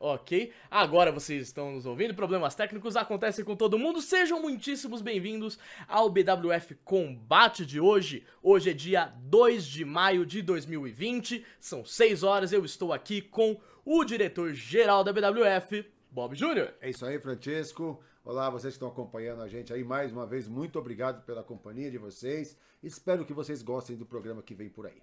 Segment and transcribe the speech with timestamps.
[0.00, 0.52] Ok.
[0.70, 2.14] Agora vocês estão nos ouvindo.
[2.14, 4.02] Problemas técnicos acontecem com todo mundo.
[4.02, 8.26] Sejam muitíssimos bem-vindos ao BWF Combate de hoje.
[8.42, 11.44] Hoje é dia 2 de maio de 2020.
[11.60, 12.52] São 6 horas.
[12.52, 16.74] Eu estou aqui com o diretor-geral da BWF, Bob Júnior.
[16.80, 18.02] É isso aí, Francesco.
[18.24, 20.48] Olá, vocês que estão acompanhando a gente aí mais uma vez.
[20.48, 22.58] Muito obrigado pela companhia de vocês.
[22.82, 25.00] Espero que vocês gostem do programa que vem por aí.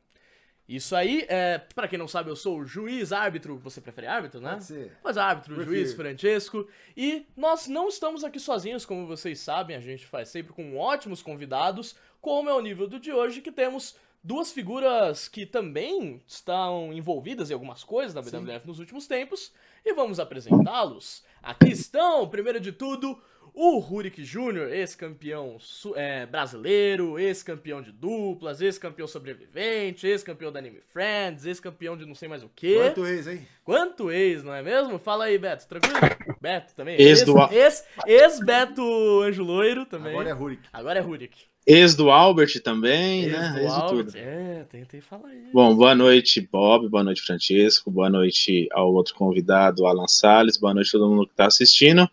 [0.67, 4.41] Isso aí, é, para quem não sabe, eu sou o juiz, árbitro, você prefere árbitro,
[4.41, 4.53] né?
[4.53, 4.97] Pode ser.
[5.03, 5.75] Mas árbitro, Prefiro.
[5.75, 6.67] juiz, Francesco.
[6.97, 11.21] E nós não estamos aqui sozinhos, como vocês sabem, a gente faz sempre com ótimos
[11.21, 16.91] convidados, como é o nível do de hoje, que temos duas figuras que também estão
[16.91, 19.53] envolvidas em algumas coisas da BWF nos últimos tempos,
[19.85, 21.23] e vamos apresentá-los.
[21.43, 23.21] Aqui estão, primeiro de tudo,
[23.55, 25.57] o Rurik Júnior, ex-campeão
[25.95, 32.27] é, brasileiro, ex-campeão de duplas, ex-campeão sobrevivente, ex-campeão da Anime Friends, ex-campeão de não sei
[32.27, 32.75] mais o quê.
[32.75, 33.47] Quanto ex, hein?
[33.63, 34.99] Quanto ex, não é mesmo?
[34.99, 35.95] Fala aí, Beto, tranquilo?
[36.41, 36.99] Beto também?
[36.99, 40.11] Ex do- Ex, ex-Beto Anjo Loiro também.
[40.11, 40.61] Agora é Rurik.
[40.73, 41.35] Agora é Rurik.
[41.67, 43.49] Ex do Albert também, Ex né?
[43.53, 44.05] do Ex de Albert.
[44.05, 44.17] tudo.
[44.17, 45.51] É, tentei falar isso.
[45.51, 50.73] Bom, boa noite, Bob, boa noite, Francisco, boa noite ao outro convidado, Alan Salles, boa
[50.75, 52.07] noite a todo mundo que está assistindo.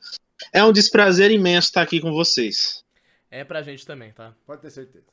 [0.53, 2.83] É um desprazer imenso estar aqui com vocês.
[3.31, 4.35] É pra gente também, tá?
[4.47, 5.07] Pode ter certeza.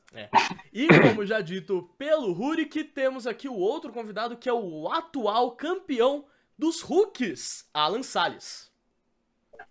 [0.72, 5.52] E como já dito pelo Rurik, temos aqui o outro convidado que é o atual
[5.52, 6.26] campeão
[6.58, 8.70] dos Hooks, Alan Salles.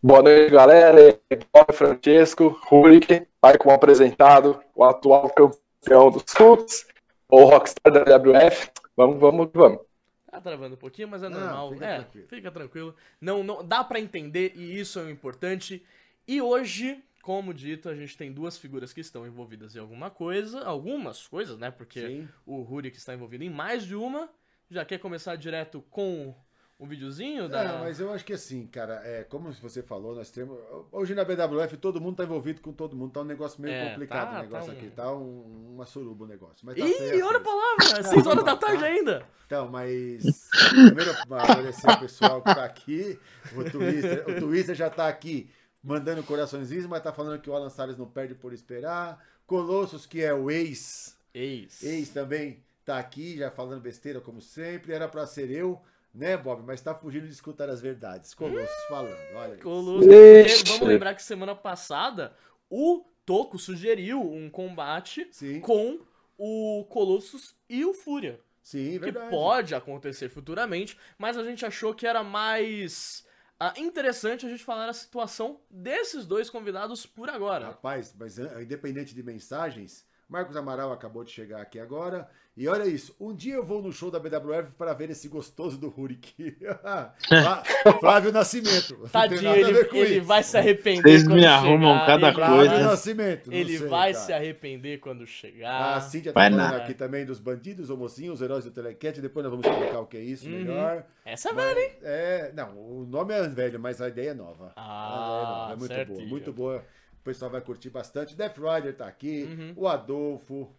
[0.01, 1.19] Boa noite, galera.
[1.53, 6.87] Bob Francesco, Rurik, aí como apresentado, o atual campeão dos Hooks,
[7.29, 8.71] o Rockstar da WF.
[8.97, 9.88] Vamos, vamos, vamos.
[10.29, 11.73] Tá travando um pouquinho, mas é Não, normal.
[11.73, 12.27] fica é, tranquilo.
[12.27, 12.95] fica tranquilo.
[13.19, 15.83] Não, não dá pra entender e isso é o importante.
[16.27, 20.63] E hoje, como dito, a gente tem duas figuras que estão envolvidas em alguma coisa,
[20.63, 21.71] algumas coisas, né?
[21.71, 22.29] Porque Sim.
[22.45, 24.29] o Rurik está envolvido em mais de uma.
[24.69, 26.35] Já quer começar direto com
[26.79, 30.31] o videozinho da Não, mas eu acho que assim, cara, é, como você falou, nós
[30.31, 30.57] temos.
[30.91, 33.89] Hoje na BWF todo mundo tá envolvido com todo mundo, tá um negócio meio É,
[33.89, 36.65] complicado tá- o negócio tá um- aqui, tá um- uma suruba o negócio.
[36.65, 38.01] Mas tá Ih, a olha a palavra!
[38.01, 38.67] Não, 6 horas da tá.
[38.67, 39.23] tarde ainda!
[39.45, 43.19] Então, mas primeiro agradecer ao pessoal que tá aqui.
[43.55, 45.49] O Twister, o Twister já tá aqui
[45.83, 49.21] mandando coraçõezinhos, mas tá falando que o Alan Salles não perde por esperar.
[49.45, 51.83] Colossus, que é o ex, Ex.
[51.83, 54.93] ex também tá aqui, já falando besteira como sempre.
[54.93, 55.81] Era pra ser eu,
[56.13, 56.63] né, Bob?
[56.65, 58.33] Mas tá fugindo de escutar as verdades.
[58.33, 59.61] Colossus falando, olha isso.
[60.11, 60.63] Ixi.
[60.73, 62.35] Vamos lembrar que semana passada
[62.69, 65.99] o Toco sugeriu um combate Sim, com
[66.37, 68.39] o Colossus e o Fúria.
[68.63, 69.29] sim, Que verdade.
[69.29, 73.25] pode acontecer futuramente, mas a gente achou que era mais
[73.59, 77.67] ah, interessante a gente falar a situação desses dois convidados por agora.
[77.67, 82.27] Rapaz, mas ah, independente de mensagens, Marcos Amaral acabou de chegar aqui agora.
[82.55, 85.77] E olha isso, um dia eu vou no show da BWF para ver esse gostoso
[85.77, 86.57] do Rurik.
[87.27, 87.63] Flá-
[88.01, 89.07] Flávio Nascimento.
[89.11, 91.53] Tadinho, a ele, ele vai se arrepender Vocês quando me chegar.
[91.55, 92.73] arrumam cada ele Flávio coisa.
[92.73, 93.53] Vai, Nascimento.
[93.53, 94.25] ele sei, vai cara.
[94.25, 95.71] se arrepender quando chegar.
[95.71, 99.21] A Ah, Cíntia Vai tá falando aqui também dos bandidos, homocinhos, os heróis do Telecat.
[99.21, 100.51] Depois nós vamos explicar o que é isso Uhum.
[100.51, 101.05] melhor.
[101.25, 101.91] Essa é velha, hein?
[102.03, 104.73] é, não, o nome é velho, mas a ideia é nova.
[104.75, 106.17] Ah, A é nova, é muito certinho.
[106.17, 106.83] boa, muito boa.
[107.19, 108.35] O pessoal vai curtir bastante.
[108.35, 109.73] Death Rider tá aqui, Uhum.
[109.75, 110.73] o Adolfo,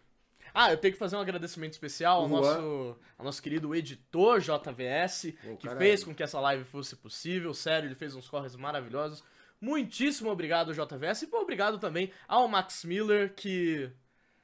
[0.53, 5.33] Ah, eu tenho que fazer um agradecimento especial ao nosso, ao nosso querido editor JVS,
[5.59, 7.53] que fez com que essa live fosse possível.
[7.53, 9.23] Sério, ele fez uns corres maravilhosos.
[9.61, 11.21] Muitíssimo obrigado, JVS.
[11.21, 13.89] E obrigado também ao Max Miller, que.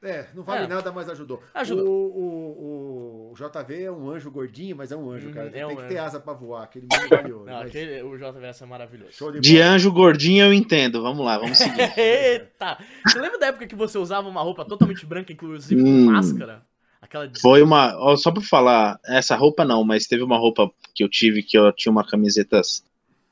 [0.02, 0.68] É, não vale É.
[0.68, 1.42] nada, mas ajudou.
[1.56, 1.88] Ajudou.
[1.88, 2.97] O, o, o
[3.34, 5.48] JV é um anjo gordinho, mas é um anjo, Uhum, cara.
[5.48, 5.88] é Tem um que anjo.
[5.88, 7.46] ter asa pra voar, aquele valioso.
[7.46, 9.32] Não, mas aquele, o JVS é maravilhoso.
[9.34, 11.02] De De anjo gordinho eu entendo.
[11.02, 11.92] Vamos lá, vamos seguir.
[11.98, 12.78] Eita!
[13.06, 16.06] Você lembra da época que você usava uma roupa totalmente branca, inclusive com Hum.
[16.12, 16.66] máscara?
[17.02, 17.40] Aquela de.
[17.40, 17.96] Foi uma.
[17.98, 21.58] ó, só pra falar, essa roupa não, mas teve uma roupa que eu tive que
[21.58, 22.62] eu tinha uma camiseta.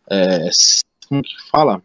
[0.10, 0.50] é,
[1.10, 1.81] como que fala?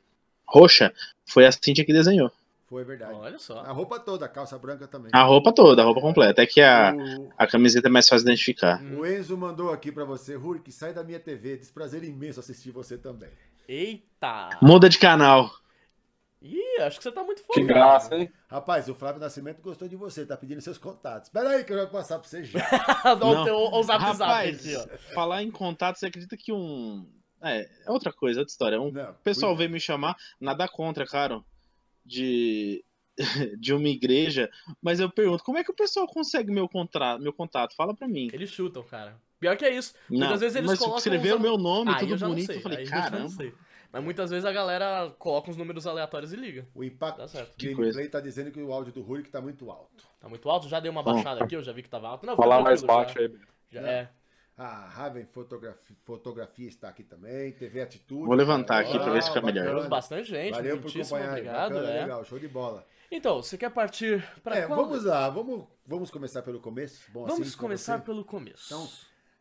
[0.46, 0.92] Roxa.
[1.26, 2.30] Foi a Cintia que desenhou.
[2.70, 3.12] Foi verdade.
[3.14, 3.58] Olha só.
[3.58, 5.10] A roupa toda, a calça branca também.
[5.12, 6.40] A roupa toda, a roupa completa.
[6.40, 8.80] É que a, O, a camiseta é mais fácil de identificar.
[8.80, 11.56] o Enzo mandou aqui pra você, Rurik, sai da minha TV.
[11.56, 13.28] Desprazer imenso assistir você também.
[13.68, 14.50] Eita!
[14.62, 15.50] Muda de canal.
[16.42, 17.66] Ih, acho que você tá muito Que focado.
[17.66, 18.32] graça, hein?
[18.48, 21.28] Rapaz, o Flávio Nascimento gostou de você, tá pedindo seus contatos.
[21.28, 22.60] Espera aí que eu já vou passar pra você já.
[23.20, 23.42] Não.
[23.42, 25.12] o teu- o zap zap Rapaz, aqui, ó.
[25.14, 27.06] falar em contato, você acredita que um.
[27.42, 28.80] É, é outra coisa, outra história.
[28.80, 29.58] Um Não, O pessoal cuida.
[29.58, 31.42] veio me chamar, nada contra, cara,
[32.10, 32.84] de,
[33.58, 34.50] de uma igreja,
[34.82, 37.74] mas eu pergunto, como é que o pessoal consegue meu, contra, meu contato?
[37.76, 38.28] Fala pra mim.
[38.32, 39.16] Eles chutam, cara.
[39.38, 39.94] Pior que é isso.
[40.10, 42.46] Não, Muitas vezes eles mas colocam escreveram uns- meu nome, Ah, eu tudo não bonito,
[42.46, 43.28] sei, eu falei, aí eu já não caramba.
[43.30, 43.54] sei.
[43.92, 46.64] Mas muitas vezes a galera coloca uns números aleatórios e liga.
[46.74, 47.56] O Impact Dá certo.
[47.56, 50.04] Que Gameplay tá dizendo que o áudio do Rurik tá muito alto.
[50.20, 50.68] Tá muito alto?
[50.68, 52.24] Já dei uma baixada aqui, eu já vi que tava alto.
[52.24, 53.20] Não, Falar mais baixo já.
[53.20, 53.32] aí.
[53.72, 54.08] Já é.
[54.62, 57.50] A Raven Fotografia, Fotografia está aqui também.
[57.52, 58.26] TV Atitude.
[58.26, 59.60] Vou levantar aqui pra ver se fica bacana.
[59.62, 59.74] melhor.
[59.74, 61.28] Temos bastante gente, Valeu por acompanhar.
[61.30, 61.72] obrigado.
[61.74, 62.00] bacana, é.
[62.02, 62.86] Legal, show de bola.
[63.10, 64.84] Então, você quer partir para É, qual?
[64.84, 67.10] vamos lá, vamos, vamos começar pelo começo.
[67.10, 68.04] Bom, Vamos assim, começar você?
[68.04, 68.66] pelo começo.
[68.66, 68.88] Então,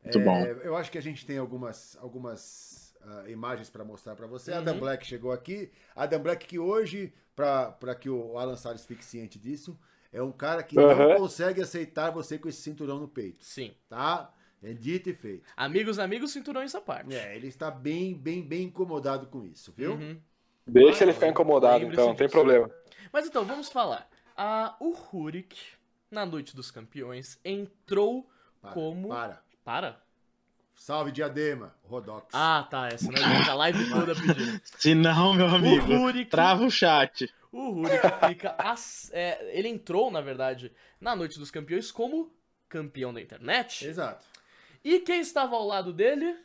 [0.03, 0.45] Muito É, bom.
[0.63, 4.51] Eu acho que a gente tem algumas, algumas ah, imagens para mostrar para você.
[4.53, 4.57] Uhum.
[4.59, 5.69] Adam Black chegou aqui.
[5.93, 9.77] Adam Black que hoje, para que o Alan Salles fique ciente disso,
[10.13, 11.17] é um cara que não Aham.
[11.17, 13.73] consegue aceitar você com esse cinturão no peito, Sim.
[13.89, 14.33] tá?
[14.61, 15.43] É dito e feito.
[15.55, 17.15] Amigos, amigos, cinturões à parte.
[17.15, 19.93] É, ele está bem, bem, bem incomodado com isso, viu?
[19.93, 20.19] Uhum.
[20.67, 22.37] Deixa ele ficar incomodado, então, não tem disso.
[22.37, 22.69] problema.
[23.11, 24.07] Mas então, vamos falar.
[24.35, 25.57] Ah, o Rurik,
[26.11, 28.29] na Noite dos Campeões, entrou
[28.61, 29.07] Para, como...
[29.09, 29.41] Para.
[29.63, 30.01] Para?
[30.75, 32.27] Salve, Diadema, Rodox.
[32.33, 32.87] Ah, tá.
[32.87, 34.61] É, senão ele fica a live toda pedindo.
[34.77, 37.29] Se não, meu amigo, O Rurik, trava o chat.
[37.51, 38.55] o Rurik fica...
[38.57, 40.71] as- é, ele entrou, na verdade,
[41.01, 42.31] na Noite dos Campeões como
[42.69, 43.85] campeão da internet.
[43.87, 44.23] Exato.
[44.83, 46.35] E quem estava ao lado dele?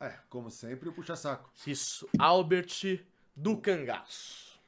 [0.00, 1.50] É, como sempre, o puxa-saco.
[1.66, 3.00] Isso, Albert
[3.34, 4.58] do Cangaço.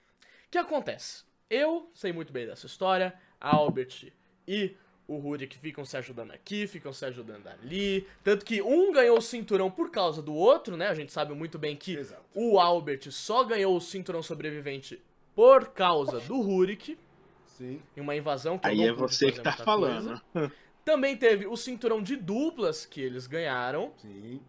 [0.46, 1.24] O que acontece?
[1.50, 4.12] Eu sei muito bem dessa história, Albert
[4.46, 4.76] e
[5.06, 8.06] o Rurik ficam se ajudando aqui, ficam se ajudando ali.
[8.22, 10.88] Tanto que um ganhou o cinturão por causa do outro, né?
[10.88, 12.22] A gente sabe muito bem que Exato.
[12.34, 15.02] o Albert só ganhou o cinturão sobrevivente
[15.34, 16.98] por causa do Rurik,
[17.46, 17.80] Sim.
[17.96, 20.20] em uma invasão que eu Aí não é você que tá falando.
[20.32, 20.52] coisa.
[20.88, 23.92] Também teve o cinturão de duplas que eles ganharam.
[23.98, 24.40] Sim.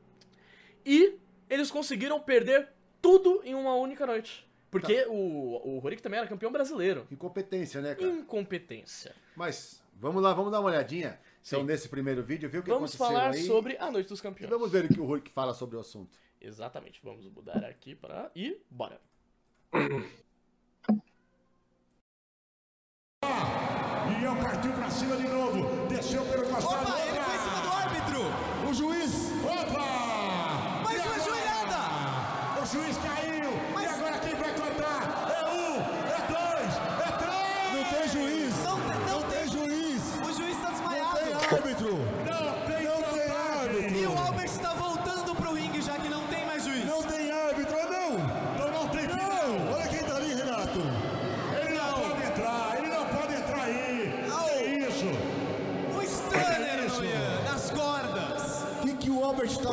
[0.85, 1.17] E
[1.49, 2.69] eles conseguiram perder
[3.01, 4.49] tudo em uma única noite.
[4.71, 5.09] Porque Tá.
[5.09, 7.05] o, o Rurik também era campeão brasileiro.
[7.11, 8.09] Incompetência, né, cara?
[8.09, 9.13] Incompetência.
[9.35, 11.19] Mas vamos lá, vamos dar uma olhadinha.
[11.45, 11.65] Então, Sim.
[11.65, 13.43] nesse primeiro vídeo, viu o que Vamos aconteceu falar aí?
[13.43, 14.49] sobre a Noite dos E Campeões.
[14.49, 16.17] vamos ver o que o Hulk fala sobre o assunto.
[16.39, 17.01] Exatamente.
[17.03, 18.31] Vamos mudar aqui para.
[18.33, 19.01] E bora.
[24.21, 25.87] Eu partiu pra cima de novo.
[25.87, 26.83] Desceu pelo costado.
[26.83, 28.21] Opa, ele foi em cima do árbitro!
[28.69, 29.31] O juiz.
[29.43, 30.83] Opa!
[30.83, 32.61] Mais uma joelhada!
[32.61, 33.28] O juiz caiu.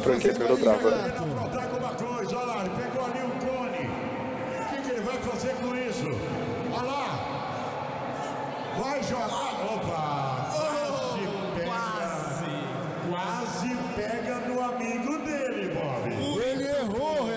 [0.02, 0.32] Franquia
[1.60, 2.36] alguma coisa.
[2.36, 3.90] Olha lá, ele pegou ali um cone.
[4.60, 6.06] O que, que ele vai fazer com isso?
[6.72, 7.06] Olha lá.
[8.78, 9.26] Vai jogar.
[9.74, 10.50] Opa!
[10.52, 11.66] Quase pega.
[11.66, 12.50] Quase!
[13.08, 16.42] Quase pega no amigo dele, Bob.
[16.42, 17.28] Ele errou,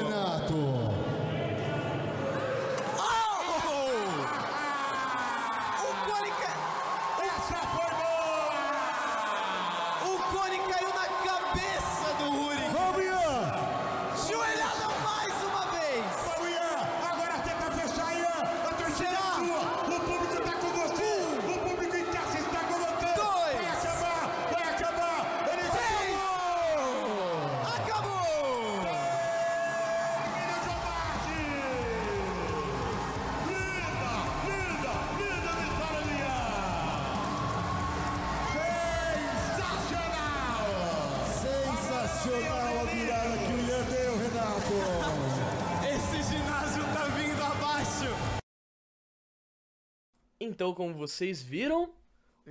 [50.50, 51.94] Então, como vocês viram,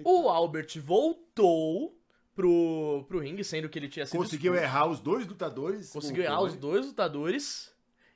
[0.05, 1.99] o Albert voltou
[2.35, 4.17] pro, pro ringue, sendo que ele tinha sido.
[4.17, 4.73] Conseguiu expulso.
[4.73, 5.93] errar os dois lutadores.
[5.93, 7.75] Conseguiu errar os dois lutadores.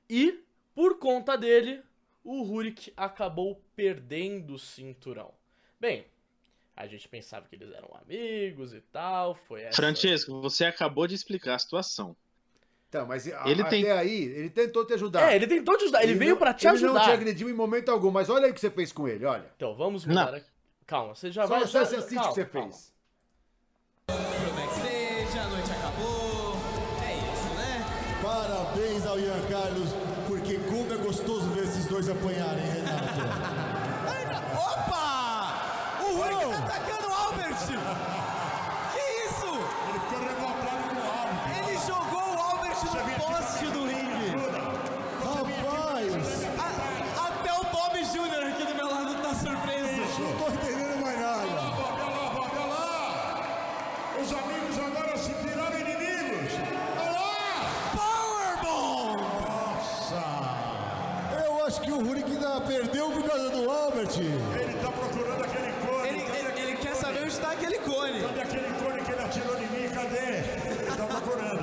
[0.09, 1.83] E, por conta dele,
[2.23, 5.35] o Rurik acabou perdendo o cinturão.
[5.81, 6.07] Bem,
[6.77, 9.35] a gente pensava que eles eram amigos e tal.
[9.35, 9.77] Foi essa.
[9.77, 12.17] Francesco, você acabou de explicar a situação.
[12.93, 15.33] Então, mas a- Ele até tem- aí, ele tentou te ajudar.
[15.33, 16.03] É, ele tentou te ajudar.
[16.03, 17.13] Ele, veio não- pra te ele não te ajudar.
[17.15, 19.47] agrediu em momento algum, mas olha aí o que você fez com ele, olha.
[19.57, 20.35] Então, vamos mudar Não.
[20.37, 20.45] aqui.
[20.87, 21.67] Calma, você já Só, vai.
[21.67, 22.69] só você assiste o que você calma.
[22.71, 22.93] fez.
[24.09, 24.17] Pro
[24.53, 26.53] backstage, a noite acabou.
[27.09, 27.87] É isso, né?
[28.23, 29.89] Parabéns ao Ian Carlos,
[30.29, 33.23] porque como é gostoso ver esses dois apanharem, Renato!
[34.53, 36.03] Opa!
[36.03, 37.57] O Rurik tá atacando o Albert!
[38.93, 39.47] Que isso?
[39.89, 41.69] Ele ficou revoltado com o árbitro.
[41.71, 42.12] Ele jogou
[42.83, 44.31] Albert no poste do ringue!
[45.25, 46.45] Rapaz!
[46.59, 48.47] A- até o Bob Jr.
[48.49, 50.03] aqui do meu lado tá surpreso!
[50.23, 51.61] Não tô entendendo mais Olha lá, nada!
[51.77, 52.91] Bob, olha lá, Bob, olha lá!
[54.21, 56.53] Os amigos agora se viraram inimigos!
[57.01, 57.35] Olha lá!
[57.97, 59.23] Powerbomb!
[59.47, 60.25] Nossa!
[61.45, 62.01] Eu acho que o
[62.33, 64.17] ainda perdeu por causa do Albert!
[64.19, 66.09] Ele tá procurando aquele cone.
[66.09, 68.21] Ele, ele- ele quer saber onde tá aquele cone.
[68.23, 70.43] Cadê aquele cone que ele atirou em mim cadê?
[70.71, 71.62] Ele tá procurando.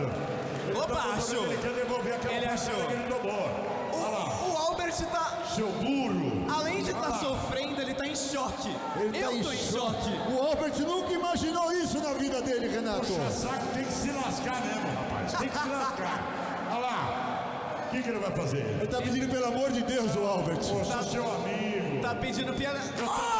[0.81, 1.43] Tá procurando, achou.
[1.45, 2.75] Ele quer devolver aquela Ele achou.
[2.87, 3.49] que ele tomou.
[3.93, 5.43] Olha lá, O Albert tá.
[5.55, 6.45] seu burro.
[6.49, 8.75] Além de estar sofrendo, ele tá em choque.
[8.99, 10.03] Ele Eu tá em tô em choque.
[10.03, 10.31] choque.
[10.33, 13.01] O Albert nunca imaginou isso na vida dele, Renato.
[13.05, 15.33] Puxa saco tem que se lascar mesmo, rapaz.
[15.33, 16.23] Tem que se lascar.
[16.71, 17.85] Olha lá.
[17.87, 18.57] O que, que ele vai fazer?
[18.59, 20.57] Ele tá pedindo pelo amor de Deus, o Albert.
[20.57, 22.01] Eu sou seu amigo.
[22.03, 22.79] Tá pedindo piada.
[23.03, 23.38] Oh!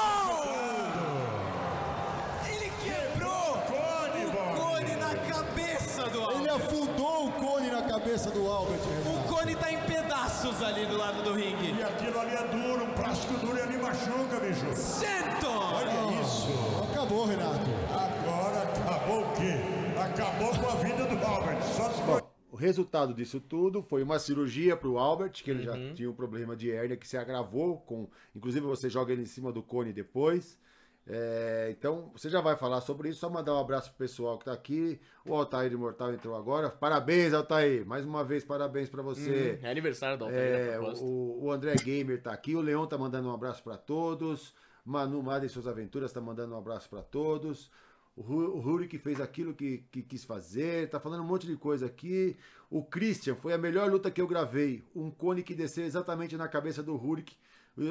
[8.10, 9.28] Cabeça do Albert, O Renato.
[9.28, 11.78] cone tá em pedaços ali do lado do ringue.
[11.78, 14.66] E aquilo ali é duro, um plástico duro e ali machuca, bicho.
[14.76, 15.76] Senton!
[15.76, 16.48] Olha isso.
[16.92, 17.70] Acabou, Renato.
[17.92, 19.54] Agora acabou o quê?
[19.96, 21.62] Acabou com a vida do Albert.
[21.62, 22.02] Só se.
[22.02, 22.20] Bom,
[22.52, 26.16] o resultado disso tudo foi uma cirurgia para o Albert, que ele já tinha um
[26.16, 29.94] problema de hérnia que se agravou, com, inclusive você joga ele em cima do cone
[29.94, 30.58] depois.
[31.12, 34.46] É, então, você já vai falar sobre isso, só mandar um abraço pro pessoal que
[34.46, 35.00] tá aqui.
[35.26, 36.70] O Altair Imortal entrou agora.
[36.70, 37.84] Parabéns, Altair!
[37.84, 39.60] Mais uma vez, parabéns para você.
[39.64, 43.28] É aniversário da Altair, É, o, o André Gamer tá aqui, o Leão tá mandando
[43.28, 44.54] um abraço para todos,
[44.86, 47.72] Manu Mada e suas aventuras tá mandando um abraço para todos.
[48.16, 51.86] O Ruri que fez aquilo que, que quis fazer, tá falando um monte de coisa
[51.86, 52.38] aqui.
[52.70, 54.84] O Christian, foi a melhor luta que eu gravei.
[54.94, 57.36] Um cone que desceu exatamente na cabeça do Rurik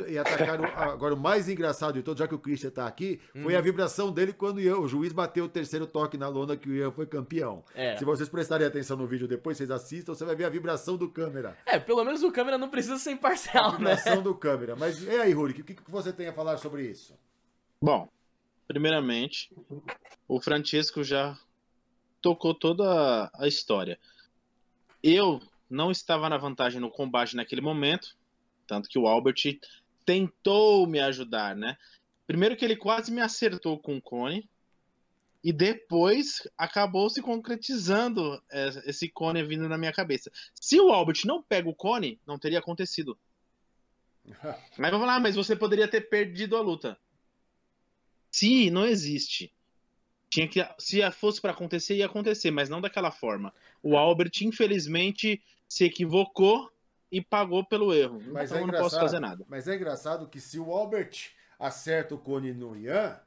[0.09, 0.65] e atacaram.
[0.65, 3.59] Agora, o mais engraçado de todo, já que o Christian tá aqui, foi Uhum.
[3.59, 6.69] a vibração dele quando o, Ian- o juiz bateu o terceiro toque na lona que
[6.69, 7.65] o Ian foi campeão.
[7.75, 7.97] É.
[7.97, 11.09] Se vocês prestarem atenção no vídeo depois, vocês assistam, você vai ver a vibração do
[11.09, 11.57] câmera.
[11.65, 13.97] É, pelo menos o câmera não precisa ser imparcial, né?
[13.97, 14.77] Vibração do câmera.
[14.77, 17.15] Mas e aí, Rurik, o que, que você tem a falar sobre isso?
[17.81, 18.09] Bom,
[18.67, 19.51] primeiramente,
[20.27, 21.39] o Francesco já
[22.21, 23.99] tocou toda a história.
[25.03, 25.41] Eu
[25.71, 28.17] não estava na vantagem no combate naquele momento,
[28.67, 29.37] tanto que o Albert
[30.09, 31.77] tentou me ajudar, né?
[32.27, 34.49] Primeiro que ele quase me acertou com o cone,
[35.45, 40.33] e depois acabou se concretizando é, esse cone vindo na minha cabeça.
[40.55, 43.19] Se o Albert não pega o cone, não teria acontecido.
[44.27, 44.35] Aí
[44.79, 46.99] vai falar, ah, mas você poderia ter perdido a luta.
[48.31, 49.53] Se não existe.
[50.31, 53.53] Tinha que, se fosse para acontecer, ia acontecer, mas não daquela forma.
[53.83, 56.71] O Albert, infelizmente, se equivocou
[57.11, 58.23] e pagou pelo erro.
[58.33, 59.45] Mas então é eu não posso fazer nada.
[59.49, 63.19] Mas é engraçado que se o Albert acerta o cone no Ian,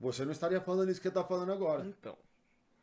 [0.00, 1.86] você não estaria falando isso que ele tá falando agora.
[1.86, 2.16] Então.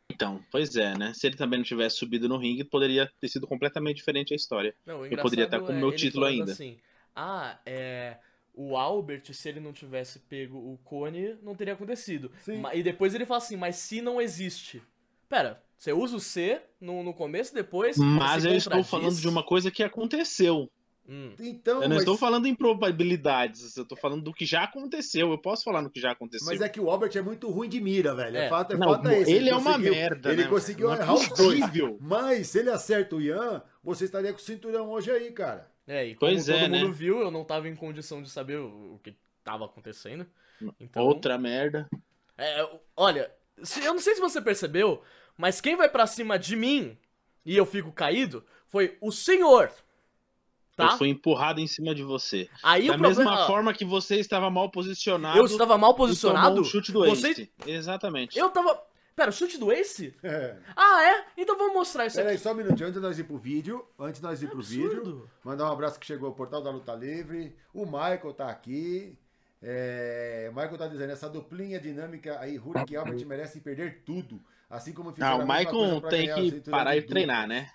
[0.08, 1.12] Então, pois é, né?
[1.14, 4.74] Se ele também não tivesse subido no ringue, poderia ter sido completamente diferente a história.
[4.86, 6.52] Não, o Eu poderia estar com o é meu título ainda.
[6.52, 6.78] Assim,
[7.14, 8.16] ah, é.
[8.54, 12.32] O Albert, se ele não tivesse pego o cone, não teria acontecido.
[12.40, 12.62] Sim.
[12.72, 14.82] E depois ele fala assim, mas se não existe.
[15.28, 17.96] Pera, você usa o C no, no começo, depois.
[17.98, 20.70] Mas eu estou falando de uma coisa que aconteceu.
[21.08, 21.32] Hum.
[21.38, 25.30] Então, Eu não mas, estou falando em probabilidades, eu estou falando do que já aconteceu.
[25.30, 26.46] Eu posso falar no que já aconteceu.
[26.46, 28.36] mas é que o Albert é muito ruim de mira, velho.
[28.36, 28.48] É, É.
[28.48, 29.32] fato, é Não, fato é esse.
[29.32, 30.48] ele é uma merda, Ele né?
[30.48, 31.60] conseguiu Não é errar os dois.
[31.60, 31.96] possível.
[32.00, 35.70] Mas se ele acerta o Ian, você estaria com o cinturão hoje aí, cara.
[35.86, 36.92] É, e como Pois todo é, mundo né?
[36.92, 39.14] viu, eu não tava em condição de saber o, que
[39.44, 40.26] tava acontecendo.
[40.80, 41.88] Então, Outra merda.
[42.36, 43.30] É, olha,
[43.62, 45.02] se- eu não sei se você percebeu,
[45.36, 46.96] mas quem vai pra cima de mim
[47.44, 49.70] e eu fico caído foi o senhor.
[50.76, 50.92] Tá?
[50.92, 52.50] Eu fui empurrado em cima de você.
[52.62, 55.38] Aí da o problema, mesma ó, forma que você estava mal posicionado.
[55.38, 56.60] eu estava mal tomou posicionado.
[56.60, 57.50] um chute do você, Ace.
[57.66, 58.38] Exatamente.
[58.38, 58.78] eu tava,
[59.14, 60.14] pera, chute do Ace?
[60.22, 60.56] É.
[60.76, 61.24] Ah, é?
[61.34, 62.42] Então vamos mostrar isso Peraí, aqui.
[62.42, 64.98] só um minutinho, antes de nós ir pro vídeo, antes de nós ir pro vídeo,
[64.98, 65.30] absurdo.
[65.42, 69.16] mandar um abraço que chegou ao Portal da Luta Livre, o Michael tá aqui,
[69.62, 74.42] é, o Michael tá dizendo, essa duplinha dinâmica aí, Rurik e Albert merecem perder tudo,
[74.68, 77.70] assim como fizeram Ah, o pra tem que parar de e treinar, né?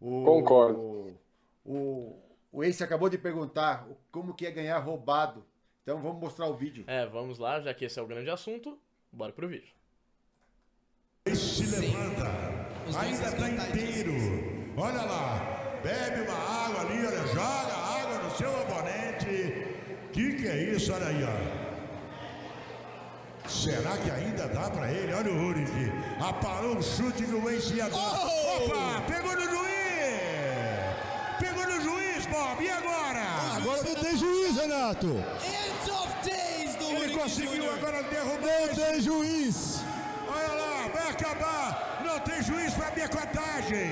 [0.00, 0.78] O, Concordo.
[0.78, 1.16] O,
[1.64, 2.22] o,
[2.52, 5.44] o Ace acabou de perguntar como que é ganhar roubado,
[5.82, 6.84] então vamos mostrar o vídeo.
[6.86, 8.78] É, vamos lá, já que esse é o grande assunto,
[9.12, 9.72] bora pro vídeo.
[11.26, 12.24] Se levanta.
[12.98, 14.22] Ainda está respeitadíssimos.
[14.22, 14.74] inteiro.
[14.76, 15.80] Olha lá.
[15.82, 17.26] Bebe uma água ali, olha.
[17.28, 20.10] Joga água no seu oponente.
[20.12, 20.92] Que que é isso?
[20.92, 21.59] Olha aí, ó.
[23.48, 25.12] Será que ainda dá pra ele?
[25.12, 25.92] Olha o Rurik.
[26.20, 27.96] Aparou um chute o Ace ia dar.
[27.96, 28.64] Oh!
[28.64, 29.02] Opa!
[29.06, 29.70] Pegou no juiz!
[31.38, 32.62] Pegou no juiz, Bob.
[32.62, 33.22] E agora?
[33.56, 35.06] Agora não tem juiz, Renato.
[35.06, 37.74] End of days do Ele conseguiu Jr.
[37.74, 38.66] agora derrubar.
[38.68, 39.80] Não tem juiz.
[40.28, 42.00] Olha lá, vai acabar.
[42.04, 43.90] Não tem juiz pra minha contagem.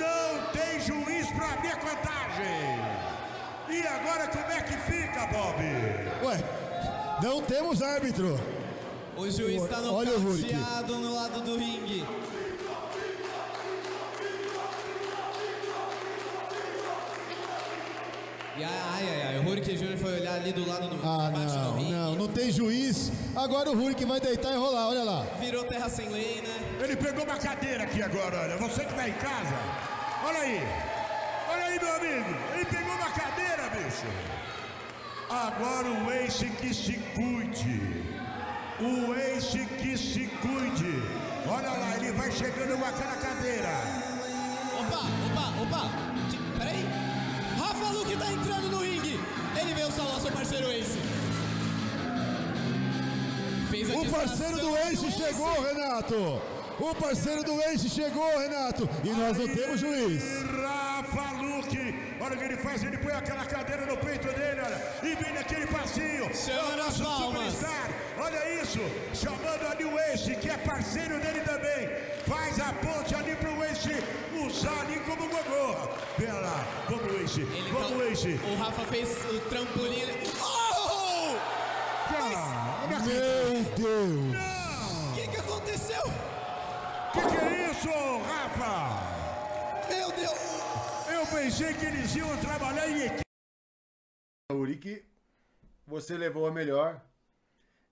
[0.00, 2.80] Não tem juiz pra minha contagem.
[3.68, 5.56] E agora como é que fica, Bob?
[6.24, 6.38] Ué,
[7.20, 8.38] não temos árbitro.
[9.16, 10.42] O juiz tá Olha o Hulk.
[10.52, 12.04] nocauteado no lado do ringue.
[18.54, 18.70] E ai,
[19.08, 19.96] ai, ai, o Hurricane Jr.
[19.96, 21.90] foi olhar ali do lado do Ah, do não, ringue.
[21.92, 23.10] não, não tem juiz.
[23.34, 25.22] Agora o Hulk vai deitar e rolar, olha lá.
[25.40, 26.78] Virou terra sem lei, né?
[26.84, 28.56] Ele pegou uma cadeira aqui agora, olha.
[28.58, 29.56] Você que tá em casa,
[30.26, 30.60] olha aí.
[31.50, 32.36] Olha aí, meu amigo.
[32.54, 34.06] Ele pegou uma cadeira, bicho.
[35.32, 38.04] Agora o Ace que se cuide.
[38.78, 41.02] O Ace que se cuide.
[41.48, 43.70] Olha lá, ele vai chegando com aquela cadeira.
[44.78, 45.90] Opa, opa, opa.
[46.58, 46.86] Peraí.
[47.58, 49.18] Rafa Luke tá entrando no ringue.
[49.58, 50.98] Ele veio salvar seu parceiro Ace.
[53.70, 56.61] Fez a O parceiro do Ace chegou, Renato.
[56.82, 58.88] O parceiro do Ace chegou, Renato.
[59.04, 60.20] E nós não temos juiz.
[60.50, 64.82] Rafa Luque, olha o que ele faz, ele põe aquela cadeira no peito dele, olha,
[65.00, 66.28] e vem naquele passinho.
[66.34, 67.52] Chamando É o as nosso palmas.
[67.52, 67.90] superstar.
[68.18, 68.80] Olha isso,
[69.14, 71.88] chamando ali o Ace, que é parceiro dele também.
[72.26, 74.02] Faz a ponte ali pro Ace
[74.44, 75.88] usar ali como gogô.
[76.16, 78.40] Pera lá, vamos Ele vamos Ace.
[78.44, 80.02] O Rafa fez o trampolim.
[80.40, 81.36] Oh!
[82.12, 83.60] Cara, não Meu Deus.
[83.60, 84.51] O que, que aconteceu?
[87.12, 87.88] Que, que é isso,
[88.26, 89.88] Rafa?
[89.88, 91.08] Meu Deus!
[91.12, 93.22] Eu pensei que eles iam trabalhar em equipe.
[94.52, 95.04] Urique,
[95.86, 97.04] você levou a melhor,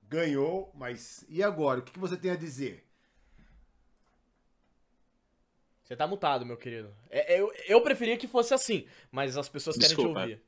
[0.03, 1.81] ganhou, mas e agora?
[1.81, 2.87] O que que você tem a dizer?
[5.85, 6.95] Você tá mutado, meu querido.
[7.11, 10.21] É, eu, eu preferia que fosse assim, mas as pessoas querem Desculpa.
[10.21, 10.43] te ouvir.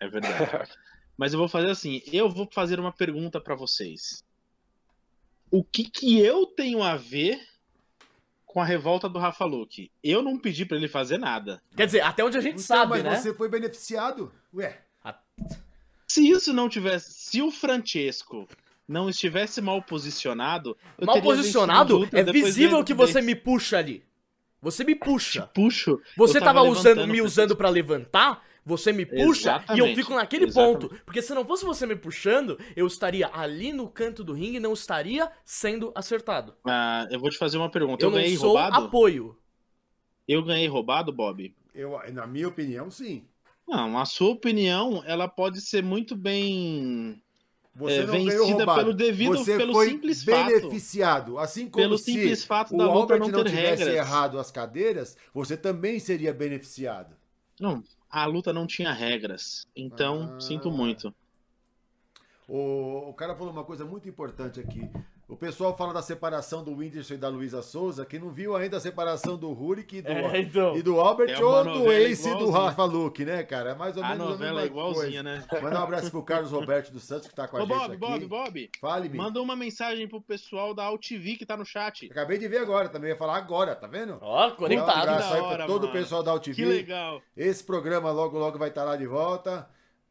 [0.00, 0.70] É verdade.
[1.18, 4.24] Mas eu vou fazer assim, eu vou fazer uma pergunta pra vocês.
[5.50, 7.38] O que que eu tenho a ver
[8.50, 9.92] com a revolta do Rafa Luke?
[10.02, 11.62] Eu não pedi pra ele fazer nada.
[11.76, 13.16] Quer dizer, até onde a gente Então, sabe, mas né?
[13.16, 14.32] você foi beneficiado?
[14.52, 14.80] Ué,
[16.08, 18.48] Se isso não tivesse, se o Francesco
[18.88, 24.02] não estivesse mal posicionado, eu Mal teria posicionado, é visível que você me puxa ali.
[24.60, 25.48] Você me puxa.
[25.54, 26.00] puxo.
[26.16, 30.14] Você eu tava, usando, me usando pra levantar, você me puxa e eu Exatamente, fico
[30.14, 30.88] naquele exatamente.
[30.88, 31.02] ponto.
[31.04, 34.60] Porque se não fosse você me puxando, eu estaria ali no canto do ringue e
[34.60, 36.54] não estaria sendo acertado.
[36.64, 38.04] Ah, eu vou te fazer uma pergunta.
[38.04, 38.86] Eu, Eu, não ganhei sou roubado?
[38.86, 39.36] apoio.
[40.28, 41.54] Eu ganhei roubado, Bob?
[41.74, 43.24] eu, na minha opinião, sim.
[43.66, 47.22] Não, a sua opinião, ela pode ser muito bem
[47.72, 48.80] Você É, não ganhou vencida roubado.
[48.80, 50.46] pelo devido- você pelo foi simples fato.
[50.48, 51.38] beneficiado.
[51.38, 53.94] Assim como Pelo se simples fato o Albert não não tivesse regras.
[53.94, 57.14] errado as cadeiras, você também seria beneficiado.
[57.60, 59.66] Não, a luta não tinha regras.
[59.74, 60.40] Então, Ah.
[60.40, 61.14] sinto muito.
[62.48, 64.90] O, o cara falou uma coisa muito importante aqui.
[65.30, 68.78] O pessoal fala da separação do Whindersson e da Luísa Souza, que não viu ainda
[68.78, 70.76] a separação do Rurik e do, É, então.
[70.76, 72.50] e do Albert É ou do Ace e do.
[72.50, 73.70] Rafa Luke, né, cara?
[73.70, 75.46] É mais ou A menos novela a é mesma igualzinha, coisa.
[75.52, 75.60] né?
[75.62, 77.84] Manda um abraço pro Carlos Roberto dos Santos, que tá com a Ô, gente Bob,
[77.92, 77.96] aqui.
[77.96, 79.16] Bob, Bob, Fale-me.
[79.18, 82.10] manda uma mensagem pro pessoal da AltV que tá no chat.
[82.10, 84.18] Acabei de ver agora, também ia falar agora, tá vendo?
[84.20, 84.98] Ó, Dá um conectado.
[84.98, 85.98] abraço aí Da hora, pra todo o mano.
[86.00, 86.56] pessoal da UTV.
[86.56, 87.22] Que legal.
[87.36, 89.68] Esse programa logo, logo vai estar lá de volta.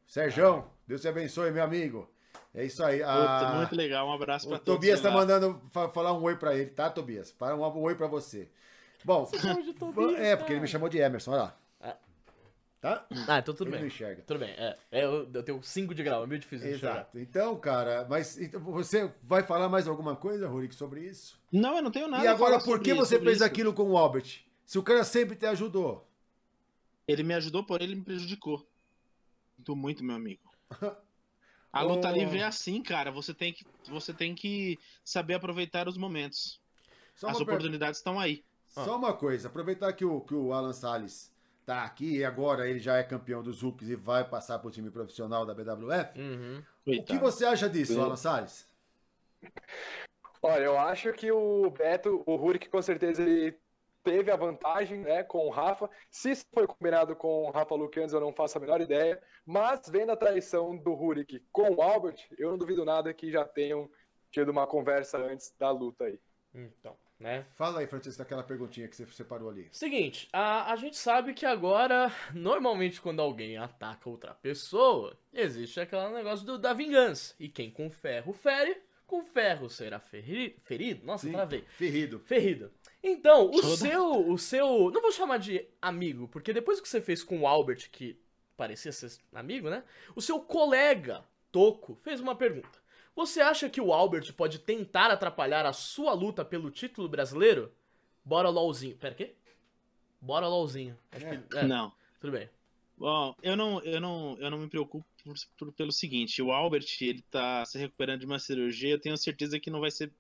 [0.08, 2.10] Serjão, Deus te abençoe, meu amigo.
[2.54, 2.98] É isso aí.
[3.00, 4.08] Puta, Ah, muito legal.
[4.08, 4.76] Um abraço pra o todos.
[4.76, 5.16] Tobias tá lá.
[5.16, 7.32] mandando fa- falar um oi pra ele, tá, Tobias?
[7.32, 8.50] Para um oi pra você.
[9.04, 9.30] Bom,
[10.18, 11.58] é, porque ele me chamou de Emerson, olha lá.
[11.82, 11.96] Ah.
[12.82, 13.06] Tá?
[13.28, 13.88] Ah, então tudo Ele não bem.
[13.88, 14.24] enxerga.
[14.26, 14.76] Tudo bem, é.
[14.92, 16.96] É, eu, eu tenho 5 de grau, é meio difícil de enxergar.
[16.96, 17.20] Exato.
[17.20, 21.38] Então, cara, mas então, você vai falar mais alguma coisa, Rurik, sobre isso?
[21.52, 23.44] Não, eu não tenho nada e a agora, por que você fez isso.
[23.46, 24.40] aquilo com o Albert?
[24.66, 26.08] Se o cara sempre te ajudou.
[27.08, 28.66] Ele me ajudou, porém ele me prejudicou.
[29.58, 30.42] Sinto muito, meu amigo.
[31.72, 33.12] A luta livre é assim, cara.
[33.12, 36.60] Você tem que, você tem que saber aproveitar os momentos.
[37.16, 38.44] Só As uma per- oportunidades estão aí.
[38.68, 41.32] Só uma coisa, aproveitar que o, que o Alan Salles
[41.66, 44.90] tá aqui e agora ele já é campeão dos Hulks e vai passar pro time
[44.90, 46.20] profissional da BWF.
[46.20, 46.64] Uhum.
[46.86, 48.02] O que você acha disso, Sim.
[48.02, 48.68] Alan Salles?
[50.42, 53.58] Olha, eu acho que o Beto, o Rurik, com certeza ele
[54.04, 55.90] teve a vantagem, né, com o Rafa.
[56.10, 59.22] Se isso foi combinado com o Rafa Luke antes, eu não faço a menor ideia.
[59.46, 63.46] Mas vendo a traição do Rurik com o Albert, eu não duvido nada que já
[63.46, 63.90] tenham
[64.32, 66.20] tido uma conversa antes da luta aí.
[66.54, 67.46] Então, né?
[67.52, 69.68] Fala aí, Francisco, daquela perguntinha que você separou ali.
[69.72, 76.10] Seguinte, a, a gente sabe que agora, normalmente quando alguém ataca outra pessoa, existe aquele
[76.10, 77.36] negócio do- da vingança.
[77.40, 81.06] E quem com ferro fere, com ferro será ferri, ferido.
[81.06, 81.34] Nossa, Sim.
[81.34, 81.64] travei.
[81.78, 82.20] Ferrido.
[82.20, 82.72] Ferrido.
[83.04, 87.02] Então, o Toda- seu, o seu, não vou chamar de amigo, porque depois que você
[87.02, 88.18] fez com o Albert, que
[88.56, 89.84] parecia ser amigo, né?
[90.16, 92.78] O seu colega, Toco, fez uma pergunta.
[93.16, 97.74] Você acha que o Albert pode tentar atrapalhar a sua luta pelo título brasileiro?
[98.24, 98.96] Bora LOLzinho.
[98.98, 99.34] Pera, quê?
[100.22, 100.98] Bora LOLzinho.
[101.12, 101.92] Acho que, é, Não.
[102.20, 102.50] tudo bem.
[103.00, 106.86] Bom, eu não, eu não, eu não me preocupo por- por- pelo seguinte, o Albert,
[107.00, 110.12] ele tá se recuperando de uma cirurgia, eu tenho certeza que não vai ser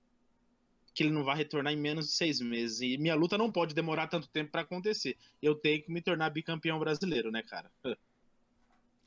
[0.94, 2.82] que ele não vai retornar em menos de seis meses.
[2.82, 5.18] E minha luta não pode demorar tanto tempo pra acontecer.
[5.42, 7.70] Eu tenho que me tornar bicampeão brasileiro, né, cara?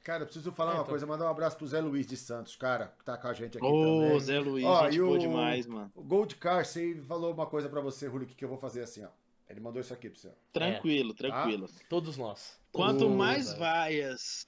[0.05, 0.91] Cara, eu preciso falar É, uma então.
[0.91, 3.57] coisa, mandar um abraço pro Zé Luiz de Santos, cara, que tá com a gente
[3.57, 4.19] aqui Ô, também.
[4.21, 5.93] Zé Luiz, Ó, gente e boa o- demais, mano.
[5.95, 9.09] O Gold Carsey falou uma coisa pra você, Rulik, que eu vou fazer assim, ó.
[9.53, 10.33] Ele mandou isso aqui pra você.
[10.53, 11.69] Tranquilo, tranquilo.
[11.89, 12.59] Todos nós.
[12.73, 14.47] Quanto mais vaias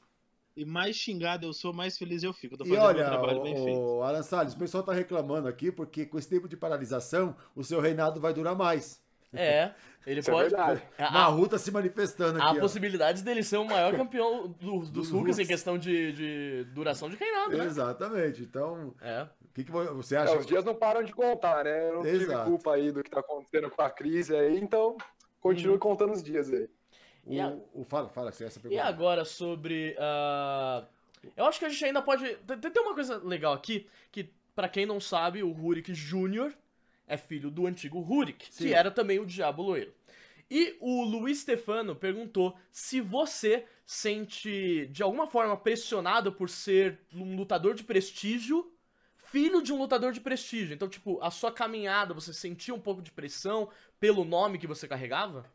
[0.56, 2.56] e mais xingado eu sou, mais feliz eu fico.
[2.58, 3.78] Eu E olha, trabalho bem feito.
[3.78, 7.36] o, o Alan Salles, o pessoal tá reclamando aqui porque com esse tempo de paralisação,
[7.54, 9.02] o seu reinado vai durar mais.
[9.30, 9.74] É,
[10.06, 10.54] ele Isso é pode.
[10.54, 12.60] A- Marru tá se manifestando Há aqui, ó.
[12.62, 17.10] possibilidades dele ser o maior campeão dos, dos Dos Hulks em questão de, de duração
[17.10, 17.64] de reinado, né?
[17.66, 18.42] Exatamente.
[18.42, 19.26] Então, É.
[19.54, 20.36] o que, que vo- você É, acha?
[20.36, 21.88] os dias não param de contar, né?
[21.90, 22.50] Eu não tive Exato.
[22.50, 24.96] culpa aí do que tá acontecendo com a crise aí, então
[25.40, 26.68] continue contando os dias aí.
[27.24, 28.82] O, E a- o- fala, fala, você essa E pergunta.
[28.84, 29.94] agora sobre.
[29.98, 30.84] ah,
[31.36, 32.22] Eu acho que a gente ainda pode.
[32.36, 36.52] Tem, tem uma coisa legal aqui, que pra quem não sabe, o Rurik Jr.
[37.06, 38.64] é filho do antigo Rurik, Sim.
[38.66, 39.94] que era também o Diabo Loiro.
[40.50, 47.34] E o Luiz Stefano perguntou se você sente de alguma forma pressionado por ser um
[47.36, 48.70] lutador de prestígio,
[49.34, 50.72] filho de um lutador de prestígio.
[50.72, 53.68] Então, tipo, a sua caminhada, você sentia um pouco de pressão
[53.98, 55.52] pelo nome que você carregava?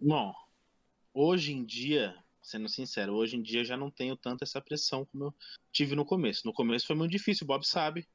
[0.00, 0.32] Bom,
[1.12, 5.24] hoje em dia, sendo sincero, hoje em dia já não tenho tanta essa pressão como
[5.24, 5.34] eu
[5.72, 6.46] tive no começo.
[6.46, 8.06] No começo foi muito difícil, o Bob sabe.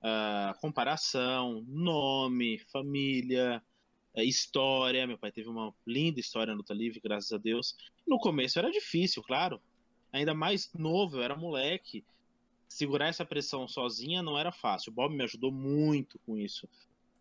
[0.00, 3.62] Ah, comparação, nome, família,
[4.16, 5.06] eh, história.
[5.06, 7.76] Meu pai teve uma linda história no luta livre, graças a Deus.
[8.06, 9.60] No começo era difícil, claro.
[10.10, 12.02] Ainda mais novo, eu era moleque.
[12.68, 14.90] Segurar essa pressão sozinha não era fácil.
[14.90, 16.68] O Bob me ajudou muito com isso.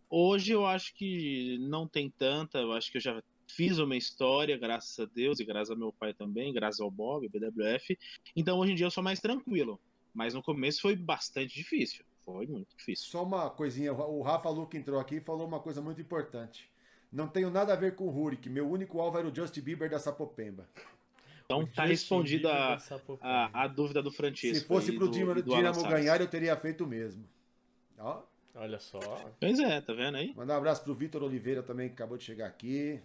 [0.10, 4.58] Hoje eu acho que não tem tanta, eu acho que eu já fiz uma história,
[4.58, 7.98] graças a Deus, e graças ao meu pai também, graças ao Bob, BWF.
[8.36, 9.80] Então hoje em dia eu sou mais tranquilo.
[10.14, 12.04] Mas no começo foi bastante difícil.
[12.26, 13.06] Foi muito difícil.
[13.06, 16.70] Só uma coisinha, o Rafa Luke entrou aqui e falou uma coisa muito importante.
[17.12, 19.90] Não tenho nada a ver com o Rurik, meu único alvo era o Justin Bieber
[19.90, 20.68] da Sapopemba.
[21.50, 22.52] Então tá respondida
[23.22, 24.60] a, a, dúvida do Francisco.
[24.60, 25.42] Se fosse pro Dinamo,
[25.88, 27.24] ganhar, eu teria feito o mesmo.
[27.98, 28.22] Ó,
[28.54, 29.00] Olha só.
[29.40, 30.34] Pois é, tá vendo aí?
[30.36, 33.00] mandar um abraço pro Vitor Oliveira também, que acabou de chegar aqui.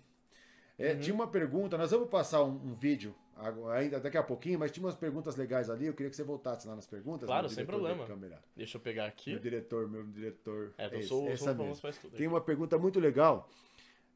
[0.76, 1.00] É, Uhum.
[1.00, 3.14] Tinha uma pergunta, nós vamos passar um, um vídeo
[3.72, 6.66] ainda daqui a pouquinho, mas tinha umas perguntas legais ali, eu queria que você voltasse
[6.66, 7.26] lá nas perguntas.
[7.26, 8.05] Claro, sem problema.
[8.07, 8.42] câmera.
[8.57, 9.31] Deixa eu pegar aqui.
[9.31, 10.74] Meu diretor, meu diretor.
[10.76, 11.62] É, então esse, sou, essa sou o mesmo.
[11.62, 12.16] famoso faz tudo.
[12.16, 13.48] Tem uma pergunta muito legal.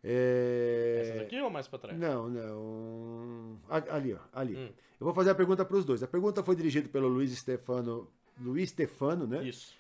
[0.09, 0.99] É...
[1.03, 1.99] Essas aqui ou mais pra trás?
[1.99, 3.59] Não, não.
[3.69, 4.57] Ali, ó, ali.
[4.57, 4.71] Hum.
[5.01, 6.03] Eu vou fazer a pergunta para os dois.
[6.03, 8.09] A pergunta foi dirigida pelo Luiz Stefano,
[8.40, 9.42] Luiz Stefano, né?
[9.45, 9.75] Isso.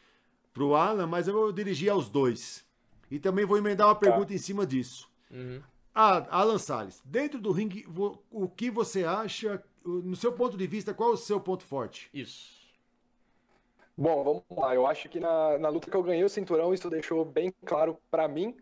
[0.52, 2.66] Pro Alan, mas eu vou dirigir aos dois.
[3.10, 5.08] E também vou emendar uma pergunta em cima disso.
[5.30, 5.62] Uhum.
[5.94, 7.86] Ah, Alan Salles, dentro do ringue,
[8.30, 11.62] o que você acha, o- no seu ponto de vista, qual é o seu ponto
[11.64, 12.10] forte?
[12.12, 12.56] Isso.
[13.96, 14.74] Bom, vamos lá.
[14.74, 17.96] Eu acho que na, na luta que eu ganhei o cinturão, isso deixou bem claro
[18.10, 18.54] pra mim.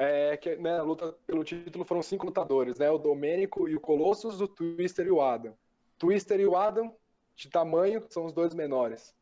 [0.00, 2.88] É que né, a luta pelo título foram cinco lutadores, né?
[2.88, 5.54] O Domênico e o Colossus, o Twister e o Adam.
[5.98, 6.94] Twister e o Adam,
[7.34, 9.12] de tamanho, são os dois menores.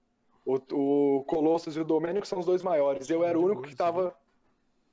[0.44, 3.08] O, o Colossus e o Domênico são os dois maiores.
[3.08, 4.14] Eu era o único que estava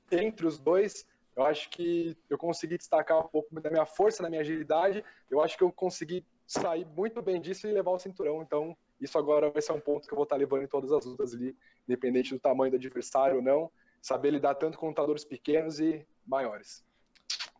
[0.09, 1.05] entre os dois.
[1.35, 5.03] Eu acho que eu consegui destacar um pouco da minha força, da minha agilidade.
[5.29, 8.41] Eu acho que eu consegui sair muito bem disso e levar o cinturão.
[8.41, 11.05] Então, isso agora vai ser um ponto que eu vou estar levando em todas as
[11.05, 13.69] lutas ali, independente do tamanho do adversário ou não.
[14.03, 16.83] Saber lidar tanto com lutadores pequenos e maiores.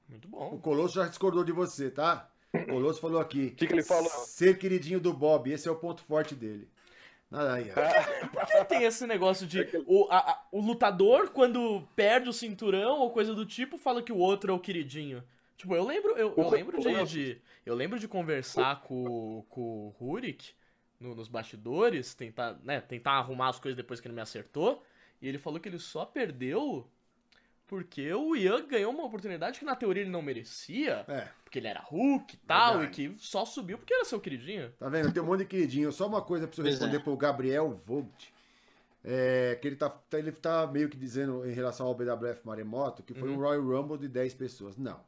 [0.10, 0.60] Muito O bom.
[0.60, 2.29] Colosso já discordou de você, tá?
[2.53, 3.45] O Colosso falou aqui.
[3.47, 4.10] O que, que ele falou?
[4.10, 6.67] Ser queridinho do Bob, esse é o ponto forte dele.
[7.32, 8.27] Nada aí, ó.
[8.27, 12.99] Por que tem esse negócio de o, a- a- o lutador, quando perde o cinturão
[12.99, 15.23] ou coisa do tipo, fala que o outro é o queridinho?
[15.56, 19.45] Tipo, eu lembro, eu, eu O- lembro de, o- de- Eu lembro de conversar com,
[19.49, 20.51] com o Rurik
[20.99, 24.84] no- nos bastidores, tentar, né, tentar arrumar as coisas depois que ele me acertou.
[25.21, 26.88] E ele falou que ele só perdeu
[27.67, 31.06] porque o Ian ganhou uma oportunidade que na teoria ele não merecia.
[31.08, 33.06] É, Porque ele era Hulk e tal, Verdade.
[33.06, 34.71] e que só subiu porque era seu queridinho.
[34.78, 35.12] tá vendo?
[35.13, 35.91] Tem um monte de queridinho.
[35.91, 36.99] Só uma coisa pra você responder é.
[36.99, 38.34] pro Gabriel Vogt.
[39.06, 43.04] É, que ele tá, tá- ele tá meio que dizendo em relação ao BWF Maremoto
[43.04, 43.36] que foi Uhum.
[43.36, 44.78] um Royal Rumble de 10 pessoas.
[44.78, 44.99] Não.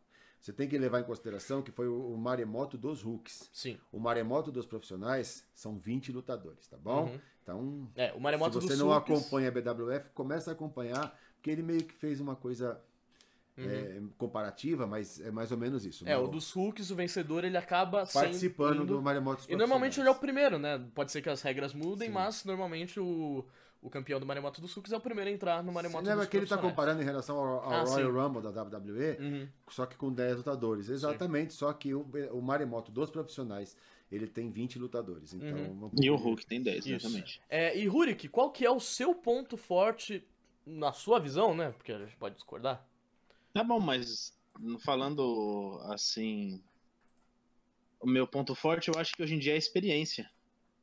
[0.42, 3.50] Você tem que levar em consideração que foi o, o Maremoto dos Hulks.
[3.54, 3.80] Sim.
[3.92, 7.06] O Maremoto dos profissionais são 20 lutadores, tá bom?
[7.06, 7.20] Uhum.
[7.46, 11.52] Então, É, o Maremoto se você dos não acompanha a BWF, começa a acompanhar, porque
[11.52, 12.82] ele meio que fez uma coisa
[13.56, 16.04] é, comparativa, mas é mais ou menos isso.
[16.04, 16.10] Uhum.
[16.10, 16.18] É, né?
[16.18, 20.12] o dos Hulks, o vencedor, ele acaba Participando indo- do Maremoto E normalmente ele é
[20.12, 20.84] o primeiro, né?
[20.96, 22.14] Pode ser que as regras mudem, Sim.
[22.16, 23.46] mas normalmente o,
[23.80, 26.24] o campeão do Maremoto dos Hulks é o primeiro a entrar no Você Maremoto lembra
[26.24, 26.76] dos que ele tá profissionais.
[26.76, 28.18] comparando em relação ao, ao Ah, Royal sim.
[28.18, 29.48] Rumble da WWE, Uhum.
[29.70, 30.90] só que com 10 lutadores.
[30.90, 33.78] Exatamente, só que o, o Maremoto dos profissionais,
[34.12, 35.34] ele tem 20 lutadores.
[35.34, 35.86] Então, Uhum.
[35.94, 36.96] um E o Hulk tem 10, Isso.
[36.96, 37.42] exatamente.
[37.50, 40.24] É, e Rurik, qual que é o seu ponto forte,
[40.66, 41.72] na sua visão, né?
[41.72, 42.88] Porque a gente pode discordar.
[43.54, 44.38] Tá bom, mas
[44.84, 46.62] falando assim.
[48.00, 50.30] O meu ponto forte, eu acho que hoje em dia é a experiência.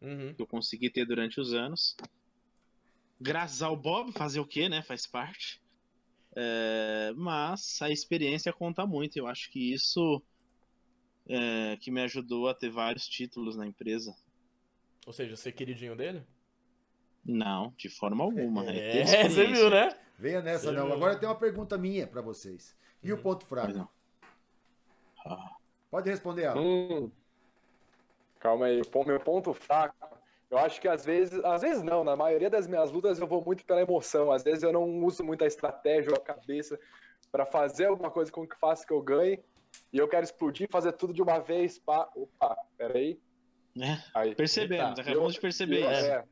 [0.00, 0.34] Uhum.
[0.34, 1.96] que eu consegui ter durante os anos.
[3.20, 4.82] Graças ao Bob, fazer o quê, né?
[4.82, 5.62] Faz parte.
[6.34, 9.16] É, mas a experiência conta muito.
[9.16, 10.20] Eu acho que isso
[11.28, 14.14] é, que me ajudou a ter vários títulos na empresa.
[15.06, 16.24] Ou seja, ser queridinho dele?
[17.24, 18.64] Não, de forma alguma.
[18.64, 19.96] É, É, você viu, né?
[20.18, 20.86] Venha nessa, Você não.
[20.86, 20.94] viu?
[20.94, 22.76] Agora tem uma pergunta minha pra vocês.
[23.02, 23.22] E o Uhum.
[23.22, 23.88] ponto fraco?
[25.24, 25.56] Ah,
[25.90, 26.60] Pode responder, Alan.
[26.60, 27.10] Hum.
[28.40, 29.94] Calma aí, meu ponto fraco.
[30.50, 33.42] Eu acho que às vezes, às vezes não, na maioria das minhas lutas eu vou
[33.44, 34.30] muito pela emoção.
[34.30, 36.78] Às vezes eu não uso muita estratégia ou a cabeça
[37.30, 39.38] pra fazer alguma coisa com que faça que eu ganhe.
[39.92, 41.78] E eu quero explodir, fazer tudo de uma vez.
[41.78, 42.10] Pá.
[42.14, 43.20] Opa, peraí.
[43.74, 44.02] né?
[44.14, 44.34] Aí.
[44.34, 45.02] Percebemos, Eita.
[45.02, 46.04] acabamos de perceber Eu- isso.
[46.06, 46.24] É,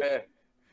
[0.00, 0.26] é,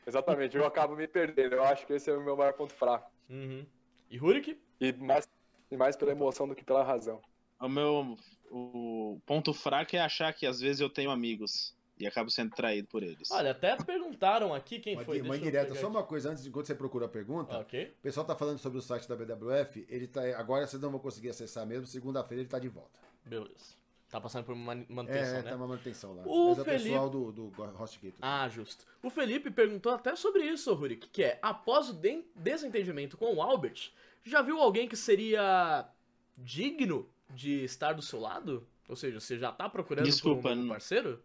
[0.06, 0.56] exatamente.
[0.56, 1.54] Eu acabo me perdendo.
[1.54, 3.10] Eu acho que esse é o meu maior ponto fraco.
[3.28, 3.66] Uhum.
[4.10, 4.58] E Rurik?
[4.80, 5.28] E mais,
[5.70, 7.20] e mais pela emoção do que pela razão.
[7.60, 8.16] O meu
[8.50, 12.86] o ponto fraco é achar que às vezes eu tenho amigos e acabo sendo traído
[12.88, 13.30] por eles.
[13.30, 15.20] Olha, até perguntaram aqui quem Uma, foi.
[15.22, 15.74] uma indireta.
[15.74, 17.58] Só uma coisa antes, enquanto você procura a pergunta.
[17.58, 17.94] Ok.
[17.98, 19.86] O pessoal tá falando sobre o site da BWF.
[19.88, 21.86] Ele tá, agora vocês não vão conseguir acessar mesmo.
[21.86, 22.98] Segunda-feira ele tá de volta.
[23.24, 23.74] Beleza.
[24.10, 25.42] Tá passando por uma É, manutenção, né?
[25.50, 26.22] tá uma manutenção lá.
[26.26, 28.18] O Mas é o Felipe- pessoal do, do HostGator.
[28.22, 28.84] Ah, justo.
[29.02, 33.42] O Felipe perguntou até sobre isso, Rurik, que é, após o den- desentendimento com o
[33.42, 33.90] Albert,
[34.22, 35.88] já viu alguém que seria
[36.36, 38.66] digno de estar do seu lado?
[38.88, 41.20] Ou seja, você já tá procurando Desculpa, por um não- parceiro?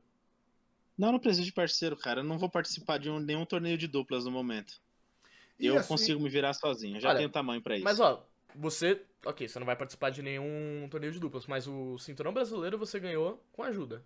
[1.02, 2.20] Não, não preciso de parceiro, cara.
[2.20, 4.80] Eu não vou participar de um- nenhum torneio de duplas no momento.
[5.60, 7.00] E eu assim- consigo me virar sozinho.
[7.02, 7.84] Já Olha, tenho tamanho pra isso.
[7.84, 8.24] Mas ó,
[8.56, 9.02] você.
[9.26, 13.00] Ok, você não vai participar de nenhum torneio de duplas, mas o cinturão brasileiro você
[13.00, 14.04] ganhou com ajuda.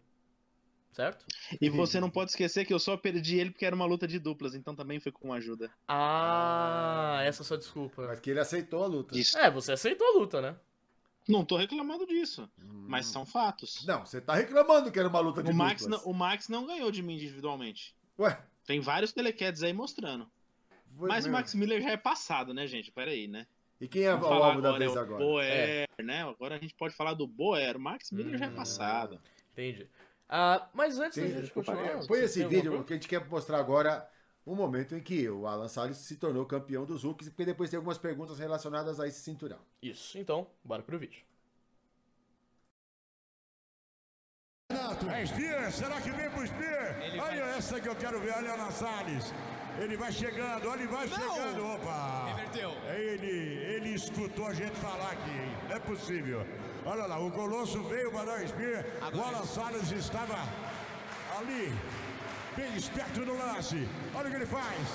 [0.94, 1.26] Certo?
[1.60, 4.18] E você não pode esquecer que eu só perdi ele porque era uma luta de
[4.18, 5.70] duplas, então também foi com ajuda.
[5.86, 8.08] Ah, essa é a sua desculpa.
[8.08, 9.18] Mas que ele aceitou a luta.
[9.18, 9.38] Isso.
[9.38, 10.56] É, você aceitou a luta, né?
[11.28, 12.86] Não tô reclamando disso, Hum.
[12.88, 13.86] mas são fatos.
[13.86, 16.66] Não, você tá reclamando que era uma luta de O Max, não, o Max não
[16.68, 17.96] ganhou de mim individualmente.
[18.20, 20.28] Ué, Tem vários telequetes aí mostrando.
[20.98, 21.32] foi Mas o mesmo.
[21.34, 22.92] Max Miller já é passado, né, gente?
[22.92, 23.46] Pera aí, né?
[23.82, 25.24] E quem é o Vamos falar alvo da agora, vez é o agora?
[25.24, 26.24] Boer, né?
[26.24, 27.76] Agora a gente pode falar do Boer.
[27.76, 28.56] O Max Miller já é Hum.
[28.56, 29.20] passado.
[29.52, 29.88] Entendi.
[30.30, 31.84] Ah, mas antes Tem- da gente continuar.
[32.08, 34.08] Põe você esse vídeo, que a gente quer mostrar agora
[34.46, 37.78] o momento em que o Alan Salles se tornou campeão dos Hulks, porque depois tem
[37.78, 39.60] algumas perguntas relacionadas a esse cinturão.
[39.82, 41.24] Isso, então, bora pro vídeo.
[44.72, 47.02] Renato, É Spear, será que vem pro Spear?
[47.02, 49.34] Ele olha vai- essa que eu quero ver, olha Ana Salles.
[49.80, 51.18] Ele vai chegando, olha, ele vai Não!
[51.36, 52.26] chegando, opa.
[52.28, 52.72] Reverteu.
[52.94, 55.52] Ele, ele escutou a gente falar aqui, hein?
[55.68, 56.46] Não é possível.
[56.86, 60.36] Olha lá, o Colosso veio para dar Spear, o Agora- Alan Salles estava
[61.38, 61.74] ali,
[62.56, 63.88] bem esperto no lance.
[64.14, 64.88] Olha o que ele faz.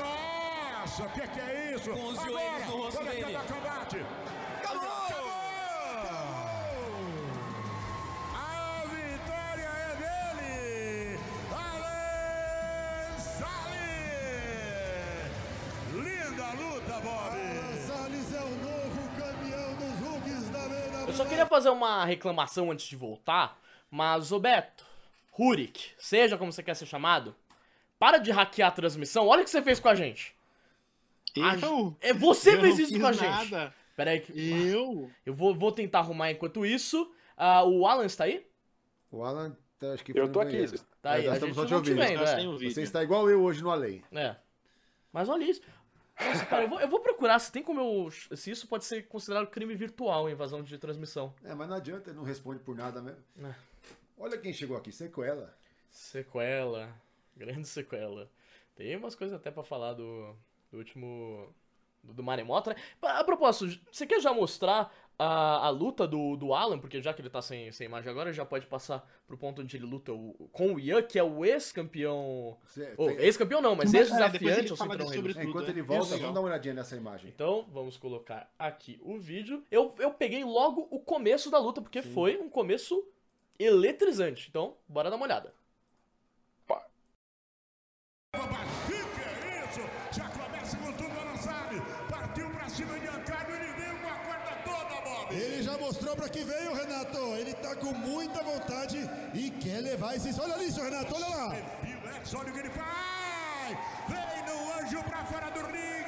[0.00, 1.90] Nossa, o que, que é isso?
[1.90, 3.32] Com os Agora, joelhos no rosto olha dele.
[3.32, 4.06] cada combate.
[4.58, 4.82] Acabou!
[8.34, 11.18] A vitória é dele!
[11.52, 14.42] Alan Salles!
[15.92, 17.36] Linda luta, Bob!
[17.36, 21.08] Alan Salles é o novo campeão dos Hulks da BWF.
[21.08, 23.56] Eu só queria fazer uma reclamação antes de voltar,
[23.90, 24.84] mas, ô Beto,
[25.32, 27.34] Rurik, seja como você quer ser chamado,
[27.98, 30.34] para de hackear a transmissão, olha o que você fez com a gente.
[31.38, 31.96] A Eu?
[32.00, 33.50] É você eu fez isso com a gente.
[33.50, 33.74] nada.
[33.96, 34.32] Pera aí, que
[34.68, 35.10] Eu?
[35.24, 37.10] eu vou, vou tentar arrumar enquanto isso.
[37.36, 38.46] Ah, o Alan está aí?
[39.10, 40.66] O Alan, tá, acho que Eu foi tô aqui.
[41.00, 42.06] Tá É, aí, nós a estamos gente só te não te ouvindo.
[42.06, 42.48] vendo, Nós é.
[42.48, 42.58] um.
[42.58, 44.02] Você está igual eu hoje no Além.
[44.12, 44.36] É.
[45.12, 45.62] Mas olha isso.
[46.20, 48.36] Nossa, cara, eu vou, eu vou procurar se tem como eu.
[48.36, 51.34] Se isso pode ser considerado crime virtual, invasão de transmissão.
[51.42, 53.22] É, mas não adianta, ele não responde por nada mesmo.
[53.42, 53.54] É.
[54.22, 55.52] Olha quem chegou aqui, sequela.
[55.90, 56.94] Sequela.
[57.36, 58.30] Grande sequela.
[58.76, 60.34] Tem umas coisas até pra falar do,
[60.70, 61.52] do último.
[62.04, 62.76] Do, do Maremoto, né?
[63.00, 66.78] A propósito, você quer já mostrar a, a luta do, do Alan?
[66.80, 69.76] Porque já que ele tá sem, sem imagem agora, já pode passar pro ponto onde
[69.76, 72.58] ele luta o- com o Ian, que é o ex-campeão.
[72.74, 75.82] Tem- ex-campeão não, mas é, ex-desafiante ao cinturão rei É, enquanto ele é.
[75.84, 76.18] volta, Isso.
[76.18, 77.28] vamos dar uma olhadinha nessa imagem.
[77.32, 79.62] Então, vamos colocar aqui o vídeo.
[79.70, 83.04] Eu, eu peguei logo o começo da luta, porque foi um começo
[83.58, 84.48] eletrizante.
[84.48, 85.54] Então, bora dar uma olhada.
[95.30, 95.44] É isso?
[95.44, 97.18] Ele já mostrou pra que veio, Renato.
[97.36, 98.98] Ele tá com muita vontade
[99.34, 100.38] e quer levar esses.
[100.38, 101.50] Olha ali, seu Renato, olha lá.
[101.80, 103.78] Pilex, olha o que ele faz!
[104.08, 106.01] Vem no anjo pra fora do ringue!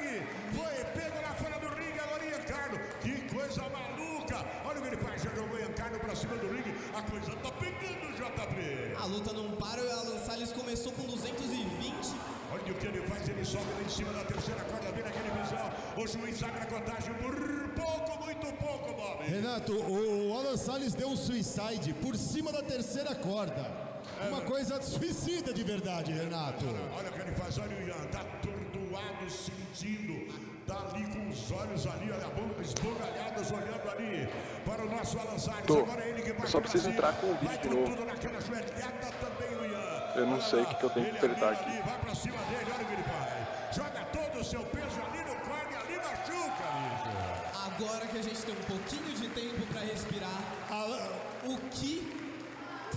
[6.15, 8.95] Pra cima do ringue, a coisa tá pegando, JP!
[8.97, 12.15] A luta não para e o Alan Salles começou com 220.
[12.51, 15.29] Olha o que ele faz, ele sobe lá em cima da terceira corda, vira aquele
[15.41, 19.23] visão, o juiz abre a contagem por pouco, muito pouco, Bob!
[19.25, 23.83] Renato, o Alan Salles deu um suicide por cima da terceira corda.
[24.29, 26.65] Uma coisa suicida de verdade, Renato.
[26.97, 30.54] Olha o que ele faz, olha o Ian, tá atordoado, sentindo.
[30.67, 34.27] Tá ali com os olhos ali, olha a boca esbugalhadas, olhando ali
[34.65, 35.65] para o nosso Alan Salles.
[35.67, 35.79] Tô.
[35.81, 37.21] Agora é ele que vai Eu só preciso pra entrar cima.
[37.21, 37.95] com o vídeo Vai de com novo.
[37.95, 40.13] tudo naquela joelhada também o Ian.
[40.15, 41.69] Eu não sei o que que eu tenho que Ele apertar ali, aqui.
[41.69, 43.75] ali, Vai pra cima dele, olha o que ele faz.
[43.75, 47.65] Joga todo o seu peso ali no corne, ali machuca, bicho.
[47.65, 51.09] Agora que a gente tem um pouquinho de tempo pra respirar, Ah,
[51.45, 52.11] o que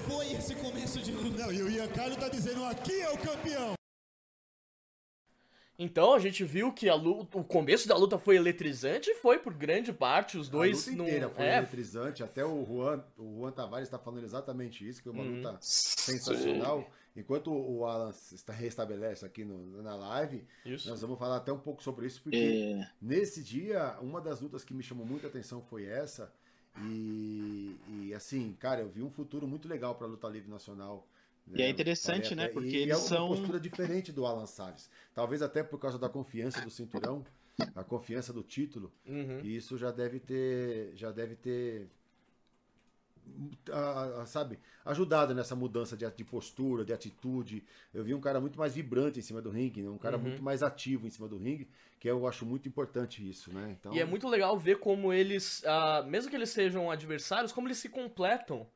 [0.09, 1.43] foi esse começo de luta?
[1.43, 3.78] não, e o Ian Carlos tá dizendo aqui é o campeão.
[5.79, 9.39] Então a gente viu que a luta, o começo da luta foi eletrizante e foi
[9.39, 12.25] por grande parte os dois a luta não inteira foi é, eletrizante.
[12.25, 15.37] Até o Juan, o Juan Tavares está falando exatamente isso, que é uma Uhum.
[15.37, 16.91] luta sensacional.
[17.17, 20.89] Enquanto o Alan está restabelece aqui no- na live, Isso.
[20.91, 22.37] nós vamos falar até um pouco sobre isso, porque
[22.81, 26.33] É, nesse dia, uma das lutas que me chamou muita atenção foi essa.
[26.81, 31.09] E, e, assim, cara, eu vi um futuro muito legal para a luta livre nacional.
[31.55, 34.47] E é interessante, né, E- porque e eles é uma são- postura diferente do Alan
[34.47, 34.91] Salles.
[35.15, 37.25] Talvez até por causa da confiança do cinturão,
[37.75, 38.93] a confiança do título.
[39.07, 39.41] Uhum.
[39.43, 41.89] E isso já deve ter, já deve ter,
[43.71, 47.65] ah, ah, sabe, ajudado nessa mudança de, de postura, de atitude.
[47.93, 49.89] Eu vi um cara muito mais vibrante em cima do ringue, né?
[49.89, 50.25] um cara Uhum.
[50.25, 51.69] muito mais ativo em cima do ringue,
[52.01, 53.77] que eu acho muito importante isso, né?
[53.79, 57.69] Então, E é muito legal ver como eles, ah, mesmo que eles sejam adversários, como
[57.69, 58.67] eles se completam.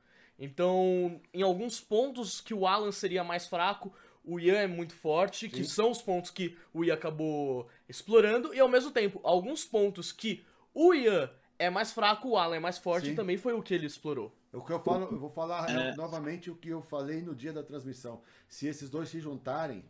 [0.45, 5.49] Então, em alguns pontos que o Alan seria mais fraco, o Ian é muito forte,
[5.49, 5.71] que Sim.
[5.71, 10.45] são os pontos que o Ian acabou explorando, e ao mesmo tempo, alguns pontos que
[10.75, 13.15] o Ian é mais fraco, o Alan é mais forte, Sim.
[13.15, 14.35] também foi o que ele explorou.
[14.53, 15.95] o que eu falo, eu vou falar É.
[15.95, 18.21] novamente o que eu falei no dia da transmissão.
[18.49, 19.85] Se esses dois se juntarem,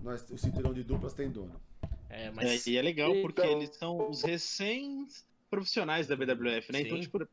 [0.00, 1.60] nós, o cinturão de duplas tem dono.
[2.08, 6.80] É, é, mas e é legal porque Então- eles são os recém-profissionais da BWF, né?
[6.80, 7.02] Então, Sim.
[7.02, 7.28] tipo,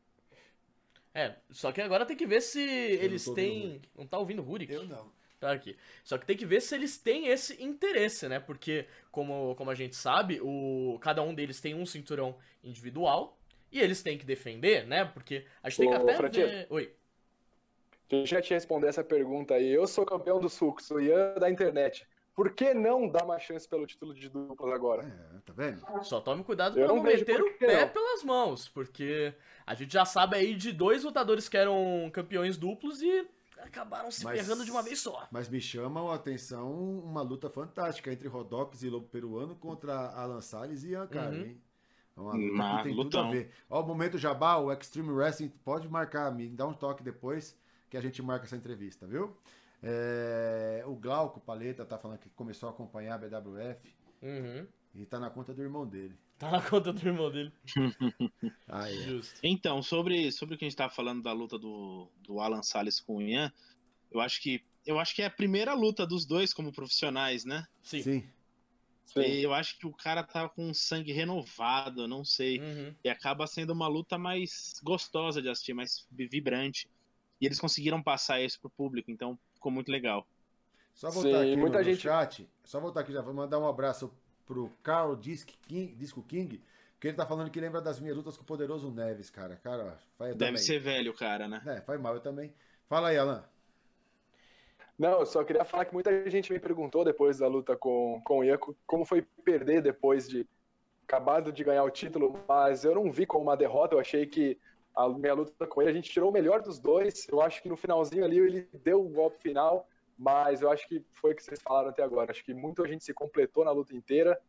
[1.16, 3.82] É, só que agora tem que ver se eles ouvindo o têm.
[3.96, 4.74] Não tá ouvindo o Rurik?
[4.84, 5.10] não.
[5.40, 5.74] Tá aqui.
[6.04, 8.38] Só que tem que ver se eles têm esse interesse, né?
[8.38, 13.38] Porque, como, como a gente sabe, o, cada um deles tem um cinturão individual
[13.72, 15.06] e eles têm que defender, né?
[15.06, 16.48] Porque a gente tem que Ô, até Fratinho.
[16.48, 16.66] ver.
[16.68, 16.92] Oi.
[18.10, 19.68] Deixa eu te responder essa pergunta aí.
[19.68, 22.06] Eu sou campeão do Sucos, o Ian da internet.
[22.36, 25.02] Por que não dar uma chance pelo título de duplas agora?
[25.02, 25.80] É, tá vendo?
[26.04, 27.88] Só tome cuidado Eu pra não meter o pé não.
[27.88, 29.34] pelas mãos, porque
[29.66, 33.26] a gente já sabe aí de dois lutadores que eram campeões duplos e
[33.58, 35.26] acabaram se Mas- ferrando de uma vez só.
[35.32, 36.70] Mas me chama a atenção
[37.00, 41.40] uma luta fantástica entre Rodox e Lobo Peruano contra Alan Salles e Ian Cara, Uhum.
[41.40, 41.62] hein?
[42.14, 43.28] É uma luta Uma que tem tudo lutão.
[43.28, 43.50] a ver.
[43.70, 47.96] Ó, o momento Jabá, o Extreme Wrestling, pode marcar, me dá um toque depois que
[47.96, 49.34] a gente marca essa entrevista, viu?
[49.82, 54.66] É, o Glauco Paleta tá falando que começou a acompanhar a BWF Uhum.
[54.94, 56.14] e tá na conta do irmão dele.
[56.38, 57.52] Tá na conta do irmão dele.
[58.68, 58.94] Ah, é.
[58.94, 59.38] Justo.
[59.42, 63.00] Então, sobre, sobre o que a gente tava falando da luta do, do Alan Salles
[63.00, 63.52] com o Ian,
[64.10, 67.66] eu acho que eu acho que é a primeira luta dos dois como profissionais, né?
[67.82, 68.02] Sim.
[68.02, 68.30] Sim.
[69.06, 69.20] Sim.
[69.20, 72.60] Eu acho que o cara tá com sangue renovado, eu não sei.
[72.60, 72.94] Uhum.
[73.02, 76.88] E acaba sendo uma luta mais gostosa de assistir, mais vibrante.
[77.40, 80.26] E eles conseguiram passar isso pro público, então ficou muito legal.
[80.94, 83.68] Só voltar Sim, aqui muita no, gente- chat, só voltar aqui já, vou mandar um
[83.68, 84.12] abraço
[84.46, 86.62] pro Carl Disc King, Disco King,
[86.94, 89.56] porque ele tá falando que lembra das minhas lutas com o Poderoso Neves, cara.
[89.56, 90.62] Cara, faz Deve também.
[90.62, 91.60] ser velho o cara, né?
[91.66, 92.54] É, faz mal, eu também.
[92.88, 93.44] Fala aí, Alan.
[94.98, 98.38] Não, eu só queria falar que muita gente me perguntou depois da luta com, com
[98.38, 100.46] o Ian como foi perder depois de
[101.04, 104.58] acabado de ganhar o título, mas eu não vi como uma derrota, eu achei que
[104.96, 107.68] a minha luta com ele, a gente tirou o melhor dos dois, eu acho que
[107.68, 109.86] no finalzinho ali ele deu o golpe final,
[110.18, 113.04] mas eu acho que foi o que vocês falaram até agora, acho que muita gente
[113.04, 114.40] se completou na luta inteira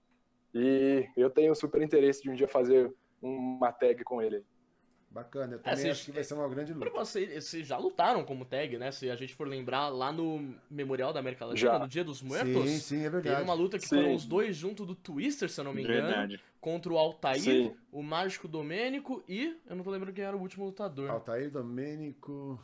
[0.54, 4.46] e eu tenho super interesse de um dia fazer uma tag com ele.
[5.18, 6.92] Bacana, eu também se- acho que vai ser uma grande luta.
[6.92, 8.92] vocês, vocês já lutaram como tag, né?
[8.92, 11.80] Se a gente for lembrar lá no Memorial da América Latina, Já.
[11.80, 13.42] no Dia dos Muertos, Sim, sim, é teve verdade.
[13.44, 13.96] uma luta que Sim.
[13.96, 16.40] foram os dois junto do Twister, se eu não me engano, Verdade.
[16.62, 17.76] contra o Altair, Sim.
[17.92, 21.10] o Mágico Domênico e eu não tô lembrando quem era o último lutador.
[21.10, 22.62] Altair Domênico.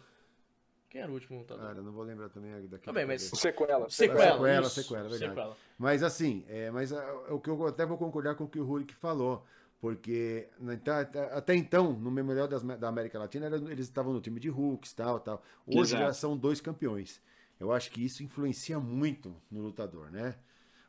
[0.92, 1.66] Quem era o último lutador?
[1.66, 2.92] Cara, não vou lembrar também daqui.
[2.92, 3.90] Bem, mas- sequela.
[3.90, 5.26] Sequela, Sequela, isso, sequela, verdade.
[5.32, 5.58] sequela.
[5.76, 6.92] Mas assim, é, mas
[7.30, 9.44] o que eu até vou concordar com o que o Rurik falou,
[9.84, 11.02] porque né, tá-
[11.34, 15.20] até, então, no Memorial das- da América Latina, eles estavam no time de Hulks, tal,
[15.20, 15.44] tal.
[15.68, 16.04] Hoje Exato.
[16.06, 17.22] já são dois campeões.
[17.60, 20.36] Eu acho que isso influencia muito no lutador, né?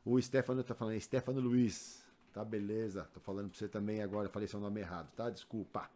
[0.05, 3.09] O Stefano tá falando, Stefano Luiz, tá beleza?
[3.12, 5.28] Tô falando pra você também agora, falei seu nome errado, tá?
[5.28, 5.90] Desculpa.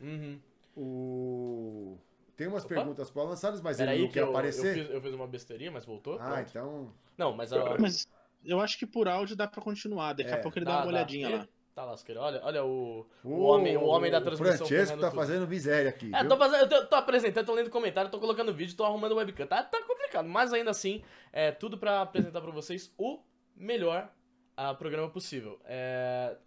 [0.00, 0.40] Uhum.
[0.76, 1.96] O...
[2.36, 2.74] Tem umas Opa.
[2.74, 4.74] perguntas pro Alan Salles, mas ele Peraí não que quer eu, eu, aparecer.
[4.74, 6.18] fiz, eu fiz uma besteirinha, mas voltou.
[6.20, 6.48] Ah, Pronto.
[6.50, 6.92] então.
[7.16, 8.08] Não, mas a, Mas
[8.44, 10.12] eu acho que por áudio dá pra continuar.
[10.14, 10.88] Daqui É, a pouco ele dá, dá uma dá.
[10.88, 11.48] olhadinha lá.
[11.76, 12.22] Tá lasqueiro.
[12.22, 14.64] Olha, olha o, o, homem, o homem da transmissão.
[14.64, 15.20] O Francesco tá tudo.
[15.20, 16.10] fazendo miséria aqui.
[16.14, 16.28] É, viu?
[16.30, 19.16] tô, fazendo, eu tô, tô apresentando, tô lendo comentário, tô colocando vídeo, tô arrumando o
[19.16, 19.46] webcam.
[19.46, 23.20] Tá, tá complicado, mas ainda assim, é tudo pra apresentar pra vocês o
[23.54, 24.10] melhor
[24.56, 25.60] ah, programa possível.
[25.66, 26.38] É,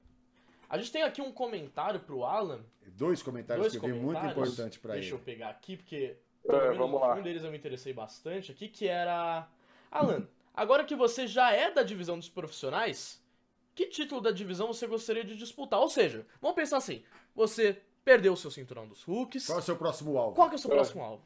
[0.68, 2.62] A gente tem aqui um comentário pro Alan.
[2.88, 5.16] Dois comentários Dois que eu vi muito importante pra Deixa ele.
[5.16, 6.18] eu pegar aqui, porque
[6.50, 7.14] É, vamos lá.
[7.14, 9.48] um deles eu me interessei bastante aqui, que era...
[9.92, 13.22] Alan, agora que você já é da divisão dos profissionais,
[13.80, 15.80] que título da divisão você gostaria de disputar?
[15.80, 17.02] Ou seja, vamos pensar assim,
[17.34, 20.36] você perdeu o seu cinturão dos Hulks, Qual é o seu próximo alvo?
[20.36, 20.74] qual que é o seu É.
[20.74, 21.24] próximo alvo?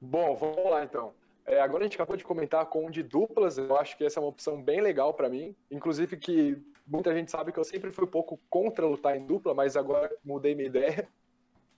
[0.00, 1.12] Bom, vamos lá então.
[1.44, 4.18] É, agora a gente acabou de comentar com um de duplas, eu acho que essa
[4.18, 5.54] é uma opção bem legal pra mim.
[5.70, 6.56] Inclusive que
[6.86, 10.10] muita gente sabe que eu sempre fui um pouco contra lutar em dupla, mas agora
[10.24, 11.06] mudei minha ideia.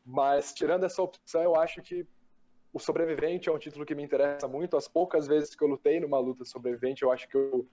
[0.06, 2.06] Mas tirando essa opção, eu acho que
[2.72, 4.76] o sobrevivente é um título que me interessa muito.
[4.76, 7.66] As poucas vezes que eu lutei numa luta sobrevivente, eu acho que eu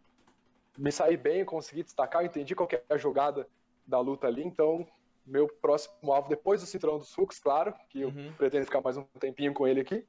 [0.77, 3.47] me saí bem, consegui destacar, eu entendi qual é a jogada
[3.85, 4.43] da luta ali.
[4.43, 4.87] Então,
[5.25, 8.33] meu próximo alvo, depois do cinturão dos Hulks, claro, que eu Uhum.
[8.37, 10.07] pretendo ficar mais um tempinho com ele aqui,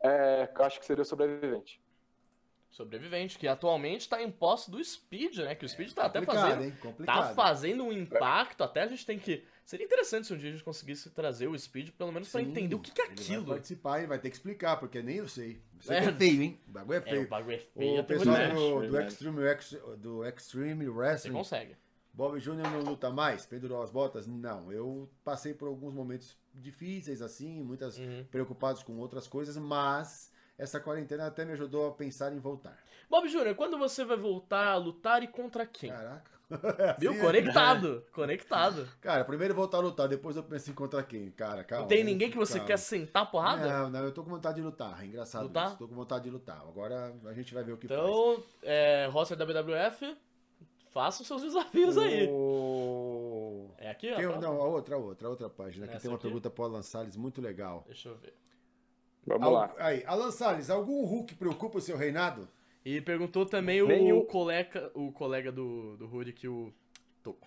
[0.00, 1.80] é, eu acho que seria o sobrevivente.
[2.70, 5.54] Sobrevivente, que atualmente tá em posse do Speed, né?
[5.54, 6.62] Que o Speed tá até fazendo.
[6.64, 6.76] hein?
[7.06, 9.42] Tá fazendo um impacto, até a gente tem que.
[9.64, 12.48] Seria interessante se um dia a gente conseguisse trazer o Speed, pelo menos pra Sim,
[12.50, 13.44] entender o que, que é Ele aquilo.
[13.44, 15.60] vai participar e vai ter que explicar, porque nem eu sei.
[15.80, 16.04] Você É.
[16.04, 16.12] é.
[16.12, 16.60] feio, hein?
[16.68, 17.22] O bagulho é É, feio.
[17.22, 18.54] o bagulho é feio, o pessoal verdade.
[18.54, 19.00] do, do.
[19.00, 21.76] Extreme, Ex- do Extreme Você Wrestling, consegue.
[22.12, 23.44] Bob Júnior não luta mais?
[23.46, 24.26] Pendurou as botas?
[24.26, 24.70] Não.
[24.72, 28.24] Eu passei por alguns momentos difíceis, assim, muitas Uhum.
[28.30, 32.78] preocupados com outras coisas, mas essa quarentena até me ajudou a pensar em voltar.
[33.08, 35.90] Bob Júnior, quando você vai voltar a lutar e contra quem?
[35.90, 36.36] Caraca.
[36.98, 37.10] Viu?
[37.10, 37.22] Assim, é?
[37.22, 38.04] Conectado.
[38.12, 38.88] Conectado.
[39.00, 41.30] Cara, primeiro eu voltar a lutar, depois eu penso em contra quem?
[41.32, 41.82] Cara, calma.
[41.82, 42.04] Não tem hein?
[42.04, 42.66] ninguém que você Calma.
[42.68, 43.66] quer sentar a porrada?
[43.66, 45.02] Não, não, eu tô com vontade de lutar.
[45.02, 45.68] É engraçado Lutar?
[45.68, 45.78] isso.
[45.78, 46.60] Tô com vontade de lutar.
[46.60, 48.00] Agora a gente vai ver o que faz.
[48.00, 50.16] Então, é, roster da WWF,
[50.90, 52.28] faça os seus desafios aí.
[52.30, 53.70] O...
[53.78, 54.16] É aqui, ó.
[54.16, 54.38] Tem, tá?
[54.40, 55.86] não, a outra, a outra, a outra página.
[55.86, 56.22] Que Essa tem uma aqui?
[56.22, 57.82] pergunta pro Alan Salles muito legal.
[57.86, 58.34] Deixa eu ver.
[59.26, 59.74] Vamos Al- lá.
[59.78, 62.48] Aí, Alan Salles, algum Hulk preocupa o seu reinado?
[62.84, 66.72] E perguntou também o colega, o colega do, do Rudy que o
[67.22, 67.46] Toco.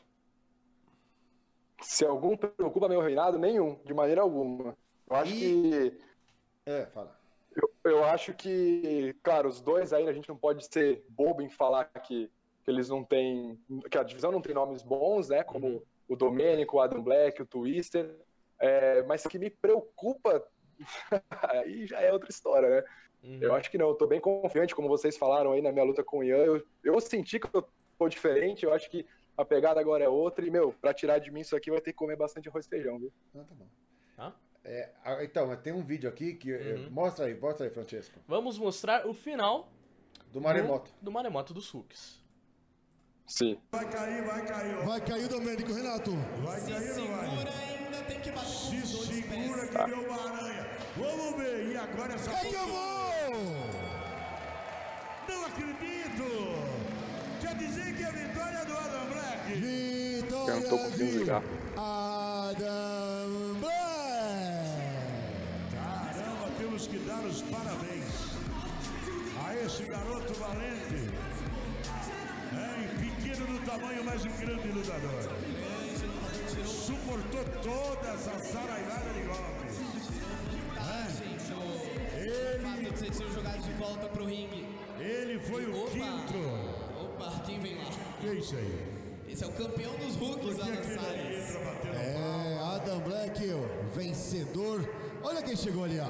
[1.82, 4.78] Se algum preocupa meu reinado, nenhum, de maneira alguma.
[5.10, 5.98] Eu acho E- que.
[6.66, 7.18] É, fala.
[7.56, 11.50] Eu, eu acho que, claro, os dois aí a gente não pode ser bobo em
[11.50, 12.30] falar que,
[12.64, 13.58] que eles não têm.
[13.90, 15.42] que a divisão não tem nomes bons, né?
[15.44, 15.82] Como Uhum.
[16.10, 18.14] o Domênico, o Adam Black, o Twister.
[18.60, 20.46] É, mas que me preocupa.
[21.50, 22.84] aí já é outra história, né?
[23.24, 23.40] Uhum.
[23.42, 26.04] Eu acho que não, eu tô bem confiante, como vocês falaram aí na minha luta
[26.04, 26.38] com o Ian.
[26.38, 27.68] Eu, eu senti que eu
[27.98, 29.06] tô diferente, eu acho que
[29.38, 30.46] a pegada agora é outra.
[30.46, 32.70] E, meu, pra tirar de mim isso aqui vai ter que comer bastante arroz e
[32.70, 33.12] feijão, viu?
[33.36, 33.68] Ah, tá bom.
[34.16, 34.36] Tá.
[34.64, 34.90] É,
[35.24, 36.52] então, tem um vídeo aqui que.
[36.54, 36.90] é, Uhum.
[36.92, 38.20] mostra aí, mostra aí, Francesco.
[38.28, 39.70] Vamos mostrar o final
[40.32, 40.92] Do Maremoto.
[41.02, 42.20] do, do Maremoto dos Hulks.
[43.28, 43.60] Sim.
[43.72, 44.78] Vai cair, vai cair.
[44.80, 44.86] ó.
[44.86, 46.12] Vai cair o Domênico, Renato.
[46.44, 47.30] Vai Se cair ou não vai?
[47.30, 50.68] segura tem que bater com Se os dois segura que deu uma aranha.
[50.97, 51.72] Vamos ver.
[51.72, 53.34] E agora essa Acabou!
[55.28, 56.80] Não acredito!
[57.41, 59.54] Quer dizer que a vitória é do Adam Black?
[59.54, 61.43] Vitória Eu não tô conseguindo ligar.
[61.78, 63.80] Adam Black.
[65.74, 68.06] Caramba, temos que dar os parabéns
[69.45, 71.10] a esse garoto valente.
[72.52, 75.79] É, pequeno do tamanho, mas um grande lutador.
[76.66, 79.80] Suportou toda essa saraivada de golpes.
[82.20, 84.66] O fato de vocês serem jogados de volta pro ringue.
[84.99, 85.91] Ele foi o Opa!
[85.91, 86.38] quinto.
[87.01, 87.86] Opa, quem vem lá?
[88.20, 88.99] Que é isso aí?
[89.30, 91.55] Esse é o campeão dos Hulks, Alan Salles.
[91.95, 94.88] É, Adam Black, o vencedor.
[95.24, 96.10] Olha quem chegou ali, ó.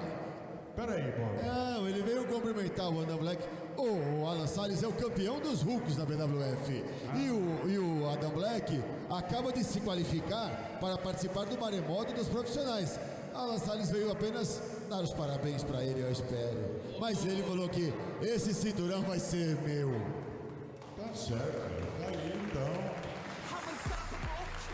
[0.75, 1.45] Pera aí, Bob.
[1.45, 3.43] Não, ele veio cumprimentar o Adam Black.
[3.81, 6.83] O Alan Salles é o campeão dos Hulks da BWF.
[7.15, 12.27] E, o, e o Adam Black acaba de se qualificar para participar do maremoto dos
[12.27, 12.99] profissionais.
[13.33, 16.81] Alan Salles veio apenas dar os parabéns para ele, eu espero.
[16.99, 19.89] Mas ele falou que esse cinturão vai ser meu.
[20.97, 21.39] Tá certo.
[22.01, 22.99] Tá aí, então.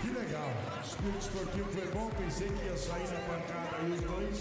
[0.01, 0.49] Que legal.
[0.78, 2.10] O espírito esportivo foi bom.
[2.18, 4.39] Pensei que ia sair na pancada aí os dois.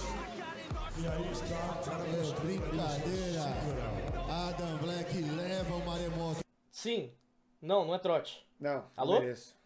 [0.96, 4.03] E aí está o cara É brincadeira.
[4.28, 6.40] Adam Black leva o maremoto.
[6.70, 7.12] Sim.
[7.60, 8.46] Não, não é trote.
[8.58, 9.20] Não, Alô?
[9.20, 9.56] mereço.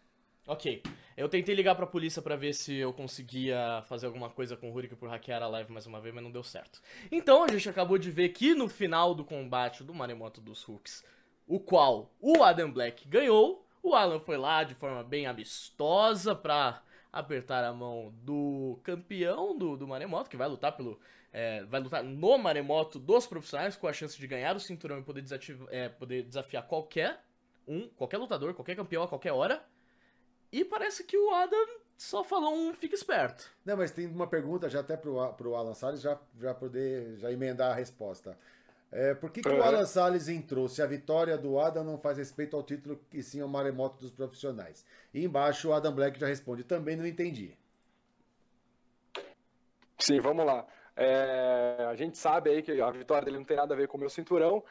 [0.47, 0.83] Ok.
[1.15, 4.73] Eu tentei ligar pra polícia pra ver se eu conseguia fazer alguma coisa com o
[4.73, 6.81] Rurik por hackear a live mais uma vez, mas não deu certo.
[7.11, 11.03] Então a gente acabou de ver que no final do combate do Maremoto dos Hulks,
[11.45, 16.81] o qual o Adam Black ganhou, o Alan foi lá de forma bem amistosa pra
[17.11, 20.99] apertar a mão do campeão do, do Maremoto, que vai lutar pelo.
[21.31, 25.03] É, vai lutar no Maremoto dos profissionais, com a chance de ganhar o cinturão e
[25.03, 25.23] poder,
[25.69, 27.21] é, poder desafiar qualquer
[27.67, 29.63] um, qualquer lutador, qualquer campeão a qualquer hora.
[30.51, 33.47] E parece que o Adam só falou um fica esperto.
[33.63, 37.31] Não, mas tem uma pergunta já até pro, pro Alan Salles já, já poder já
[37.31, 38.35] emendar a resposta.
[38.91, 39.61] É, por que, que o Uhum.
[39.61, 43.39] Alan Salles entrou se a vitória do Adam não faz respeito ao título e sim
[43.39, 44.83] ao maremoto dos profissionais?
[45.13, 47.55] E embaixo o Adam Black já responde, também não entendi.
[49.99, 50.65] Sim, vamos lá.
[51.01, 53.95] É, a gente sabe aí que a vitória dele não tem nada a ver com
[53.95, 54.61] o meu cinturão,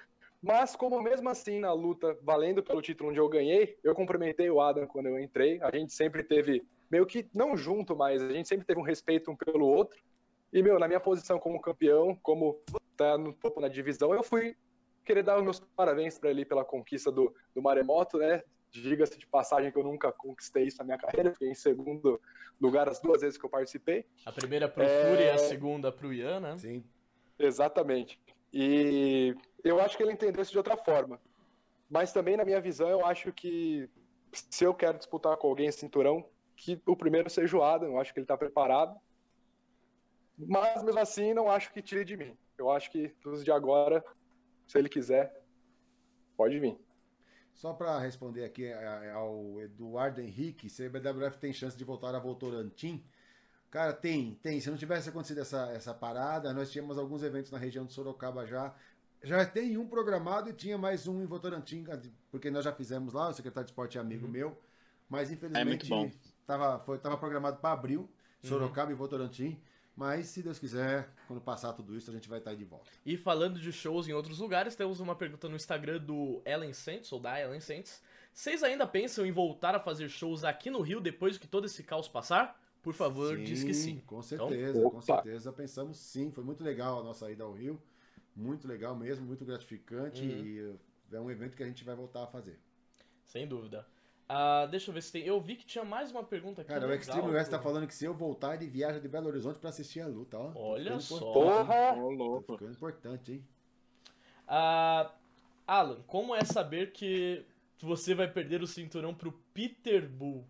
[0.42, 4.60] mas como mesmo assim na luta, valendo pelo título onde eu ganhei, eu cumprimentei o
[4.60, 5.58] Adam quando eu entrei.
[5.62, 9.30] A gente sempre teve, meio que não junto, mas a gente sempre teve um respeito
[9.30, 9.98] um pelo outro.
[10.52, 12.60] E, meu, na minha posição como campeão, como
[12.94, 14.54] tá no topo na divisão, eu fui
[15.06, 18.42] querer dar os meus parabéns para ele pela conquista do, do Maremoto, né?
[18.70, 22.20] Diga-se de passagem que eu nunca conquistei isso na minha carreira, fiquei em segundo
[22.60, 24.04] lugar as duas vezes que eu participei.
[24.26, 25.10] A primeira pro É.
[25.10, 26.58] Fury e a segunda pro Ian, né?
[26.58, 26.84] Sim.
[27.38, 28.20] Exatamente.
[28.52, 31.20] E eu acho que ele entendeu isso de outra forma.
[31.88, 33.88] Mas também, na minha visão, eu acho que
[34.32, 38.00] se eu quero disputar com alguém esse cinturão, que o primeiro seja o Adam, eu
[38.00, 38.98] acho que ele está preparado.
[40.36, 42.36] Mas, mesmo assim, não acho que tire de mim.
[42.58, 44.04] Eu acho que dos de agora,
[44.66, 45.42] se ele quiser,
[46.36, 46.78] pode vir.
[47.58, 52.14] Só para responder aqui a- ao Eduardo Henrique, se a BWF tem chance de voltar
[52.14, 53.04] a Votorantim?
[53.68, 54.60] Cara, tem, tem.
[54.60, 58.46] Se não tivesse acontecido essa, essa parada, nós tínhamos alguns eventos na região de Sorocaba
[58.46, 58.72] já.
[59.24, 61.84] Já tem um programado e tinha mais um em Votorantim,
[62.30, 64.56] porque nós já fizemos lá, o secretário de esporte é amigo meu.
[65.10, 66.08] Mas infelizmente bom.
[66.46, 68.08] tava, foi, tava programado para abril,
[68.40, 69.60] Sorocaba e Votorantim.
[69.98, 72.88] Mas se Deus quiser, quando passar tudo isso, a gente vai estar aí de volta.
[73.04, 77.10] E falando de shows em outros lugares, temos uma pergunta no Instagram do Ellen Saints,
[77.10, 78.00] ou da Ellen Saints.
[78.32, 81.82] Vocês ainda pensam em voltar a fazer shows aqui no Rio depois que todo esse
[81.82, 82.62] caos passar?
[82.80, 84.00] Por favor, diz que sim.
[84.06, 85.02] Com Então, certeza, com opa.
[85.02, 85.52] certeza.
[85.52, 86.30] Pensamos sim.
[86.30, 87.82] Foi muito legal a nossa ida ao Rio.
[88.36, 90.22] Muito legal mesmo, muito gratificante.
[90.22, 90.28] Uhum.
[90.46, 90.78] E uh,
[91.10, 92.56] é um evento que a gente vai voltar a fazer.
[93.26, 93.84] Sem dúvida.
[94.28, 95.24] Ah, deixa eu ver se tem.
[95.24, 96.68] Eu vi que tinha mais uma pergunta aqui.
[96.68, 99.28] Cara, o legal, Extreme West tá falando que se eu voltar, ele viaja de Belo
[99.28, 100.50] Horizonte pra assistir a luta, ó.
[100.50, 101.18] Tá Olha só.
[101.32, 101.92] Porra!
[101.92, 102.52] Ô, Tá louco.
[102.52, 103.44] ficando importante, hein?
[104.46, 105.10] Ah,
[105.66, 107.44] Alan, como é saber que
[107.80, 110.44] você vai perder o cinturão pro Peter Bull?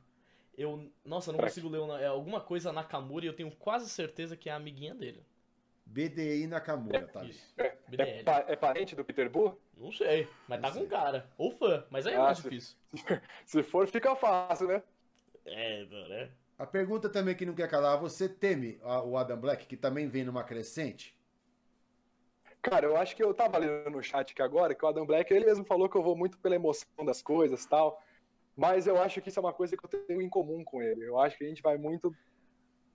[0.56, 2.00] Eu, nossa, eu não Pra consigo ler.
[2.00, 5.22] É alguma coisa Nakamura e eu tenho quase certeza que é a amiguinha dele.
[5.88, 7.30] BDI Nakamura, tá ali.
[7.30, 7.54] Isso.
[7.56, 8.24] É, BDL.
[8.24, 9.58] pa- é parente do Peter Bull?
[9.76, 10.88] Não sei, mas tá Não com sei.
[10.88, 11.30] cara.
[11.38, 12.76] Ou fã, mas aí é Ah, mais se- difícil.
[13.46, 14.82] Se for, fica fácil, né?
[15.44, 16.30] É, né?
[16.58, 20.08] A pergunta também que não quer calar, você teme a- o Adam Black, que também
[20.08, 21.16] vem numa crescente?
[22.60, 25.32] Cara, eu acho que eu tava lendo no chat aqui agora que o Adam Black,
[25.32, 28.02] ele mesmo falou que eu vou muito pela emoção das coisas e tal.
[28.56, 31.04] Mas eu acho que isso é uma coisa que eu tenho em comum com ele.
[31.04, 32.14] Eu acho que a gente vai muito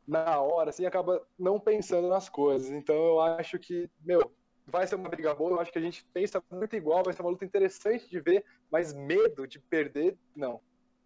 [0.07, 2.69] na hora, assim, acaba não pensando nas coisas.
[2.71, 4.31] Então eu acho que, meu,
[4.67, 5.51] vai ser uma briga boa.
[5.51, 8.43] Eu acho que a gente pensa muito igual, vai ser uma luta interessante de ver,
[8.71, 10.59] mas medo de perder, não.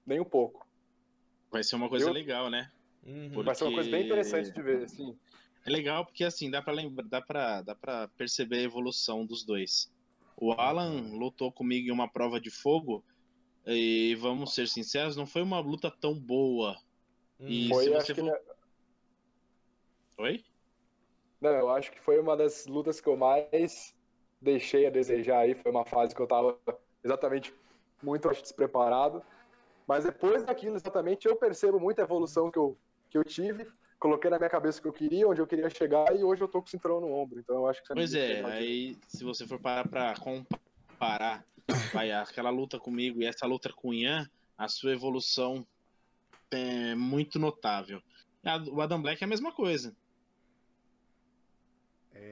[0.05, 0.65] Nem um pouco.
[1.51, 2.71] Vai ser uma coisa Eu- legal, né?
[3.05, 3.29] Uhum.
[3.31, 5.17] Por- Vai ser uma coisa bem Porque- interessante de ver, assim.
[5.65, 9.43] É legal porque assim, dá pra lembrar, dá pra, dá pra perceber a evolução dos
[9.43, 9.91] dois.
[10.35, 13.03] O Alan lutou comigo em uma prova de fogo
[13.65, 16.77] e vamos ser sinceros, não foi uma luta tão boa.
[17.39, 17.47] Uhum.
[17.49, 18.39] E Foi, se acho você que, for...
[20.17, 20.43] Oi?
[21.39, 23.95] Não, eu acho que foi uma das lutas que eu mais
[24.41, 25.53] deixei a desejar aí.
[25.53, 26.59] Foi uma fase que eu tava
[27.03, 27.53] exatamente
[28.01, 29.21] muito acho, despreparado.
[29.87, 32.77] Mas depois daquilo, exatamente, eu percebo muita evolução que eu,
[33.09, 33.67] que eu tive.
[33.99, 36.47] Coloquei na minha cabeça o que eu queria, onde eu queria chegar, e hoje eu
[36.47, 37.39] tô com o cinturão no ombro.
[37.39, 41.43] Então eu acho que isso Pois é, aí se você for parar pra comparar
[41.93, 45.65] vai, aquela luta comigo e essa luta com o Ian, a sua evolução
[46.51, 48.01] é muito notável.
[48.71, 49.95] O Adam Black é a mesma coisa.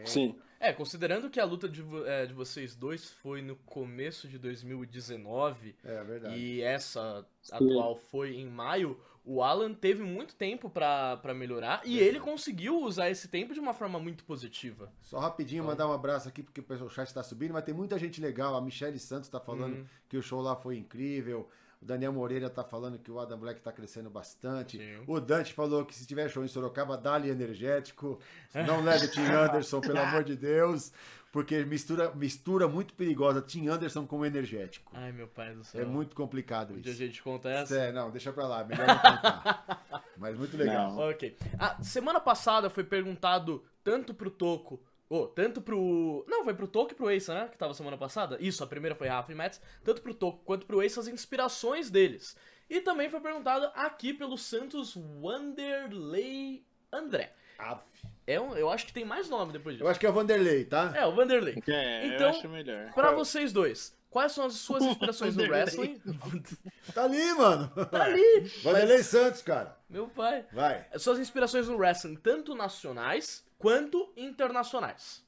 [0.05, 0.35] Sim.
[0.59, 5.75] É, considerando que a luta de, é, de vocês dois foi no começo de 2019
[5.83, 6.35] É verdade.
[6.37, 12.19] e essa atual foi em maio, o Alan teve muito tempo pra melhorar e ele
[12.19, 14.91] conseguiu usar esse tempo de uma forma muito positiva.
[15.01, 17.73] Só rapidinho mandar um abraço aqui, porque o pessoal- o chat está subindo, mas tem
[17.73, 18.55] muita gente legal.
[18.55, 19.85] A Michelle Santos está falando Uhum.
[20.07, 21.49] que o show lá foi incrível.
[21.81, 24.77] O Daniel Moreira tá falando que o Adam Black tá crescendo bastante.
[24.77, 25.03] Sim.
[25.07, 28.19] O Dante falou que se tiver show em Sorocaba, dá-lhe energético.
[28.67, 30.91] Não leve Tim Anderson, pelo amor de Deus.
[31.31, 34.89] Porque mistura, mistura muito perigosa Tim Anderson com energético.
[34.95, 35.81] Ai, meu pai do céu.
[35.81, 37.03] É muito complicado Um dia a isso.
[37.03, 37.75] gente conta essa.
[37.75, 39.85] É, não, deixa pra lá, melhor não contar.
[40.17, 40.93] Mas muito legal.
[40.93, 41.09] Não.
[41.09, 41.35] Ok.
[41.59, 44.81] A semana passada foi perguntado tanto pro Toco.
[45.09, 46.25] Oh, tanto pro.
[46.27, 47.47] Não, foi pro Toco e pro Ace, né?
[47.51, 48.37] Que tava semana passada.
[48.39, 49.61] Isso, a primeira foi Rafa e Mets.
[49.83, 52.35] Tanto pro Toco quanto pro Ace as inspirações deles.
[52.69, 57.31] E também foi perguntado aqui pelo Santos Wanderlei André.
[57.59, 57.83] Aff.
[58.27, 59.85] É um, eu acho que tem mais nome depois disso.
[59.85, 60.91] Eu acho que é o Vanderlei, tá?
[60.95, 61.61] É, o Vanderlei.
[61.67, 62.91] É, Então, eu acho melhor.
[62.93, 66.01] Pra vocês dois, quais são as suas inspirações no wrestling?
[66.93, 67.69] Tá ali, mano.
[67.91, 68.41] Tá ali!
[68.63, 69.77] Vanderlei Santos, cara.
[69.89, 70.45] Meu pai.
[70.51, 70.87] Vai.
[70.97, 75.23] Suas inspirações no wrestling, tanto nacionais quanto internacionais.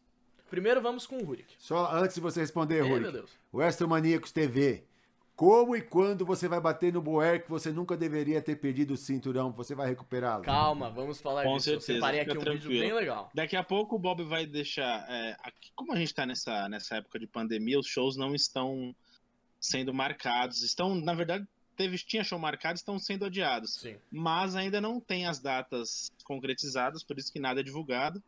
[0.49, 1.55] Primeiro vamos com o Rurik.
[1.57, 2.99] Só antes de você responder, Rui.
[2.99, 3.31] meu Deus.
[3.51, 4.83] Western Maníacos TV.
[5.35, 8.97] Como e quando você vai bater no Boer que você nunca deveria ter perdido o
[8.97, 9.51] cinturão?
[9.53, 10.43] Você vai recuperá-lo?
[10.43, 11.69] Calma, vamos falar Com disso.
[11.71, 12.79] Eu certeza, separei aqui um vídeo tranquilo.
[12.79, 13.29] bem legal.
[13.33, 15.05] Daqui a pouco o Bob vai deixar.
[15.09, 18.95] é, aqui- como a gente tá nessa, nessa época de pandemia, os shows não estão
[19.59, 20.63] sendo marcados.
[20.63, 21.47] Estão, na verdade,
[21.77, 23.75] teve, tinha show marcado, estão sendo adiados.
[23.75, 23.95] Sim.
[24.11, 28.21] Mas ainda não tem as datas concretizadas, por isso que nada é divulgado.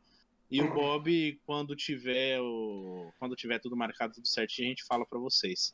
[0.51, 5.05] E o Bob, quando tiver o, quando tiver tudo marcado, tudo certinho, a gente fala
[5.05, 5.73] pra vocês.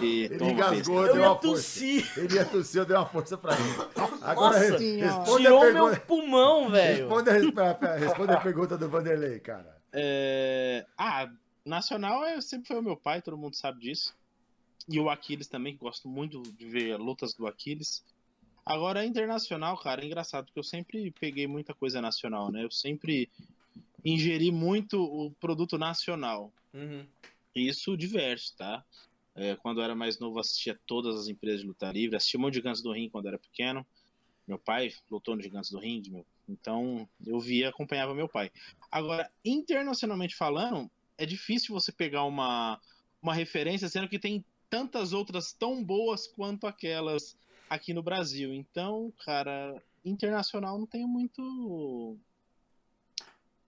[0.00, 1.84] E Ele engasgou, deu ia uma força.
[2.16, 3.90] Ele ia tossir, eu dei uma força pra ele.
[4.22, 7.08] Agora Nossa, responde, a Tirou pergunta, meu pulmão, velho.
[7.08, 9.76] responde, a, res- responde a pergunta do Vanderlei, cara.
[9.92, 11.28] É, Ah,
[11.64, 14.14] nacional é, sempre foi o meu pai, todo mundo sabe disso.
[14.88, 18.04] E o Aquiles também, que gosto muito de ver lutas do Aquiles.
[18.64, 22.64] Agora, internacional, cara, é engraçado, porque eu sempre peguei muita coisa nacional, né?
[22.64, 23.30] Eu sempre
[24.04, 26.52] ingeri muito o produto nacional.
[26.72, 27.06] Uhum.
[27.54, 28.84] Isso diverso, tá?
[29.34, 32.42] É, quando eu era mais novo, assistia todas as empresas de luta livre, assistia um
[32.42, 33.84] monte de Gigantes do Ring quando eu era pequeno.
[34.46, 36.26] Meu pai lutou no Gigantes do Ring, meu.
[36.48, 38.50] então eu via, acompanhava meu pai.
[38.90, 42.80] Agora, internacionalmente falando, é difícil você pegar uma,
[43.22, 44.44] uma referência, sendo que tem
[44.74, 47.36] tantas outras tão boas quanto aquelas
[47.70, 48.52] aqui no Brasil.
[48.52, 52.18] Então, cara, internacional não tenho muito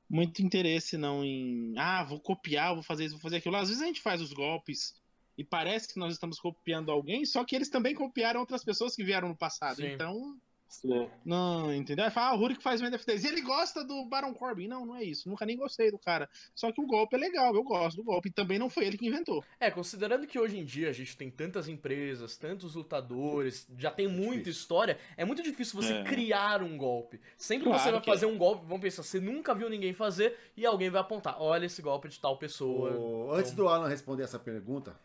[0.08, 3.54] muito interesse não em ah, vou copiar, vou fazer isso, vou fazer aquilo.
[3.54, 4.96] Às vezes a gente faz os golpes
[5.38, 9.04] e parece que nós estamos copiando alguém, só que eles também copiaram outras pessoas que
[9.04, 9.76] vieram no passado.
[9.76, 9.92] Sim.
[9.92, 10.36] Então,
[10.68, 11.08] Sim.
[11.24, 12.04] não, entendeu?
[12.04, 13.24] Aí Fala, ah, o Rurik faz o NFTs.
[13.24, 14.66] E ele gosta do Baron Corbin.
[14.68, 15.28] Não, não é isso.
[15.28, 16.28] Nunca nem gostei do cara.
[16.54, 18.28] Só que o golpe é legal, eu gosto do golpe.
[18.28, 19.44] E também não foi ele que inventou.
[19.60, 24.08] É, considerando que hoje em dia a gente tem tantas empresas, tantos lutadores, já tem
[24.08, 26.02] muita história, é muito difícil você É.
[26.04, 27.20] criar um golpe.
[27.38, 28.12] Sempre Claro você vai que é.
[28.12, 31.66] fazer um golpe, vamos pensar, você nunca viu ninguém fazer e alguém vai apontar, olha
[31.66, 32.90] esse golpe de tal pessoa.
[32.90, 34.98] O- antes do Alan responder essa pergunta,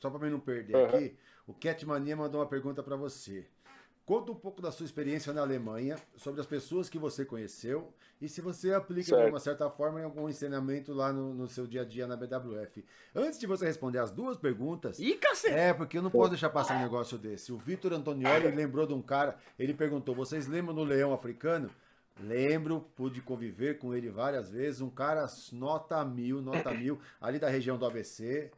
[0.00, 0.86] só pra mim não perder Aham.
[0.96, 3.46] aqui, o Cat Mania mandou uma pergunta pra você.
[4.04, 8.28] Conta um pouco da sua experiência na Alemanha, sobre as pessoas que você conheceu e
[8.28, 9.28] se você aplica de Certo.
[9.30, 12.84] uma certa forma em algum ensinamento lá no, no seu dia a dia na BWF.
[13.14, 15.54] Antes de você responder as duas perguntas, Ih, cacete!
[15.54, 17.52] é, porque eu não posso deixar passar um negócio desse.
[17.52, 21.70] O Vitor Antonioli lembrou de um cara, ele perguntou: vocês lembram do leão africano?
[22.20, 24.80] Lembro, pude conviver com ele várias vezes.
[24.80, 28.50] Um cara nota mil, nota mil, ali da região do ABC.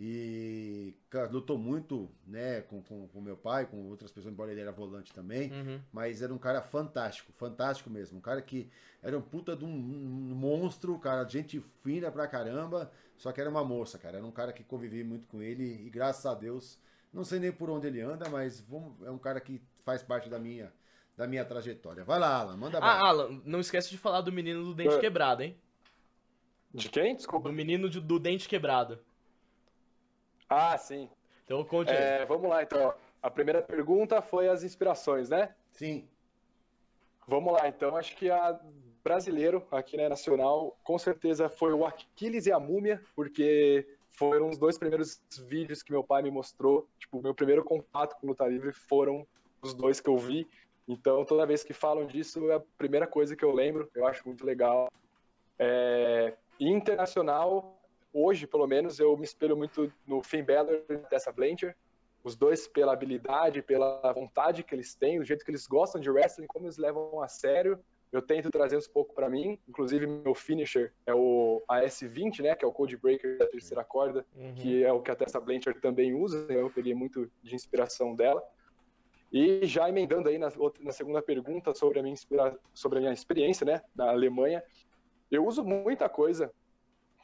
[0.00, 4.60] E cara, lutou muito né, com, com, com meu pai, com outras pessoas, embora ele
[4.60, 5.50] era volante também.
[5.50, 5.80] Uhum.
[5.92, 8.18] Mas era um cara fantástico, fantástico mesmo.
[8.18, 8.70] Um cara que
[9.02, 12.90] era um puta de um, um monstro, cara, gente fina pra caramba.
[13.16, 14.18] Só que era uma moça, cara.
[14.18, 16.78] Era um cara que convivi muito com ele e graças a Deus,
[17.12, 20.28] não sei nem por onde ele anda, mas vamos- é um cara que faz parte
[20.30, 20.72] da minha,
[21.16, 22.04] da minha trajetória.
[22.04, 23.08] Vai lá, Alan, manda Ah, bala.
[23.08, 25.00] Alan, não esquece de falar do menino do dente É.
[25.00, 25.56] quebrado, hein?
[26.72, 27.16] De quem?
[27.16, 27.48] Desculpa.
[27.48, 29.00] Do menino de- do dente quebrado.
[30.48, 31.08] Ah, sim.
[31.44, 31.96] Então conte aí.
[31.96, 32.94] É, vamos lá, então.
[33.22, 35.54] A primeira pergunta foi as inspirações, né?
[35.72, 36.08] Sim.
[37.26, 37.96] Vamos lá, então.
[37.96, 38.58] Acho que a
[39.02, 44.58] brasileiro aqui na Nacional, com certeza foi o Aquiles e a Múmia, porque foram os
[44.58, 46.86] dois primeiros vídeos que meu pai me mostrou.
[46.98, 49.26] Tipo, meu primeiro contato com luta livre foram
[49.62, 50.46] os dois que eu vi.
[50.86, 53.90] Então, toda vez que falam disso, é a primeira coisa que eu lembro.
[53.94, 54.90] Eu acho muito legal.
[55.58, 57.77] É, internacional,
[58.12, 61.76] hoje, pelo menos, eu me espelho muito no Finn Balor e Tessa Blanchard.
[62.24, 66.10] Os dois pela habilidade, pela vontade que eles têm, o jeito que eles gostam de
[66.10, 67.78] wrestling, como eles levam a sério.
[68.10, 69.58] Eu tento trazer um pouco para mim.
[69.68, 72.54] Inclusive, meu finisher é o AS20, né?
[72.54, 74.54] Que é o Code Breaker da terceira corda, Uhum.
[74.54, 76.46] que é o que a Tessa Blanchard também usa.
[76.50, 78.42] Eu peguei muito de inspiração dela.
[79.30, 80.48] E já emendando aí na,
[80.80, 82.16] na segunda pergunta sobre a, minha
[82.72, 83.82] sobre a minha experiência, né?
[83.94, 84.62] Na Alemanha,
[85.30, 86.50] eu uso muita coisa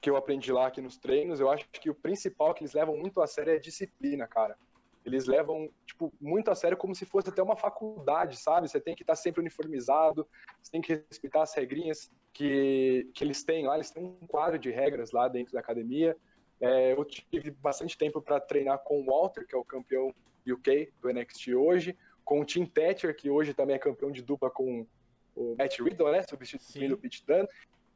[0.05, 1.41] que eu aprendi lá aqui nos treinos.
[1.41, 4.55] Eu acho que o principal que eles levam muito a sério é a disciplina, cara.
[5.03, 8.69] Eles levam, tipo, muito a sério como se fosse até uma faculdade, sabe?
[8.69, 10.29] Você tem que estar sempre uniformizado,
[10.61, 13.77] você tem que respeitar as regrinhas que, que eles têm lá.
[13.77, 16.15] Eles têm um quadro de regras lá dentro da academia.
[16.61, 20.15] É, eu tive bastante tempo para treinar com o Walter, que é o campeão
[20.47, 24.51] UK do NXT hoje, com o Tim Thatcher, que hoje também é campeão de dupla
[24.51, 24.87] com
[25.35, 26.23] o Matt Riddle, né?
[26.29, 27.49] Substituindo o Pete Dunne.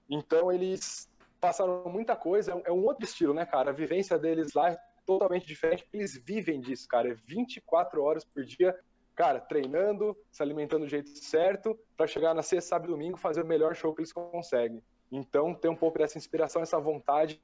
[0.09, 1.08] Então eles
[1.41, 3.71] passaram muita coisa, é um- outro estilo, né, cara?
[3.71, 7.11] A vivência deles lá é totalmente diferente, eles vivem disso, cara.
[7.11, 8.79] É 24 horas por dia,
[9.15, 13.43] cara, treinando, se alimentando do jeito certo, para chegar na sexta, sábado e domingo fazer
[13.43, 14.83] o melhor show que eles conseguem.
[15.11, 17.41] Então, ter um pouco dessa inspiração, essa vontade,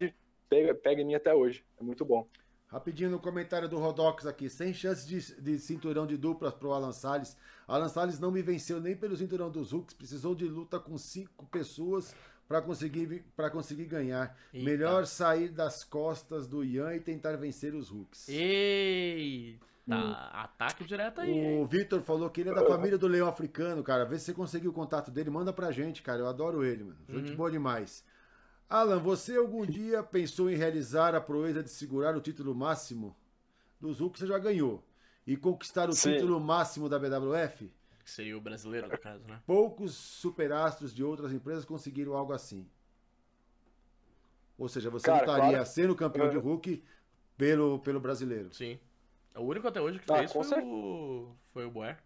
[0.49, 1.65] pega, pega em mim até hoje.
[1.81, 2.29] É muito bom.
[2.67, 6.93] Rapidinho no comentário do Rodox aqui, sem chance de, de cinturão de duplas pro Alan
[6.93, 7.37] Salles.
[7.69, 11.47] Alan Salles não me venceu nem pelo cinturão dos Hooks, precisou de luta com cinco
[11.47, 12.15] pessoas
[12.49, 14.37] para conseguir, pra conseguir ganhar.
[14.53, 14.65] Eita.
[14.65, 18.29] Melhor sair das costas do Ian e tentar vencer os Hooks.
[18.29, 19.61] Eita!
[20.33, 21.59] Ataque direto aí.
[21.61, 21.67] O?
[21.67, 24.05] Vitor falou que ele é da família do leão africano, cara.
[24.05, 26.21] Vê se você conseguiu o contato dele, manda pra gente, cara.
[26.21, 26.99] Eu adoro ele, mano.
[27.09, 27.37] Gente Uhum.
[27.37, 28.05] boa demais.
[28.69, 33.15] Alan, você algum dia pensou em realizar a proeza de segurar o título máximo
[33.81, 34.19] dos Hulk?
[34.19, 34.83] Você já ganhou.
[35.27, 36.13] E conquistar o Sim.
[36.15, 37.71] título máximo da BWF?
[38.05, 39.41] Que seria o brasileiro, no caso, né?
[39.47, 42.69] Poucos superastros de outras empresas conseguiram algo assim.
[44.59, 45.67] Ou seja, você Cara, lutaria claro.
[45.67, 46.37] sendo campeão de.
[46.37, 46.85] Hulk
[47.37, 48.53] pelo, pelo brasileiro.
[48.55, 48.79] Sim.
[49.35, 51.35] O único até hoje que Ah, fez foi o.
[51.47, 51.99] Foi o Boer.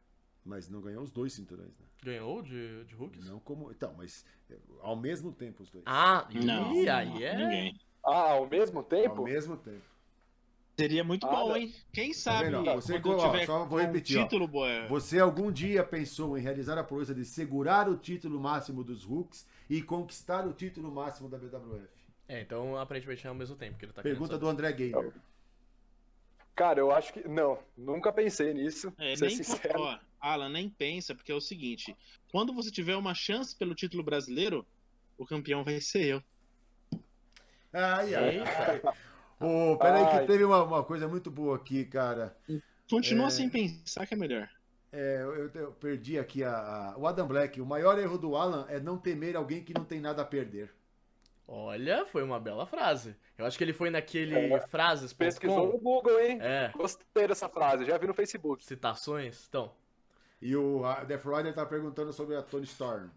[0.44, 1.86] Mas não ganhou os dois cinturões, né?
[2.02, 3.28] Ganhou de, de Hulks?
[3.28, 3.70] Não como.
[3.70, 5.84] Então, mas é, ao mesmo tempo os dois.
[5.86, 7.36] Ah, Não, e aí é.
[7.36, 7.80] ninguém.
[8.02, 9.24] Ah, ao mesmo Ao tempo?
[9.24, 9.82] mesmo tempo.
[10.78, 11.74] Seria muito Ah, bom, hein?
[11.92, 12.64] Quem sabe vendo?
[12.76, 14.20] Você quando ó, só vou repetir, ó.
[14.20, 14.86] um título, boa.
[14.86, 19.44] Você algum dia pensou em realizar a proeza de segurar o título máximo dos Hulks
[19.68, 21.88] e conquistar o título máximo da BWF?
[22.28, 25.12] É, então aparentemente é ao mesmo tempo que ele tá Pergunta do André Gamer.
[26.54, 27.26] Cara, eu acho que.
[27.26, 28.92] Não, nunca pensei nisso.
[28.98, 29.80] É, ser nem, sincero.
[29.82, 31.96] ó, Alan, nem pensa, porque é o seguinte:
[32.30, 34.64] quando você tiver uma chance pelo título brasileiro,
[35.16, 36.22] o campeão vai ser eu.
[37.72, 38.42] Ai, saber.
[38.42, 39.07] ai.
[39.40, 42.36] Ô, peraí que teve uma, uma coisa muito boa aqui, cara.
[42.90, 43.30] Continua É.
[43.30, 44.48] sem pensar que é melhor.
[44.90, 47.60] É, eu, eu- eu perdi aqui a, a- o Adam Black.
[47.60, 50.72] O maior erro do Alan é não temer alguém que não tem nada a perder.
[51.46, 53.14] Olha, foi uma bela frase.
[53.36, 54.60] Eu acho que ele foi naquele É.
[54.68, 55.12] frases.
[55.12, 56.38] Pesquisou no Google, hein?
[56.42, 58.64] É, Gostei dessa frase, já vi no Facebook.
[58.64, 59.46] citações.
[59.48, 59.72] Então,
[60.42, 63.08] E o Death Rider tá perguntando sobre a Tony Storm.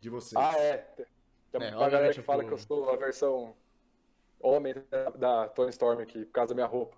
[0.00, 0.34] De vocês.
[0.36, 0.76] Ah, é.
[0.76, 1.06] Tem
[1.54, 3.54] É, uma galera obviamente que fala pro- que eu sou a versão
[4.46, 6.96] homem da, da Tony Storm aqui, por causa da minha roupa.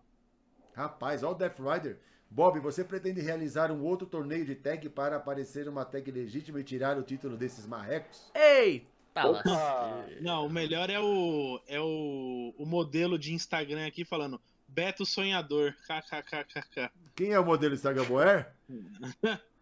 [0.75, 1.99] Rapaz, olha o Death Rider.
[2.31, 6.65] Bob, você pretende realizar um outro torneio de tag para aparecer uma tag legítima e
[6.65, 8.31] tirar o título desses marrecos?
[8.35, 8.87] eita.
[9.27, 10.05] Opa!
[10.21, 15.75] Não, o melhor é o é o, o modelo de Instagram aqui falando Beto Sonhador.
[15.87, 16.91] KKKKK.
[17.17, 18.53] Quem é o modelo Instagram Boer?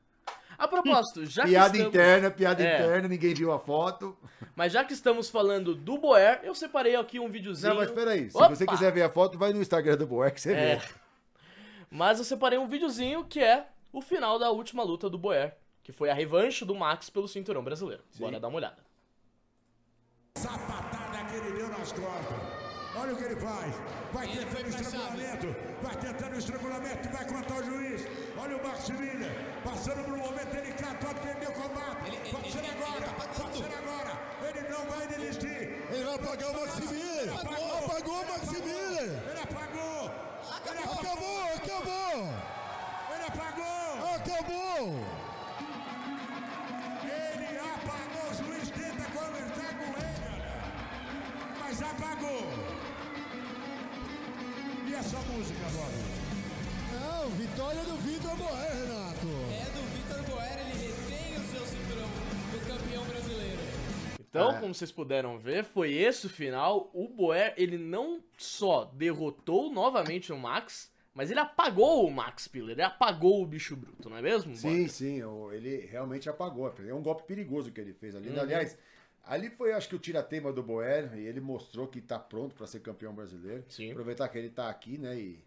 [0.59, 1.86] A propósito, já que Piada estamos...
[1.94, 2.74] interna, piada É.
[2.74, 4.16] interna, ninguém viu a foto.
[4.54, 7.70] Mas já que estamos falando do Boer, eu separei aqui um videozinho.
[7.74, 8.48] Não, mas peraí, se Opa!
[8.48, 10.76] você quiser ver a foto, vai no Instagram do Boer que você É.
[10.76, 10.82] vê.
[11.90, 15.92] Mas eu separei um videozinho que é o final da última luta do Boer, que
[15.92, 18.02] foi a revanche do Max pelo cinturão brasileiro.
[18.18, 18.78] Bora dar uma olhada.
[20.36, 22.36] Sapatada que ele deu nas costas.
[22.98, 23.74] Olha o que ele faz.
[24.12, 25.46] Vai Ele tentando o estrangulamento.
[25.82, 28.07] Vai tentando o estrangulamento vai contar o juiz.
[28.39, 29.32] Olha o Maximilian.
[29.64, 30.97] Passando por um momento delicado.
[30.99, 32.07] Pode perder o combate.
[32.09, 33.07] Ele- pode ele- ser ele- agora.
[33.07, 34.12] ele pode ser agora.
[34.47, 35.57] Ele não vai desistir.
[35.91, 37.34] Ele vai apagar o Maximilian!
[37.34, 37.78] Apagou.
[37.78, 39.03] Apagou o Maximilian!
[39.30, 40.11] Ele apagou.
[40.66, 41.01] Ele apagou.
[41.01, 42.18] Acabou, acabou!
[43.12, 44.14] Ele apagou.
[44.14, 44.87] Acabou!
[47.05, 48.30] Ele apagou.
[48.30, 50.20] O juiz tenta conversar com ele.
[50.26, 51.55] olha.
[51.61, 52.43] Mas apagou.
[54.87, 56.26] E essa música, Bob?
[57.07, 59.26] Não, vitória do Vitor Boer, Renato!
[59.52, 62.09] É do Vitor Boer, ele retém o seu cinturão
[62.52, 63.61] do campeão brasileiro.
[64.18, 64.61] Então, É.
[64.61, 66.90] como vocês puderam ver, foi esse o final.
[66.92, 72.72] O Boer, ele não só derrotou novamente o Max, mas ele apagou o Max Piller,
[72.72, 74.54] ele apagou o bicho bruto, não é mesmo?
[74.57, 74.90] Sim, Boer?
[74.90, 76.72] sim, ele realmente apagou.
[76.86, 78.28] É um golpe perigoso que ele fez ali.
[78.28, 78.40] Uhum.
[78.40, 78.76] Aliás,
[79.24, 82.66] ali foi, acho que, o tiratema do Boer, e ele mostrou que tá pronto para
[82.66, 83.64] ser campeão brasileiro.
[83.68, 83.90] Sim.
[83.92, 85.16] Aproveitar que ele tá aqui, né?
[85.18, 85.45] E,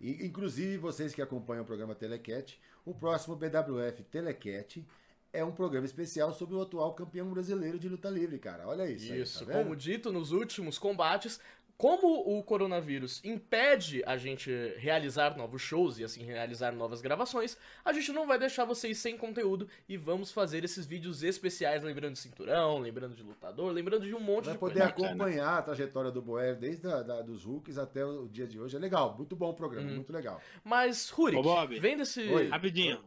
[0.00, 4.84] e, inclusive, vocês que acompanham o programa Telecat, o próximo BWF Telecat
[5.32, 8.66] é um programa especial sobre o atual campeão brasileiro de luta livre, cara.
[8.66, 9.12] Olha isso.
[9.12, 9.62] aí, Isso, tá vendo?
[9.62, 11.38] como dito nos últimos combates,
[11.80, 17.90] como o coronavírus impede a gente realizar novos shows e assim realizar novas gravações, a
[17.90, 22.18] gente não vai deixar vocês sem conteúdo e vamos fazer esses vídeos especiais lembrando de
[22.18, 25.08] cinturão, lembrando de lutador, lembrando de um monte Vai de poder coisa.
[25.08, 28.76] acompanhar a trajetória do Boer desde a, da- dos Hulks até o dia de hoje.
[28.76, 29.94] É legal, muito bom o programa, Uhum.
[29.96, 30.38] muito legal.
[30.62, 32.20] Mas, Rurik, vem desse...
[32.28, 32.48] Oi.
[32.48, 33.02] Rapidinho.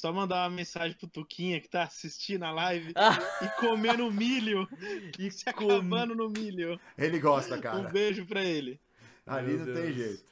[0.00, 4.68] Só mandar uma mensagem pro Tuquinha que tá assistindo a live Ah, e comendo milho.
[5.18, 6.78] e Se com- acabando no milho.
[6.98, 7.88] Ele gosta, Um cara.
[7.88, 8.80] beijo pra ele.
[9.26, 9.96] Ali Meu não tem Deus.
[9.96, 10.24] jeito.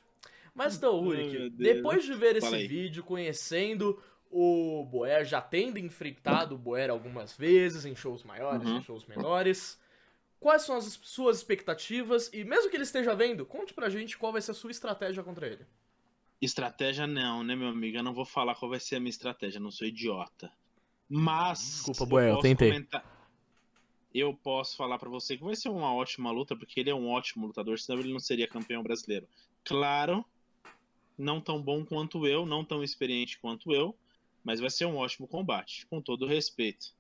[0.55, 4.01] Mas então, Rurik, depois de ver esse vídeo, conhecendo
[4.31, 8.79] o Boer, já tendo enfrentado o Boer algumas vezes em shows maiores, Uhum.
[8.79, 9.81] em shows menores,
[10.39, 12.31] quais são as suas expectativas?
[12.33, 15.23] E mesmo que ele esteja vendo, conte pra gente qual vai ser a sua estratégia
[15.25, 15.67] contra ele.
[16.45, 17.97] Estratégia não, né, meu amigo?
[17.97, 20.53] Eu não vou falar qual vai ser a minha estratégia, não sou idiota.
[21.09, 21.59] Mas.
[21.61, 22.69] Desculpa, Boé, eu posso tentei.
[22.69, 23.05] comentar-
[24.15, 27.09] eu posso falar pra você que vai ser uma ótima luta, porque ele é um
[27.09, 29.27] ótimo lutador, senão ele não seria campeão brasileiro.
[29.65, 30.25] Claro,
[31.17, 33.97] não tão bom quanto eu, não tão experiente quanto eu,
[34.45, 36.95] mas vai ser um ótimo combate, com todo respeito.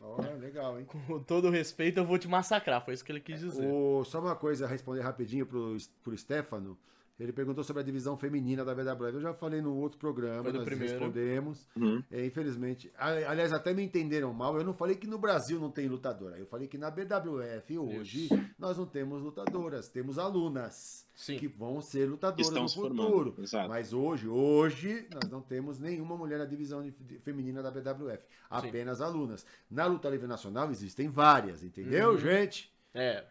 [0.00, 0.86] Ó, legal, hein?
[0.86, 3.70] Com todo respeito, eu vou te massacrar, foi isso que ele quis dizer.
[3.70, 6.78] O- só uma coisa a responder rapidinho pro, pro Stefano.
[7.18, 9.14] Ele perguntou sobre a divisão feminina da BWF.
[9.14, 10.92] Eu já falei no outro programa, Foi nós primeiro.
[10.94, 11.68] respondemos.
[11.76, 12.02] Uhum.
[12.10, 12.92] É, infelizmente.
[12.98, 14.56] Aliás, até me entenderam mal.
[14.58, 16.36] Eu não falei que no Brasil não tem lutadora.
[16.36, 21.38] Eu falei que na BWF hoje nós não temos lutadoras, temos alunas Sim.
[21.38, 23.34] que vão ser lutadoras Estão no se futuro.
[23.38, 23.68] exato.
[23.68, 28.24] Mas hoje, hoje, nós não temos nenhuma mulher na divisão de- de- feminina da BWF.
[28.50, 29.46] Apenas alunas.
[29.70, 32.18] Na luta livre nacional existem várias, entendeu, Uhum.
[32.18, 32.73] gente?
[32.94, 33.24] É,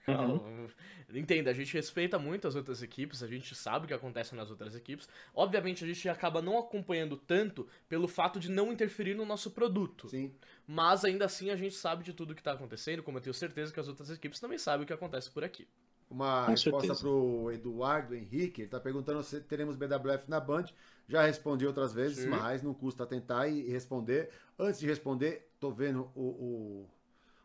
[1.13, 4.49] entenda, a gente respeita muito as outras equipes, a gente sabe o que acontece nas
[4.49, 5.07] outras equipes.
[5.33, 10.09] Obviamente a gente acaba não acompanhando tanto pelo fato de não interferir no nosso produto.
[10.09, 10.33] Sim.
[10.67, 13.71] Mas ainda assim a gente sabe de tudo que tá acontecendo, como eu tenho certeza
[13.71, 15.65] que as outras equipes também sabem o que acontece por aqui.
[16.09, 17.01] Uma Com resposta certeza.
[17.01, 20.65] pro Eduardo Henrique, ele tá perguntando se teremos BWF na Band.
[21.07, 22.29] Já respondi outras vezes, Sim.
[22.29, 24.29] mas não custa tentar e responder.
[24.57, 26.89] Antes de responder, tô vendo o, o,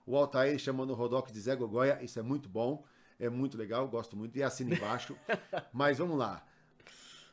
[0.09, 2.84] o Altair chamando o Rodox de Zé Gogoia, isso é muito bom,
[3.20, 5.16] é muito legal, gosto muito, e assina embaixo.
[5.72, 6.44] mas vamos lá.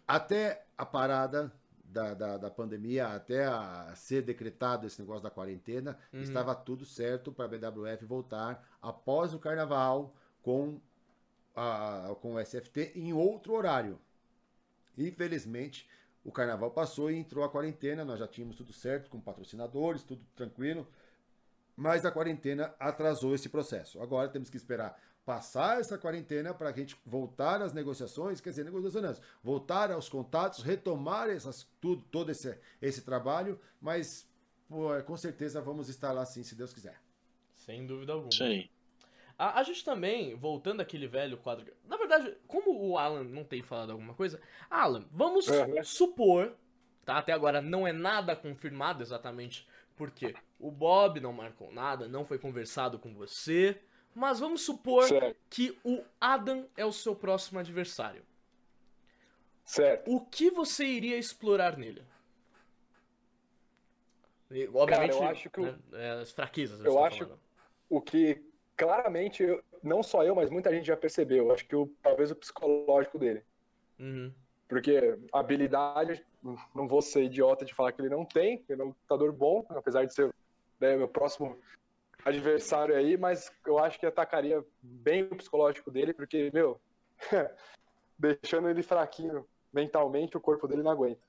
[0.07, 1.51] Até a parada
[1.83, 6.21] da, da, da pandemia, até a ser decretado esse negócio da quarentena, Uhum.
[6.21, 10.79] estava tudo certo para a BWF voltar após o carnaval com,
[11.55, 13.97] a, com o SFT em outro horário.
[14.97, 15.87] Infelizmente,
[16.23, 20.23] o carnaval passou e entrou a quarentena, nós já tínhamos tudo certo com patrocinadores, tudo
[20.35, 20.87] tranquilo,
[21.75, 24.01] mas a quarentena atrasou esse processo.
[24.01, 28.63] Agora temos que esperar passar essa quarentena para a gente voltar às negociações, quer dizer,
[28.63, 34.29] negociações, voltar aos contatos, retomar essas, tudo, todo esse, esse trabalho, mas
[34.69, 37.01] pô, com certeza vamos estar lá sim, se Deus quiser.
[37.55, 38.29] Sem dúvida alguma.
[38.41, 38.69] Aí.
[39.37, 41.73] A, a gente também, voltando àquele velho quadro.
[41.83, 45.83] Na verdade, como o Alan não tem falado alguma coisa, Alan, vamos Uhum.
[45.83, 46.55] supor,
[47.03, 47.17] tá?
[47.17, 52.37] Até agora não é nada confirmado exatamente porque o Bob não marcou nada, não foi
[52.39, 53.79] conversado com você,
[54.13, 58.23] mas vamos supor Certo, que o Adam é o seu próximo adversário.
[59.65, 60.09] certo.
[60.13, 62.03] O que você iria explorar nele?
[64.51, 66.79] E, obviamente, eu acho que o- né, é, as fraquezas.
[66.79, 67.39] eu estou acho- falando.
[67.89, 68.41] O que
[68.77, 71.51] claramente, eu- não só eu, mas muita gente já percebeu.
[71.51, 73.43] Acho que o, talvez o psicológico dele.
[73.99, 74.31] Uhum.
[74.67, 76.23] Porque habilidade,
[76.73, 79.65] não vou ser idiota de falar que ele não tem, ele é um lutador bom,
[79.69, 80.33] apesar de ser
[80.85, 81.57] né, meu próximo
[82.23, 86.79] adversário aí, mas eu acho que atacaria bem o psicológico dele, porque, meu,
[88.17, 91.21] deixando ele fraquinho mentalmente, o corpo dele não aguenta.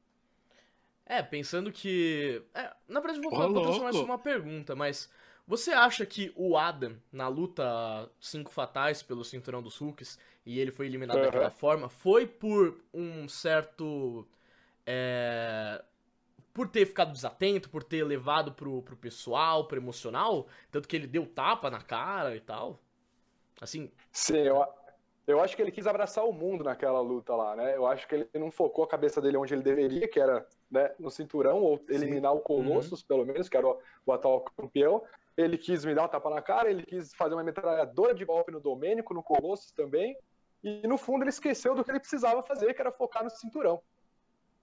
[1.04, 2.42] É, pensando que.
[2.54, 5.10] é, na verdade, eu vou, falar, vou transformar isso numa pergunta, mas.
[5.48, 10.72] Você acha que o Adam, na luta cinco fatais pelo cinturão dos Hulks, e ele
[10.72, 11.26] foi eliminado Aham.
[11.26, 14.26] daquela forma, foi por um certo.
[14.84, 15.84] é,
[16.56, 20.46] por ter ficado desatento, por ter levado pro, pro pessoal, pro emocional?
[20.70, 22.80] Tanto que ele deu tapa na cara e tal?
[23.60, 24.64] Assim, Sim, eu,
[25.26, 27.76] eu acho que ele quis abraçar o mundo naquela luta lá, né?
[27.76, 30.94] Eu acho que ele não focou a cabeça dele onde ele deveria, que era né,
[30.98, 35.02] no cinturão, ou eliminar o Colossus, pelo menos, que era o, o atual campeão.
[35.36, 38.50] Ele quis me dar um tapa na cara, ele quis fazer uma metralhadora de golpe
[38.50, 40.16] no Domênico, no Colossus também.
[40.64, 43.82] E no fundo ele esqueceu do que ele precisava fazer, que era focar no cinturão.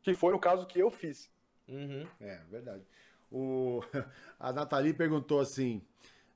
[0.01, 1.31] Que foi o caso que eu fiz.
[1.67, 2.07] Uhum.
[2.19, 2.83] É, verdade.
[3.31, 3.81] O...
[4.39, 5.81] A Nathalie perguntou assim: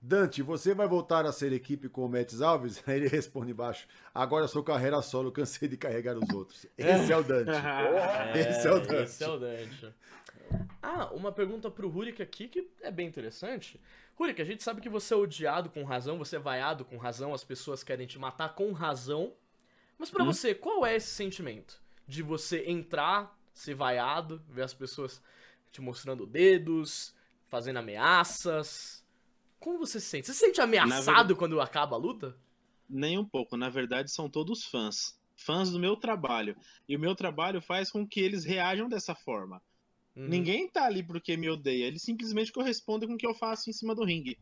[0.01, 2.83] Dante, você vai voltar a ser equipe com o Metes Alves?
[2.87, 6.65] Aí ele responde embaixo: Agora sou carreira solo, cansei de carregar os outros.
[6.77, 7.51] Esse é o Dante.
[8.37, 9.03] Esse é o Dante.
[9.03, 9.93] Esse é o Dante.
[10.81, 13.81] Ah, uma pergunta pro Rurik aqui que é bem interessante.
[14.15, 17.33] Rurik, a gente sabe que você é odiado com razão, você é vaiado com razão,
[17.33, 19.33] as pessoas querem te matar com razão.
[19.97, 21.81] Mas pra você, qual é esse sentimento?
[22.07, 25.21] De você entrar, ser vaiado, ver as pessoas
[25.71, 27.13] te mostrando dedos,
[27.47, 29.05] fazendo ameaças.
[29.59, 30.27] Como você se sente?
[30.27, 32.37] Você se sente ameaçado quando acaba a luta?
[32.89, 33.57] Nem um pouco.
[33.57, 35.19] Na verdade, são todos fãs.
[35.35, 36.55] Fãs do meu trabalho.
[36.87, 39.61] E o meu trabalho faz com que eles reajam dessa forma.
[40.15, 40.27] Uhum.
[40.27, 41.85] Ninguém tá ali porque me odeia.
[41.85, 44.37] Eles simplesmente correspondem com o que eu faço em cima do ringue.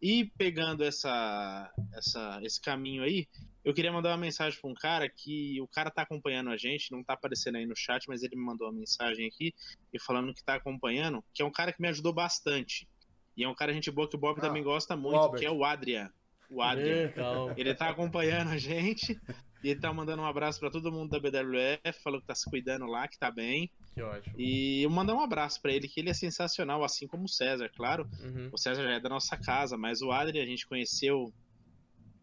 [0.00, 3.26] E pegando essa, essa, esse caminho aí,
[3.66, 6.92] eu queria mandar uma mensagem pra um cara que o cara tá acompanhando a gente,
[6.92, 9.52] não tá aparecendo aí no chat, mas ele me mandou uma mensagem aqui
[9.92, 12.88] e falando que tá acompanhando, que é um cara que me ajudou bastante.
[13.36, 15.40] E é um cara gente boa que o Bob Ah, também gosta muito, Albert.
[15.40, 16.08] que é o Adrian.
[16.48, 17.06] O Adrian.
[17.08, 17.52] Legal.
[17.56, 19.20] Ele tá acompanhando a gente
[19.64, 22.48] E ele tá mandando um abraço pra todo mundo da BWF, falou que tá se
[22.48, 23.68] cuidando lá, que tá bem.
[23.94, 24.34] Que ótimo.
[24.38, 27.68] E eu mandar um abraço pra ele, que ele é sensacional, assim como o César,
[27.74, 28.08] claro.
[28.22, 28.48] Uhum.
[28.52, 31.32] O César já é da nossa casa, mas o Adri a gente conheceu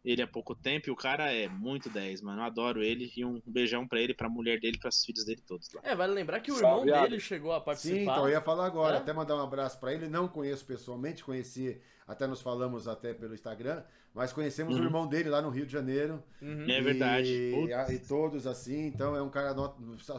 [0.04, 2.42] ele há pouco tempo e o cara é muito 10, mano.
[2.42, 5.72] Eu adoro ele e um beijão pra ele, pra mulher dele, pras filhos dele todos
[5.74, 5.82] lá.
[5.84, 8.02] É, vale lembrar que o Salve, irmão dele chegou a Sim, participar.
[8.02, 9.00] então eu ia falar agora, É?
[9.00, 10.08] até mandar um abraço pra ele.
[10.10, 13.82] Não conheço pessoalmente, conheci, até nos falamos até pelo Instagram,
[14.14, 14.84] mas conhecemos o Uhum.
[14.86, 16.22] irmão dele lá no Rio de Janeiro.
[16.42, 16.70] Uhum.
[16.70, 17.30] É verdade.
[17.32, 19.56] E, e todos assim, então é um cara.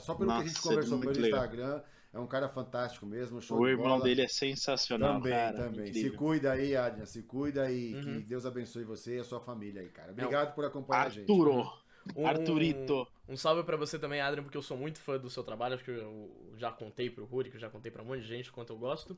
[0.01, 1.29] Só pelo que a gente Nossa, conversou pelo legal.
[1.45, 1.83] Instagram,
[2.15, 3.43] é um cara fantástico mesmo.
[3.43, 4.05] Show O de irmão bola.
[4.05, 5.57] dele é sensacional, Também, cara.
[5.57, 5.93] também.
[5.93, 6.19] Se Incrível.
[6.19, 7.05] cuida aí, Adrian.
[7.07, 8.03] Se cuida e Uhum.
[8.03, 10.13] que Deus abençoe você e a sua família aí, cara.
[10.13, 11.21] Obrigado por acompanhar a gente.
[11.31, 11.71] Arturo.
[12.17, 13.07] Um- Arturito.
[13.29, 15.75] Um salve pra você também, Adrian, porque eu sou muito fã do seu trabalho.
[15.75, 18.29] Acho que eu já contei pro Ruri, que eu já contei pra um monte de
[18.29, 19.17] gente o quanto eu gosto.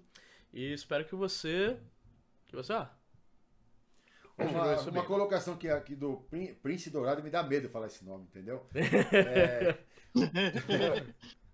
[0.53, 1.76] E espero que você.
[2.47, 2.90] Que você, ah.
[4.36, 6.24] continue Uma, uma colocação que aqui do
[6.62, 8.64] Prince Dourado me dá medo falar esse nome, entendeu?
[9.12, 9.76] É...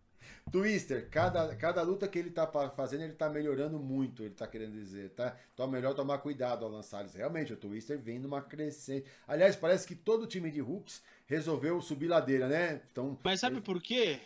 [0.51, 4.72] Twister, cada, cada luta que ele tá fazendo, ele tá melhorando muito, ele tá querendo
[4.72, 5.36] dizer, tá?
[5.55, 7.14] Então é melhor tomar cuidado ao lançar eles.
[7.14, 9.07] Realmente, o Twister vem numa crescente.
[9.26, 12.82] Aliás, parece que todo time de hooks resolveu subir ladeira, né?
[12.90, 14.18] Então, Mas sabe por quê?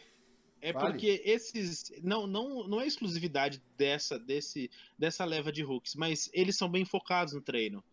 [0.61, 0.93] É Fale.
[0.93, 1.93] porque esses.
[2.03, 6.85] Não, não, não é exclusividade dessa, desse, dessa leva de hooks, mas eles são bem
[6.85, 7.85] focados no treino.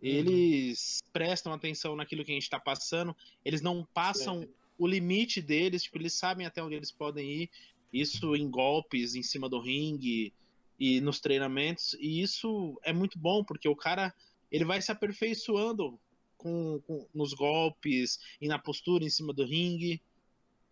[0.00, 4.48] Eles prestam atenção naquilo que a gente tá passando, eles não passam
[4.78, 7.50] o limite deles, tipo, eles sabem até onde eles podem ir.
[7.92, 10.32] Isso em golpes, em cima do ringue
[10.78, 11.94] e nos treinamentos.
[11.98, 14.14] E isso é muito bom, porque o cara
[14.50, 15.98] ele vai se aperfeiçoando
[16.36, 20.00] com, com- nos golpes e na postura em cima do ringue.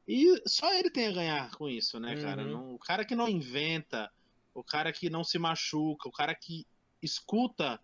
[0.07, 2.42] E só ele tem a ganhar com isso, né, cara?
[2.44, 2.50] Uhum.
[2.52, 4.11] Não- o cara que não inventa,
[4.54, 6.64] o cara que não se machuca, o cara que
[7.02, 7.80] escuta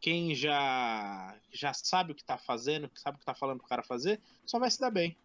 [0.00, 3.66] quem já já sabe o que tá fazendo, que sabe o que tá falando pro
[3.68, 5.16] cara fazer, só vai se dar bem.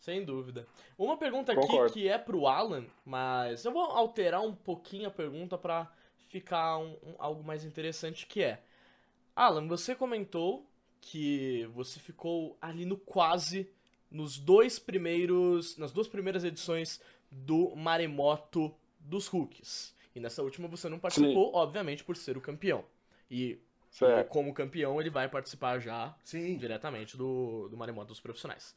[0.00, 0.66] Sem dúvida.
[0.98, 1.92] Uma pergunta aqui Concordo.
[1.92, 5.92] que é pro Alan, mas eu vou alterar um pouquinho a pergunta pra
[6.28, 8.62] ficar um- um- algo mais interessante que é.
[9.36, 10.66] Alan, você comentou
[11.00, 13.70] que você ficou ali no quase
[14.10, 19.94] nos dois primeiros, nas duas primeiras edições do Maremoto dos Rookies.
[20.14, 22.84] E nessa última você não participou, obviamente, por ser o campeão.
[23.30, 24.28] E, e Certo.
[24.28, 26.56] como campeão ele vai participar já sim.
[26.56, 28.74] diretamente do, do Maremoto dos Profissionais.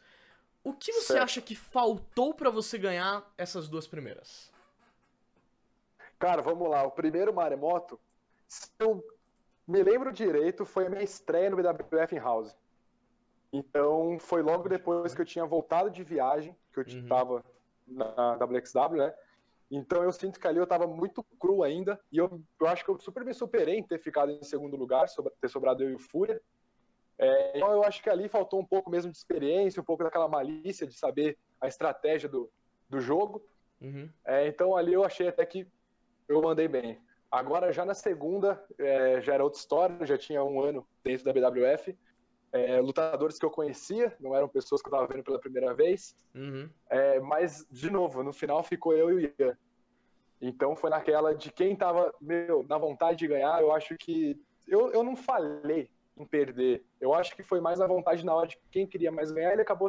[0.64, 1.24] O que você Certo.
[1.24, 4.52] acha que faltou pra você ganhar essas duas primeiras?
[6.18, 6.84] Cara, vamos lá.
[6.84, 8.00] O primeiro maremoto,
[8.48, 9.04] se eu
[9.68, 12.56] me lembro direito, foi a minha estreia no BWF em House.
[13.52, 17.00] Então, foi logo depois que eu tinha voltado de viagem, que eu Uhum.
[17.04, 17.44] estava
[17.86, 19.14] na WXW, né?
[19.70, 22.00] Então, eu sinto que ali eu estava muito cru ainda.
[22.12, 25.08] E eu, eu acho que eu super me superei em ter ficado em segundo lugar,
[25.42, 26.42] ter sobrado eu e o Fúria.
[27.18, 30.28] É, então, eu acho que ali faltou um pouco mesmo de experiência, um pouco daquela
[30.28, 32.50] malícia de saber a estratégia do,
[32.90, 33.44] do jogo.
[33.82, 34.10] Uhum.
[34.26, 35.68] É, então ali eu achei até que
[36.28, 37.00] eu mandei bem.
[37.30, 41.34] Agora já na segunda é, já era outra história, já tinha um ano dentro da
[41.34, 41.98] BWF.
[42.52, 46.16] É, lutadores que eu conhecia, não eram pessoas que eu estava vendo pela primeira vez.
[46.36, 46.70] Uhum.
[46.88, 49.58] É, mas, de novo, no final ficou eu e o Ian.
[50.40, 54.40] Então foi naquela de quem tava, meu, na vontade de ganhar, eu acho que.
[54.68, 56.84] Eu, eu não falei em perder.
[57.02, 59.62] Eu acho que foi mais a vontade na hora de quem queria mais ganhar, ele
[59.62, 59.88] acabou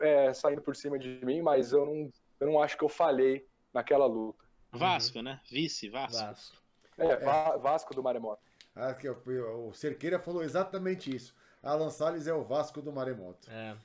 [0.00, 3.46] é, saindo por cima de mim, mas eu não, eu não acho que eu falhei
[3.72, 4.44] naquela luta.
[4.72, 5.40] Vasco, né?
[5.50, 6.18] Vice, Vasco.
[6.18, 6.56] Vasco.
[6.96, 8.42] É, Va- Vasco do Maremoto.
[8.76, 11.34] Ah, que o, Cerqueira falou exatamente isso.
[11.62, 13.50] Alan Salles é o Vasco do Maremoto.
[13.50, 13.76] É.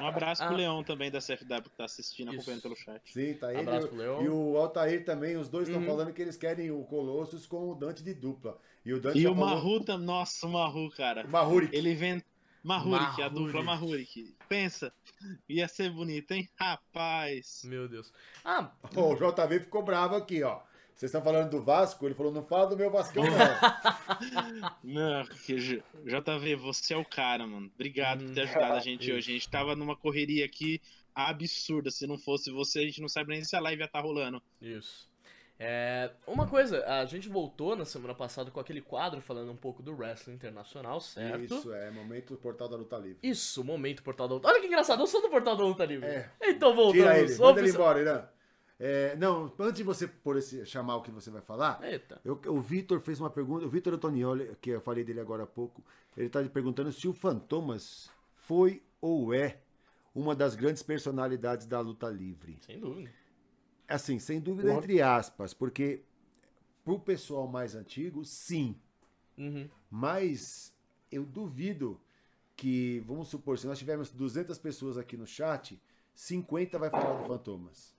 [0.00, 0.56] Um abraço pro Ah.
[0.56, 2.36] Leão também da CFW que tá assistindo, Isso.
[2.38, 3.12] acompanhando pelo chat.
[3.12, 4.22] Sim, tá ele Abraço pro Leão.
[4.22, 5.36] e o Altair também.
[5.36, 5.88] Os dois estão Uhum.
[5.88, 8.58] falando que eles querem o Colossus com o Dante de dupla.
[8.84, 9.48] E o Dante E o falou...
[9.50, 10.06] Mahu também.
[10.06, 11.24] Nossa, o Mahu, cara.
[11.26, 11.74] O Mahurik.
[11.76, 12.22] Ele vem.
[12.62, 13.34] Mahurik, a Mahurik.
[13.34, 14.34] dupla Mahurik.
[14.48, 14.92] Pensa,
[15.48, 16.48] ia ser bonito, hein?
[16.56, 17.62] Rapaz.
[17.64, 18.12] Meu Deus.
[18.44, 20.60] Ah, O JV ficou bravo aqui, ó.
[20.94, 22.06] Vocês estão falando do Vasco?
[22.06, 23.32] Ele falou, não fala do meu Vascão, não.
[24.84, 27.70] Não, JV, você é o cara, mano.
[27.74, 29.30] Obrigado por ter ajudado a gente hoje.
[29.30, 30.80] A gente tava numa correria aqui
[31.14, 31.90] absurda.
[31.90, 34.40] Se não fosse você, a gente não sabe nem se a live ia estar rolando.
[34.60, 35.10] isso.
[35.64, 39.80] É, uma coisa, a gente voltou na semana passada com aquele quadro falando um pouco
[39.80, 41.44] do wrestling internacional, certo?
[41.44, 41.88] Isso, é.
[41.92, 43.18] Momento Portal da Luta Livre.
[43.22, 44.48] Isso, momento Portal da Luta.
[44.48, 46.04] Olha que engraçado, eu sou do Portal da Luta Livre.
[46.06, 46.28] É.
[46.42, 47.04] Então voltamos.
[47.06, 48.24] Tira ele, manda ele embora, Irã.
[48.80, 52.20] É, não, antes de você por esse, chamar o que você vai falar, Eita.
[52.24, 55.46] eu- o Vitor fez uma pergunta, o Vitor Antonioli, que eu falei dele agora há
[55.46, 55.84] pouco,
[56.16, 59.58] ele está perguntando se o Fantomas foi ou é
[60.12, 62.58] uma das grandes personalidades da luta livre.
[62.66, 63.08] Sem dúvida.
[63.92, 66.02] Assim, sem dúvida, entre aspas, porque
[66.84, 68.74] pro pessoal mais antigo, sim.
[69.36, 69.68] Uhum.
[69.90, 70.74] Mas
[71.10, 72.00] eu duvido
[72.56, 75.80] que, vamos supor, se nós tivermos 200 pessoas aqui no chat,
[76.14, 77.94] 50 vai falar do Fantomas.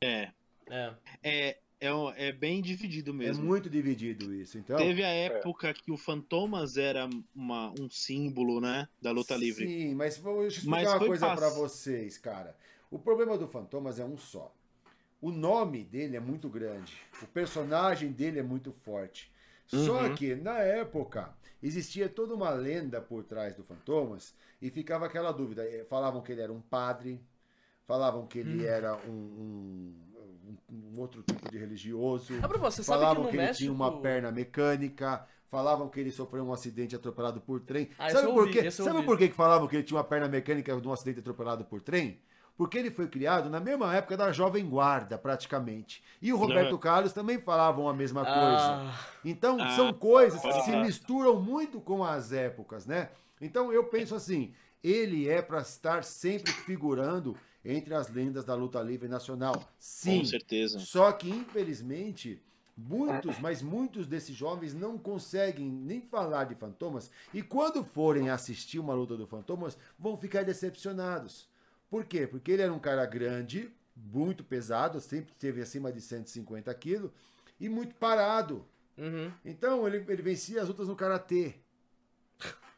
[0.00, 0.30] É.
[0.68, 0.94] É.
[1.22, 3.44] É, é, é bem dividido É mesmo.
[3.44, 4.58] muito dividido isso.
[4.58, 8.88] Então, Teve a época que o Fantomas era uma, um símbolo, né?
[9.00, 9.66] Da luta livre.
[9.66, 12.56] Sim, mas vou explicar Mas uma coisa pra vocês, cara.
[12.90, 14.54] O problema do Fantomas é um só.
[15.20, 16.96] O nome dele é muito grande.
[17.22, 19.30] O personagem dele é muito forte.
[19.66, 20.14] Só Uhum.
[20.14, 21.30] que, na época,
[21.62, 25.64] existia toda uma lenda por trás do Fantomas e ficava aquela dúvida.
[25.64, 27.20] Eh, Falavam que ele era um padre,
[27.86, 32.32] falavam que ele era um, um- um- outro tipo de religioso.
[32.42, 33.58] Ah, você que Falavam no que, ele México...
[33.58, 37.90] tinha uma perna mecânica, falavam que ele sofreu um acidente atropelado por trem.
[37.98, 38.70] Ah, sabe por ouvi, quê?
[38.70, 39.06] Sabe ouvi.
[39.06, 41.80] por que que falavam que ele tinha uma perna mecânica de um acidente atropelado por
[41.80, 42.20] trem?
[42.60, 46.04] Porque ele foi criado na mesma época da Jovem Guarda, praticamente.
[46.20, 48.82] E o Roberto Carlos também falavam a mesma coisa.
[48.86, 48.94] Ah,
[49.24, 53.08] Então, Ah, são coisas que se misturam muito com as épocas, né?
[53.40, 54.52] Então, eu penso assim,
[54.84, 57.34] ele é para estar sempre figurando
[57.64, 59.66] entre as lendas da luta livre nacional.
[59.78, 60.18] Sim.
[60.18, 60.78] Com certeza.
[60.80, 62.42] Só que, infelizmente,
[62.76, 68.78] muitos, mas muitos desses jovens não conseguem nem falar de Fantomas e quando forem assistir
[68.78, 71.48] uma luta do Fantomas, vão ficar decepcionados.
[71.90, 72.26] Por quê?
[72.26, 77.10] Porque ele era um cara grande, muito pesado, sempre teve acima de 150 quilos
[77.58, 78.64] e muito parado.
[78.96, 79.30] uhum.
[79.44, 81.56] Então, ele, ele vencia as lutas no karatê.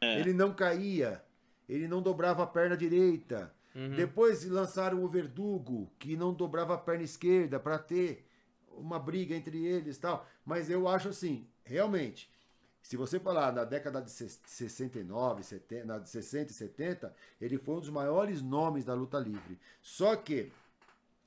[0.01, 1.23] Ele não caía,
[1.69, 3.53] ele não dobrava a perna direita.
[3.73, 3.95] Uhum.
[3.95, 8.27] Depois lançaram o Verdugo, que não dobrava a perna esquerda para ter
[8.67, 10.27] uma briga entre eles e tal.
[10.45, 12.29] Mas eu acho assim, realmente,
[12.83, 17.57] se você falar na década de ses- 69, 70, na de 60 e 70, ele
[17.57, 19.57] foi um dos maiores nomes da luta livre.
[19.81, 20.51] Só que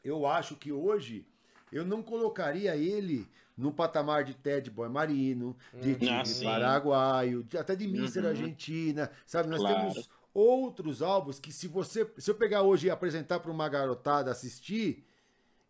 [0.04, 1.26] eu acho que hoje
[1.72, 3.26] eu não colocaria ele
[3.57, 6.44] no patamar de Ted Boy Marino, de Tigre Ah, sim.
[6.44, 8.28] Paraguaio, de- até de Mister Uhum.
[8.28, 9.48] Argentina, sabe?
[9.48, 9.76] Nós Claro.
[9.92, 14.30] temos outros alvos que se você, se eu pegar hoje e apresentar para uma garotada
[14.30, 15.05] assistir,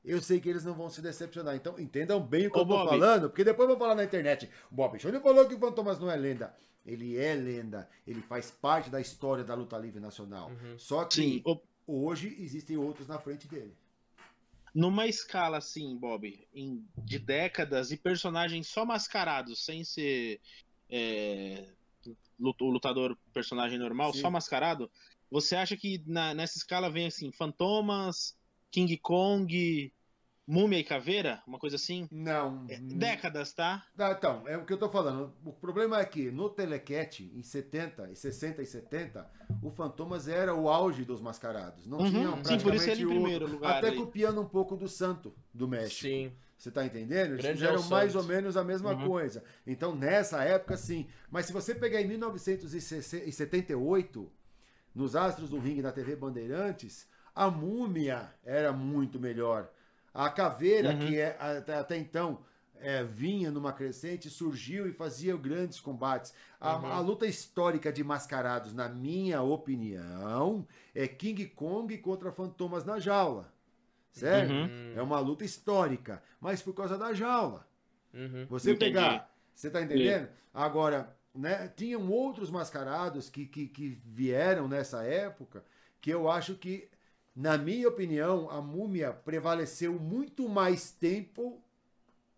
[0.06, 1.54] eu sei que eles não vão se decepcionar.
[1.56, 2.88] Então, entendam bem o que Ô, eu tô Bob.
[2.88, 4.48] falando, porque depois eu vou falar na internet.
[4.70, 6.54] Bob Show falou que o Fantomas não é lenda.
[6.84, 7.88] Ele é lenda.
[8.06, 10.50] Ele faz parte da história da luta livre nacional.
[10.78, 11.42] Só que Sim.
[11.44, 13.74] o- hoje existem outros na frente dele.
[14.74, 20.38] numa escala assim, Bob, em- de décadas e personagens só mascarados, sem ser
[20.90, 21.64] é,
[22.38, 24.20] lut- o lutador personagem normal, Sim.
[24.20, 24.90] só mascarado,
[25.30, 28.36] você acha que na- nessa escala vem assim, Fantomas,
[28.70, 29.90] King Kong,
[30.46, 31.42] Múmia e Caveira?
[31.46, 32.06] Uma coisa assim?
[32.10, 32.64] Não.
[32.68, 33.84] É, décadas, tá?
[33.98, 35.34] Ah, então, é o que eu tô falando.
[35.44, 39.28] O problema é que no Telecat, em 70, em 60 e 70,
[39.60, 41.84] o Fantomas era o auge dos mascarados.
[41.86, 43.20] Não Uhum, tinha sim, praticamente por isso ele em outro.
[43.22, 43.96] primeiro lugar Até aí.
[43.96, 46.02] copiando um pouco do Santo, do México.
[46.02, 46.32] Sim.
[46.56, 47.32] Você tá entendendo?
[47.32, 49.08] Eles Grande fizeram El mais ou menos a mesma Uhum.
[49.08, 49.42] coisa.
[49.66, 51.06] Então, nessa época, sim.
[51.30, 54.30] Mas se você pegar em 1978,
[54.94, 59.68] nos Astros do Ringue na TV Bandeirantes, a múmia era muito melhor.
[60.18, 60.98] A caveira, Uhum.
[61.00, 62.38] que é, até, então
[62.78, 66.32] é, vinha numa crescente, surgiu e fazia grandes combates.
[66.60, 66.86] A, Uhum.
[66.86, 73.52] a luta histórica de mascarados, na minha opinião, é King Kong contra Fantomas na jaula.
[74.10, 74.50] Certo?
[74.52, 74.92] Uhum.
[74.96, 77.66] É uma luta histórica, mas por causa da jaula.
[78.14, 78.46] Uhum.
[78.48, 78.92] Você Entendi.
[78.92, 80.28] pegar, você tá entendendo?
[80.54, 85.62] Agora, né, tinham outros mascarados que, que, que vieram nessa época
[86.00, 86.88] que eu acho que,
[87.36, 91.62] na minha opinião, a múmia prevaleceu muito mais tempo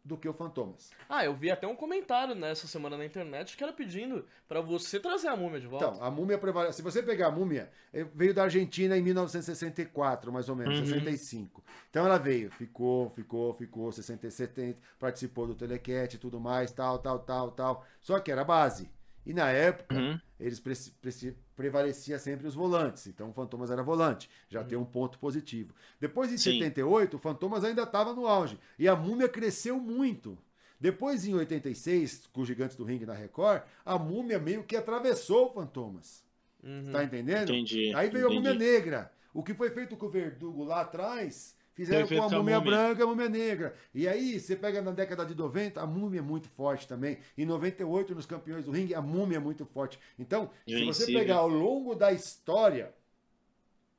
[0.05, 0.91] do que o Fantomas.
[1.07, 4.99] Ah, eu vi até um comentário nessa semana na internet que era pedindo pra você
[4.99, 5.85] trazer a múmia de volta.
[5.87, 6.79] Então, a múmia prevalece.
[6.79, 10.87] Se você pegar a múmia, eh, veio da Argentina em 1964, mais ou menos, Uhum.
[10.87, 11.63] 65.
[11.91, 16.99] Então ela veio, ficou, ficou, ficou, 60, 70, participou do Telecat e tudo mais, tal,
[16.99, 17.85] tal, tal, tal.
[18.01, 18.91] Só que era base.
[19.27, 20.19] E na época, Uhum.
[20.39, 23.07] Eles preci- preci- prevalecia sempre os volantes.
[23.07, 24.29] Então o Fantomas era volante.
[24.49, 25.75] Já tem um ponto positivo.
[26.01, 26.53] Depois, em Sim.
[26.61, 28.59] 78, o Fantomas ainda estava no auge.
[28.79, 30.39] E a múmia cresceu muito.
[30.81, 35.47] Depois, em 86, com os Gigantes do Ringue na Record, a múmia meio que atravessou
[35.49, 36.23] o Fantomas.
[36.63, 36.93] Uhum.
[36.93, 37.51] Tá entendendo?
[37.53, 38.49] Entendi, Aí veio a entendi.
[38.49, 39.13] múmia negra.
[39.35, 42.59] O que foi feito com o Verdugo lá atrás, fizeram com a com a múmia
[42.61, 42.61] múmia.
[42.61, 43.75] branca e a múmia negra.
[43.95, 47.19] E aí, você pega na década de 90, a múmia é muito forte também.
[47.37, 49.99] Em 98, nos campeões do ringue, a múmia é muito forte.
[50.19, 51.21] Então, se você Invencível.
[51.21, 52.93] pegar ao longo da história,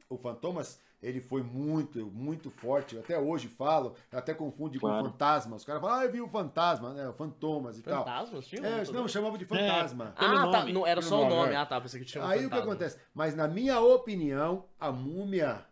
[0.10, 2.98] o Fantomas, ele foi muito, muito forte.
[2.98, 5.06] Até hoje falo, até confunde com Claro.
[5.06, 5.56] fantasma.
[5.56, 7.08] Os caras falam, ah, eu vi o fantasma, né?
[7.08, 8.04] O Fantomas e tal.
[8.04, 8.52] Fantasmas?
[8.54, 10.14] É, não, chamava de fantasma.
[10.20, 10.66] pelo Ah, tá.
[10.66, 11.54] Não, era só o nome, nome.
[11.54, 11.56] é.
[11.56, 11.80] Ah, tá.
[11.80, 12.66] Pensei que tinha um Aí o que fantasma.
[12.74, 12.98] acontece?
[13.14, 15.64] Mas na minha opinião, a múmia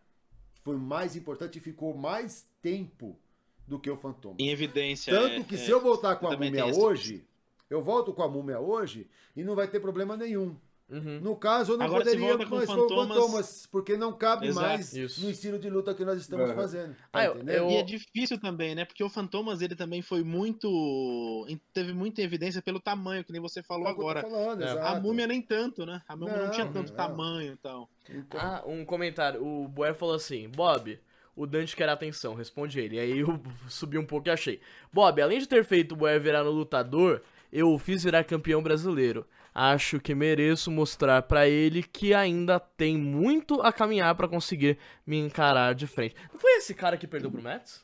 [0.68, 3.18] foi mais importante e ficou mais tempo
[3.66, 4.36] do que o fantoma.
[4.38, 5.14] Em evidência.
[5.14, 7.26] Tanto é- que é, se eu voltar com a múmia hoje,
[7.70, 10.58] eu volto com a múmia hoje e não vai ter problema nenhum.
[10.90, 11.20] Uhum.
[11.20, 14.14] No caso, eu não Agora, poderia, volta com mas foi o Fantomas- Fantomas, porque não
[14.14, 14.66] cabe Exato.
[14.68, 15.22] mais Isso.
[15.22, 16.56] no estilo de luta que nós estamos Uhum.
[16.56, 16.96] fazendo.
[17.12, 17.56] Ah, Tá eu- entendendo?
[17.58, 18.86] eu- E é difícil também, né?
[18.86, 21.46] Porque o Fantomas ele também foi muito.
[21.74, 24.22] teve muita evidência pelo tamanho, que nem você falou É agora.
[24.22, 24.82] falando, É.
[24.88, 26.02] A múmia nem tanto, né?
[26.08, 26.96] A múmia não, Não, tinha tanto não.
[26.98, 27.90] tamanho e tal.
[28.10, 29.46] Então, Ah, um comentário.
[29.46, 30.98] O Boer falou assim: Bob,
[31.36, 32.98] o Dante quer atenção, responde ele.
[32.98, 33.28] Aí eu
[33.70, 34.62] subi um pouco e achei.
[34.94, 38.64] Bob, além de ter feito o Boer virar no lutador, eu o fiz virar campeão
[38.64, 39.26] brasileiro.
[39.60, 45.18] Acho que mereço mostrar pra ele que ainda tem muito a caminhar pra conseguir me
[45.18, 46.16] encarar de frente.
[46.32, 47.84] Não foi esse cara que perdeu pro Mets?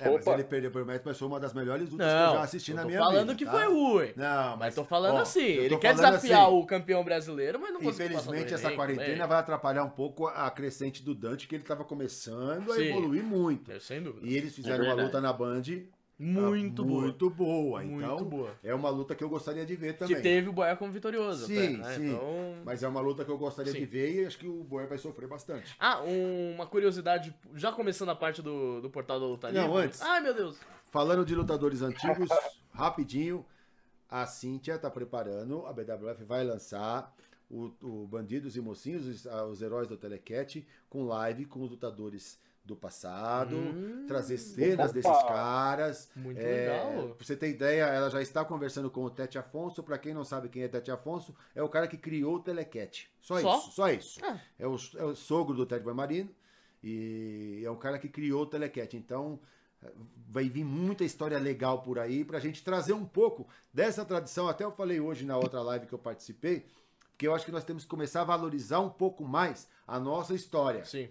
[0.00, 0.32] é, mas Opa.
[0.32, 2.70] ele perdeu por mérito, mas foi uma das melhores lutas que eu Não, já assisti
[2.72, 3.34] eu na tô minha falando vida.
[3.36, 3.50] que tá?
[3.52, 4.12] foi ruim.
[4.16, 7.04] Não, Mas tô falando ó, assim, eu tô ele quer falando desafiar assim, o campeão
[7.04, 9.26] brasileiro, mas não conseguiu Infelizmente, essa elenco, quarentena bem.
[9.28, 12.82] vai atrapalhar um pouco a crescente do Dante, que ele estava começando a Sim.
[12.86, 13.70] evoluir muito.
[13.70, 14.26] É, Sem dúvida.
[14.26, 15.62] E eles fizeram É uma luta na Band
[16.16, 17.02] Muito ah, boa.
[17.02, 17.82] muito boa.
[17.82, 18.54] Muito Então, boa.
[18.62, 20.14] é uma luta que eu gostaria de ver também.
[20.14, 21.46] Que teve o Boer como vitorioso.
[21.46, 21.94] Sim, até, né?
[21.96, 22.10] sim.
[22.14, 22.54] Então...
[22.64, 23.80] Mas é uma luta que eu gostaria Sim.
[23.80, 25.74] de ver e acho que o Boer vai sofrer bastante.
[25.78, 30.00] Ah, um- uma curiosidade, já começando a parte do, do portal da Luta Não, antes.
[30.02, 30.58] Ai, meu Deus.
[30.90, 32.28] Falando de lutadores antigos,
[32.72, 33.44] rapidinho,
[34.08, 37.12] a Cíntia tá preparando, a BWF vai lançar
[37.50, 41.70] o, o Bandidos e Mocinhos, os, ah, os heróis do Telecat, com live com os
[41.72, 44.06] lutadores do passado, Hum.
[44.08, 44.92] trazer cenas Opa!
[44.94, 46.10] desses caras.
[46.16, 46.42] Muito É,
[46.94, 47.14] legal.
[47.14, 49.82] Pra você ter ideia, ela já está conversando com o Tete Afonso.
[49.82, 53.10] Pra quem não sabe quem é Tete Afonso, é o cara que criou o Telecat.
[53.20, 53.58] Só, Só?
[53.58, 54.20] isso, só isso.
[54.24, 54.40] Ah.
[54.58, 56.30] É, o, é o sogro do Ted Marino
[56.82, 58.96] e é o cara que criou o Telecat.
[58.96, 59.38] Então,
[60.28, 64.48] vai vir muita história legal por aí pra gente trazer um pouco dessa tradição.
[64.48, 66.64] Até eu falei hoje na outra live que eu participei,
[67.18, 70.34] que eu acho que nós temos que começar a valorizar um pouco mais a nossa
[70.34, 70.82] história.
[70.86, 71.10] Sim.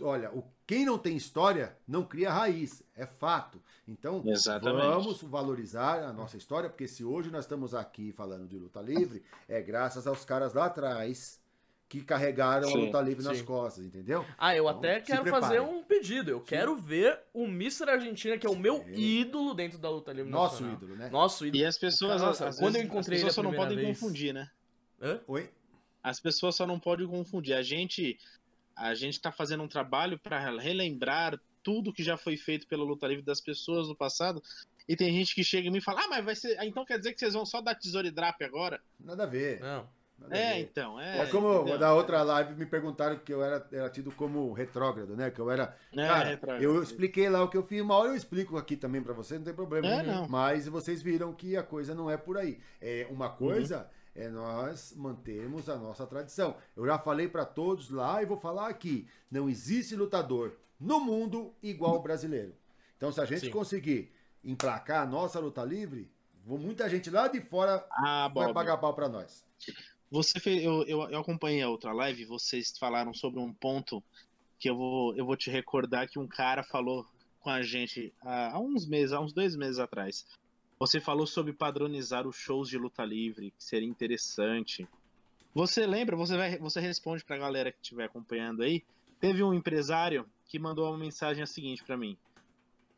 [0.00, 3.60] Olha, o, quem não tem história não cria raiz, é fato.
[3.86, 4.86] Então, Exatamente.
[4.86, 9.22] vamos valorizar a nossa história, porque se hoje nós estamos aqui falando de luta livre,
[9.48, 11.42] é graças aos caras lá atrás
[11.86, 13.44] que carregaram a Sim, luta livre nas sim.
[13.44, 14.24] costas, entendeu?
[14.38, 16.30] Ah, eu Então, até quero fazer um pedido.
[16.30, 17.90] Eu quero ver o Mr.
[17.90, 18.94] Argentina, que é o meu Sim.
[18.94, 20.76] ídolo dentro da luta livre Nosso nacional.
[20.76, 21.10] ídolo, né?
[21.10, 21.62] Nosso ídolo.
[21.62, 23.56] E as pessoas, Nossa, às quando eu vezes, encontrei as ele a pessoas só não
[23.56, 24.50] podem vez- confundir, né?
[25.00, 25.20] Hã?
[25.28, 25.50] Oi?
[26.02, 27.54] As pessoas só não podem confundir.
[27.54, 28.18] A gente,
[28.76, 33.06] a gente tá fazendo um trabalho para relembrar tudo que já foi feito pela luta
[33.06, 34.42] livre das pessoas no passado.
[34.86, 36.98] E tem gente que chega e me fala: "Ah, mas vai ser, ah, então quer
[36.98, 39.60] dizer que vocês vão só dar tesoura e drap agora?" Nada a ver.
[39.60, 39.88] Não.
[40.18, 40.60] nada É, ver.
[40.60, 41.20] então, é.
[41.20, 41.78] É como entendeu?
[41.78, 45.30] da outra live me perguntaram que eu era, era tido como retrógrado, né?
[45.30, 45.74] Que eu era.
[45.92, 46.62] É, Cara, retrógrado.
[46.62, 47.80] eu expliquei lá o que eu fiz.
[47.80, 49.86] Uma hora eu explico aqui também pra vocês, não tem problema.
[49.88, 50.28] É, não.
[50.28, 52.60] Mas vocês viram que a coisa não é por aí.
[52.82, 56.56] É uma coisa é nós mantermos a nossa tradição.
[56.76, 59.08] Eu já falei pra todos lá e vou falar aqui.
[59.30, 62.54] Não existe lutador no mundo igual o brasileiro.
[62.96, 63.50] Então, se a gente Sim.
[63.50, 64.12] conseguir
[64.42, 66.10] emplacar a nossa luta livre,
[66.44, 68.54] muita gente lá de fora Ah, vai Bob.
[68.54, 69.44] pagar pau pra nós.
[70.10, 74.02] Você fez, eu, eu, eu acompanhei a outra live, vocês falaram sobre um ponto
[74.58, 77.04] que eu vou, eu vou te recordar que um cara falou
[77.40, 80.24] com a gente há, há uns meses, há uns dois meses atrás.
[80.78, 84.86] Você falou sobre padronizar os shows de luta livre, que seria interessante.
[85.54, 88.82] Você lembra, você, vai, você responde pra galera que estiver acompanhando aí.
[89.20, 92.16] Teve um empresário que mandou uma mensagem a seguinte pra mim.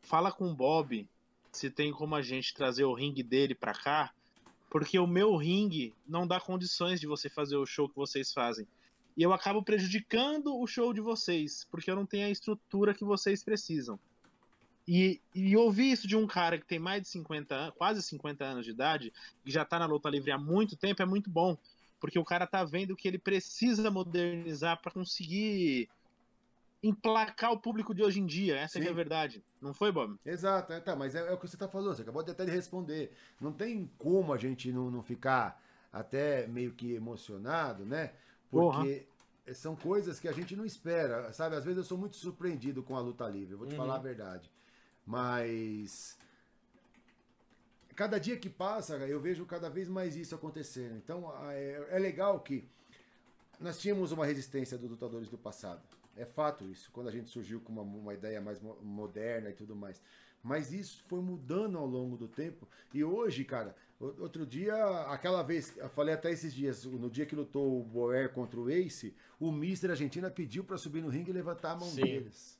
[0.01, 1.07] Fala com o Bob
[1.51, 4.13] se tem como a gente trazer o ringue dele pra cá,
[4.69, 8.67] porque o meu ringue não dá condições de você fazer o show que vocês fazem.
[9.15, 13.03] E eu acabo prejudicando o show de vocês, porque eu não tenho a estrutura que
[13.03, 13.99] vocês precisam.
[14.87, 18.45] E, e ouvir isso de um cara que tem mais de 50 anos, quase 50
[18.45, 19.11] anos de idade,
[19.43, 21.57] que já tá na luta livre há muito tempo, é muito bom.
[21.99, 25.89] Porque o cara tá vendo que ele precisa modernizar para conseguir
[26.81, 28.55] emplacar o público de hoje em dia.
[28.57, 29.43] Essa é a verdade.
[29.61, 30.15] Não foi, Bob?
[30.25, 32.45] Exato, é, tá, mas é, é o que você tá falando, você acabou de até
[32.45, 33.11] de responder.
[33.41, 35.61] Não tem como a gente não, não ficar
[35.91, 38.11] até meio que emocionado, né?
[38.51, 39.07] Porque
[39.53, 41.55] são coisas que a gente não espera, sabe?
[41.55, 43.77] Às vezes eu sou muito surpreendido com a luta livre, vou te Uhum.
[43.77, 44.49] falar a verdade.
[45.07, 46.17] Mas
[47.95, 50.97] cada dia que passa, eu vejo cada vez mais isso acontecendo.
[50.97, 52.67] Então é, é legal que
[53.59, 55.81] nós tínhamos uma resistência dos lutadores do passado.
[56.15, 59.53] É fato isso, quando a gente surgiu com uma, uma ideia mais mo- moderna e
[59.53, 60.01] tudo mais.
[60.43, 62.67] Mas isso foi mudando ao longo do tempo.
[62.93, 64.75] E hoje, cara, outro dia,
[65.11, 68.69] aquela vez, eu falei até esses dias, no dia que lutou o Boer contra o
[68.69, 72.01] Ace, o Mister Argentina pediu pra subir no ringue e levantar a mão Sim.
[72.01, 72.56] deles.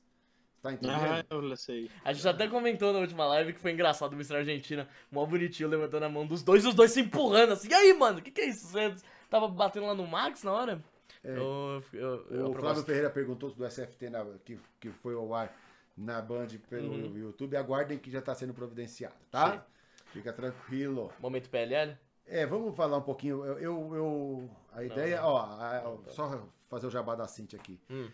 [0.61, 0.99] Tá entendendo?
[0.99, 1.89] Ah, eu sei.
[2.03, 4.37] A gente até comentou na última live que foi engraçado o Mr.
[4.37, 7.69] Argentina, mó bonitinho, levantando a mão dos dois e os dois se empurrando assim.
[7.69, 8.67] E aí, mano, o que, que é isso?
[8.67, 8.95] Você
[9.29, 10.83] tava batendo lá no Max na hora?
[11.23, 12.53] Eu, eu, eu, O.
[12.53, 15.55] Flávio Ferreira perguntou do SFT na- que, que foi ao ar
[15.95, 17.17] na Band pelo Uhum.
[17.17, 17.55] YouTube.
[17.57, 19.65] Aguardem que já está sendo providenciado, tá?
[20.13, 21.11] Fica tranquilo.
[21.19, 21.97] Momento PLL?
[22.25, 23.43] É, vamos falar um pouquinho.
[23.45, 27.79] Eu, eu, eu- a ideia, ó, a- só fazer o jabá da Cintia aqui.
[27.89, 28.07] Hum.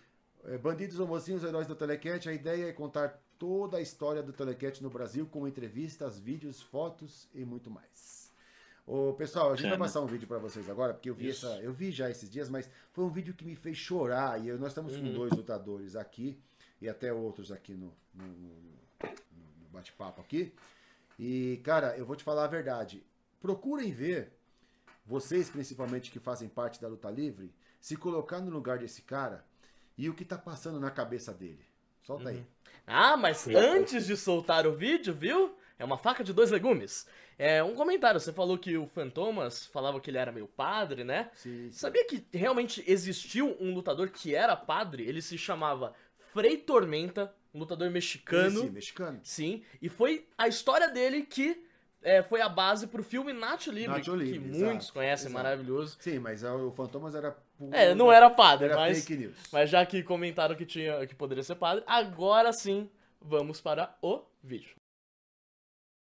[0.46, 4.34] É, Bandidos ou mocinhos, heróis do Telecat, a ideia é contar toda a história do
[4.34, 8.32] Telecat no Brasil com entrevistas, vídeos, fotos e muito mais.
[8.86, 11.46] Ô, pessoal, a gente vai passar um vídeo pra vocês agora, porque eu vi, Isso.
[11.48, 14.42] essa, eu vi já esses dias, mas foi um vídeo que me fez chorar.
[14.44, 15.14] E eu- nós estamos com Uhum.
[15.14, 16.38] dois lutadores aqui
[16.82, 20.54] e até outros aqui no, no- no- no bate-papo aqui.
[21.18, 23.02] E, cara, eu vou te falar a verdade.
[23.40, 24.34] Procurem ver,
[25.06, 29.46] vocês principalmente que fazem parte da luta livre, se colocar no lugar desse cara
[29.98, 31.66] e o que tá passando na cabeça dele.
[32.02, 32.46] Solta aí.
[32.86, 35.56] Ah, mas antes de soltar o vídeo, viu?
[35.80, 37.08] É uma faca de dois legumes.
[37.38, 41.32] É um comentário, você falou que o Fantomas falava que ele era meio padre, né?
[41.34, 41.74] Sim, sim.
[41.74, 45.04] Sabia que realmente existiu um lutador que era padre?
[45.04, 45.94] Ele se chamava
[46.32, 48.62] Frei Tormenta, um lutador mexicano.
[48.62, 49.20] Sim, mexicano.
[49.24, 51.66] Sim, e foi a história dele que
[52.04, 55.44] é, foi a base pro filme Nacho Libre, Nacho Libre, que exato, muitos conhecem, exato.
[55.44, 55.98] maravilhoso.
[56.00, 57.36] Sim, mas o Fantomas era.
[57.72, 59.38] É, não era padre, Era mas, fake news.
[59.52, 62.90] mas já que comentaram que, tinha, que poderia ser padre, agora sim,
[63.22, 64.76] vamos para o vídeo.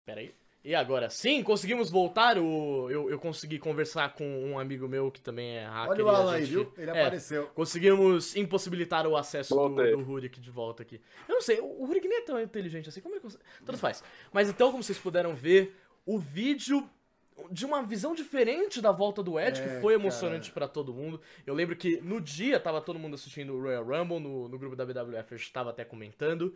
[0.07, 0.35] Pera aí.
[0.65, 2.39] E agora sim, conseguimos voltar.
[2.39, 5.91] O, eu, eu consegui conversar com um amigo meu que também é hacker.
[5.91, 6.73] Olha o Alan aí, gente- viu?
[6.79, 7.47] Ele é, apareceu.
[7.49, 9.91] Conseguimos impossibilitar o acesso do, Voltei.
[9.91, 11.01] do Rurik de volta aqui.
[11.29, 13.43] Eu não sei, o Rurik nem é tão inteligente assim, como ele consegue...
[13.67, 14.05] Tanto faz.
[14.33, 15.77] Mas então, como vocês puderam ver,
[16.07, 16.89] o vídeo
[17.51, 21.21] de uma visão diferente da volta do Ed, É, que foi emocionante pra todo mundo.
[21.47, 24.77] Eu lembro que no dia tava todo mundo assistindo o Royal Rumble, no, no grupo
[24.77, 26.55] da WWF a gente tava até comentando.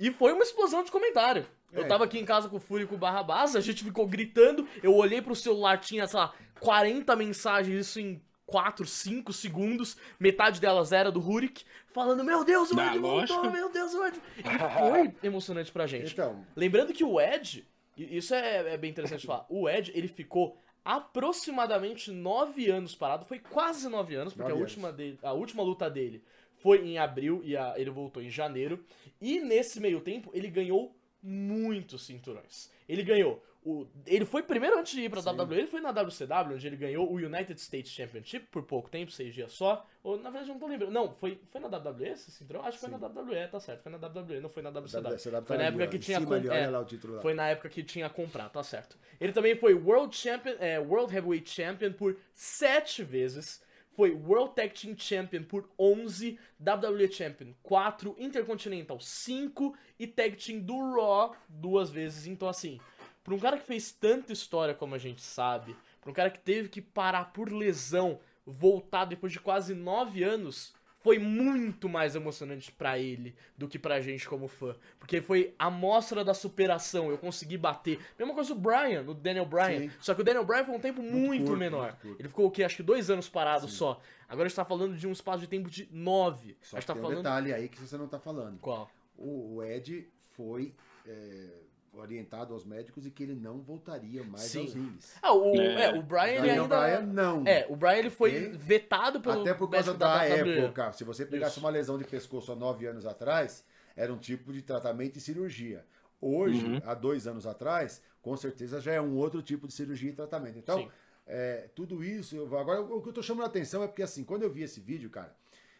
[0.00, 1.46] E foi uma explosão de comentário.
[1.70, 1.86] Eu É.
[1.86, 4.66] tava aqui em casa com o Fúria e com o Barrabás, a gente ficou gritando,
[4.82, 10.60] eu olhei pro celular, tinha, sei lá, 40 mensagens, isso em 4, 5 segundos, metade
[10.60, 14.20] delas era do Rurik, falando, meu Deus, o Ed voltou, meu Deus, o Ed...
[14.38, 14.42] E
[14.78, 16.12] foi emocionante pra gente.
[16.12, 17.66] Então, Lembrando que o Ed,
[17.96, 23.38] isso é, é bem interessante falar, o Ed, ele ficou aproximadamente nove anos parado, foi
[23.38, 26.22] quase nove anos, porque a Nove última, dele, a última luta dele
[26.58, 28.84] foi em abril e a- ele voltou em janeiro.
[29.20, 32.70] E nesse meio tempo, ele ganhou muitos cinturões.
[32.88, 33.42] Ele ganhou.
[33.64, 36.76] O, ele foi primeiro antes de ir pra WWE, ele foi na WCW, onde ele
[36.76, 39.86] ganhou o United States Championship por pouco tempo, seis dias só.
[40.02, 40.92] Ou na verdade eu não tô lembrando.
[40.92, 42.64] Não, foi, foi na WWE esse cinturão?
[42.64, 43.82] Acho que foi na WWE, tá certo.
[43.84, 45.10] Foi na WWE, não foi na WCW.
[45.12, 46.86] WCW foi tá na ali, época ó, que tinha cima ali, com- olha
[47.18, 48.98] é, foi na época que tinha comprado, tá certo.
[49.20, 53.62] Ele também foi World Champion, é, World Heavyweight Champion por sete vezes.
[53.94, 60.60] Foi World Tag Team Champion por 11, WWE Champion 4, Intercontinental 5 e Tag Team
[60.60, 62.26] do Raw duas vezes.
[62.26, 62.80] Então, assim,
[63.22, 66.38] pra um cara que fez tanta história como a gente sabe, pra um cara que
[66.40, 72.70] teve que parar por lesão, voltar depois de quase nove anos, foi muito mais emocionante
[72.70, 74.76] pra ele do que pra gente como fã.
[75.00, 77.98] Porque foi a mostra da superação, eu consegui bater.
[78.16, 79.80] Mesma coisa o Brian, o Daniel Bryan.
[79.80, 79.90] Sim.
[80.00, 81.96] Só que o Daniel Bryan foi um tempo muito, curto, menor.
[82.04, 82.20] muito.
[82.20, 82.62] Ele ficou o quê?
[82.62, 84.00] Acho que dois anos parado só.
[84.28, 86.56] Agora a gente tá falando de um espaço de tempo de nove.
[86.62, 87.16] Só a que gente tá tem um falando.
[87.18, 88.60] detalhe aí que você não tá falando.
[88.60, 88.88] Qual?
[89.18, 90.72] O, o Ed foi
[91.06, 91.48] é,
[91.92, 94.60] orientado aos médicos e que ele não voltaria mais Sim.
[94.62, 95.14] aos rings.
[95.20, 95.84] Ah, o, É.
[95.84, 96.66] é, o Brian ele ainda.
[96.80, 97.46] Bryan, não.
[97.46, 99.42] É, o Brian ele foi vetado pelo.
[99.42, 100.58] Até por causa da, WWE.
[100.60, 100.92] época.
[100.92, 101.60] Se você pegasse Isso.
[101.60, 103.64] uma lesão de pescoço há nove anos atrás,
[103.94, 105.84] era um tipo de tratamento e cirurgia.
[106.20, 106.80] Hoje, Uhum.
[106.86, 110.56] há dois anos atrás, com certeza já é um outro tipo de cirurgia e tratamento.
[110.58, 110.88] Então, Sim.
[111.26, 112.36] é, tudo isso.
[112.36, 114.62] eu- agora, o que eu tô chamando a atenção é porque, assim, quando eu vi
[114.62, 115.34] esse vídeo, cara,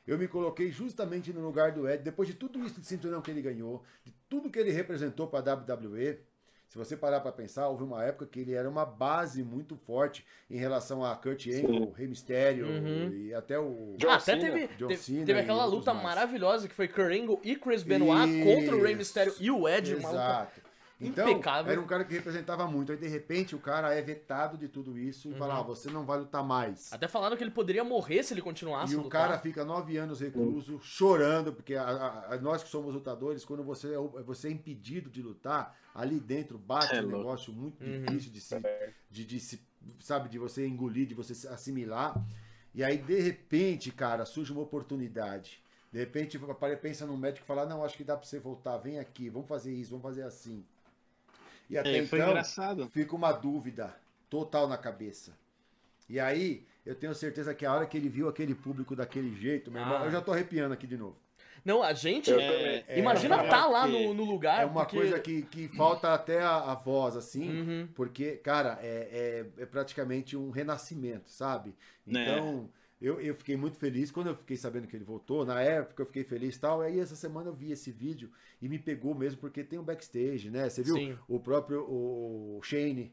[0.06, 3.30] eu me coloquei justamente no lugar do Ed, depois de tudo isso de cinturão que
[3.30, 6.18] ele ganhou, de tudo que ele representou para a WWE.
[6.68, 10.24] Se você parar para pensar, houve uma época que ele era uma base muito forte
[10.48, 13.10] em relação a Kurt Angle, Rey Mysterio Uhum.
[13.12, 14.52] e até o John Ah, até Cena.
[14.54, 18.42] teve, John teve, Cena teve aquela luta maravilhosa que foi Kurt Angle e Chris Benoit
[18.42, 18.98] contra o Rey Isso.
[18.98, 20.61] Mysterio e o luta Exato.
[21.02, 21.72] Então, impecável.
[21.72, 22.92] era um cara que representava muito.
[22.92, 25.38] Aí, de repente, o cara é vetado de tudo isso e Uhum.
[25.38, 26.92] fala, ah, você não vai lutar mais.
[26.92, 29.28] Até falaram que ele poderia morrer se ele continuasse E o lutar.
[29.28, 33.64] cara fica nove anos recluso, chorando, porque a- a- a- nós que somos lutadores, quando
[33.64, 37.90] você é, você é impedido de lutar, ali dentro bate É um negócio muito Uhum.
[37.90, 38.60] difícil de se,
[39.10, 39.60] de, de se,
[40.00, 42.24] sabe, de você engolir, de você se assimilar.
[42.74, 45.62] E aí, de repente, cara, surge uma oportunidade.
[45.92, 46.40] De repente,
[46.80, 49.46] pensa num médico e fala, não, acho que dá pra você voltar, vem aqui, vamos
[49.46, 50.64] fazer isso, vamos fazer assim.
[51.72, 52.88] E até É, foi então, engraçado.
[52.90, 53.94] fica uma dúvida
[54.28, 55.32] total na cabeça.
[56.08, 59.70] E aí, eu tenho certeza que a hora que ele viu aquele público daquele jeito,
[59.70, 60.04] meu irmão, Ah.
[60.04, 61.16] eu já tô arrepiando aqui de novo.
[61.64, 62.30] Não, a gente.
[62.32, 62.98] É, também.
[62.98, 64.62] Imagina é, tá lá no, no lugar.
[64.62, 67.88] É uma porque- coisa que, que falta até a, a voz, assim, Uhum.
[67.94, 71.72] porque, cara, é, é, é praticamente um renascimento, sabe?
[72.04, 72.36] Né.
[73.02, 75.44] Então, eu, eu fiquei muito feliz quando eu fiquei sabendo que ele voltou.
[75.44, 76.80] Na época eu fiquei feliz e tal.
[76.80, 78.30] Aí essa semana eu vi esse vídeo
[78.60, 80.68] e me pegou mesmo, porque tem um backstage, né?
[80.68, 81.18] Você viu Sim.
[81.28, 83.12] o próprio o Shane